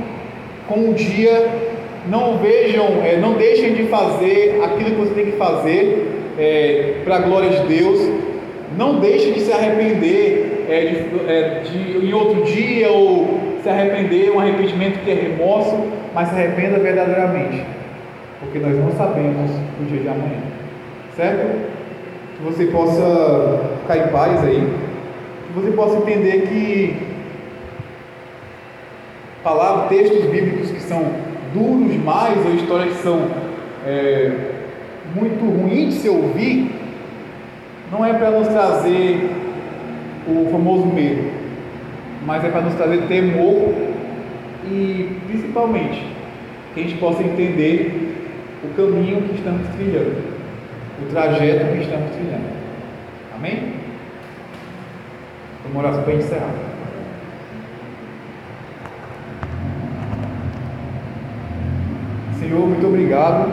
com 0.69 0.91
o 0.91 0.95
dia, 0.95 1.49
não 2.09 2.39
vejam, 2.39 3.03
é, 3.05 3.17
não 3.17 3.35
deixem 3.35 3.75
de 3.75 3.85
fazer 3.85 4.61
aquilo 4.65 4.91
que 4.91 4.97
você 4.97 5.15
tem 5.15 5.27
que 5.27 5.37
fazer 5.37 6.09
é, 6.39 6.95
para 7.05 7.17
a 7.17 7.21
glória 7.21 7.51
de 7.51 7.67
Deus. 7.67 8.01
Não 8.77 9.01
deixem 9.01 9.33
de 9.33 9.41
se 9.41 9.53
arrepender 9.53 10.67
é, 10.69 10.81
de, 10.85 11.31
é, 11.31 11.61
de, 11.65 12.07
em 12.07 12.13
outro 12.15 12.45
dia 12.45 12.89
ou 12.91 13.41
se 13.63 13.69
arrepender, 13.69 14.31
um 14.31 14.41
arrependimento 14.41 15.01
que 15.05 15.11
é 15.11 15.15
remorso, 15.15 15.77
mas 16.15 16.29
se 16.29 16.35
arrependa 16.35 16.79
verdadeiramente, 16.79 17.63
porque 18.39 18.59
nós 18.59 18.75
não 18.77 18.91
sabemos 18.93 19.51
o 19.81 19.85
dia 19.85 20.01
de 20.01 20.09
amanhã, 20.09 20.41
certo? 21.17 21.80
Que 22.41 22.47
você 22.47 22.67
possa 22.67 23.61
ficar 23.83 23.99
em 23.99 24.09
paz 24.09 24.43
aí, 24.45 24.67
que 25.47 25.61
você 25.61 25.71
possa 25.73 25.99
entender 25.99 26.49
que 26.49 26.97
palavras, 29.45 29.89
textos 29.91 30.25
bíblicos 30.27 30.71
que 30.71 30.81
são 30.81 31.05
duros 31.53 31.93
demais 31.93 32.39
ou 32.47 32.55
histórias 32.55 32.97
que 32.97 33.03
são 33.03 33.27
é, 33.87 34.33
muito 35.15 35.45
ruins 35.45 35.95
de 35.95 36.01
se 36.01 36.09
ouvir, 36.09 36.71
não 37.93 38.05
é 38.05 38.13
para 38.15 38.31
nos 38.31 38.49
trazer 38.49 39.31
o 40.29 40.49
famoso 40.51 40.87
medo, 40.87 41.31
mas 42.25 42.45
é 42.45 42.49
para 42.49 42.63
nos 42.63 42.75
trazer 42.75 43.03
temor 43.09 43.75
e 44.71 45.17
principalmente 45.27 46.07
que 46.73 46.81
a 46.81 46.83
gente 46.85 46.99
possa 46.99 47.23
entender 47.23 48.17
o 48.63 48.75
caminho 48.75 49.23
que 49.23 49.35
estamos 49.35 49.67
trilhando, 49.75 50.40
o 51.03 51.11
trajeto 51.11 51.73
que 51.73 51.83
estamos 51.83 52.11
trilhando. 52.13 52.51
Amém? 53.35 53.75
Vamos 55.65 55.85
orar 55.85 56.03
para 56.03 56.15
encerrar. 56.15 56.55
Senhor, 62.39 62.67
muito 62.67 62.87
obrigado 62.87 63.51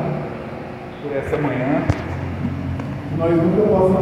por 1.01 1.15
essa 1.15 1.37
manhã. 1.37 1.83
Nós 3.17 3.35
nunca 3.35 3.61
possamos 3.67 3.95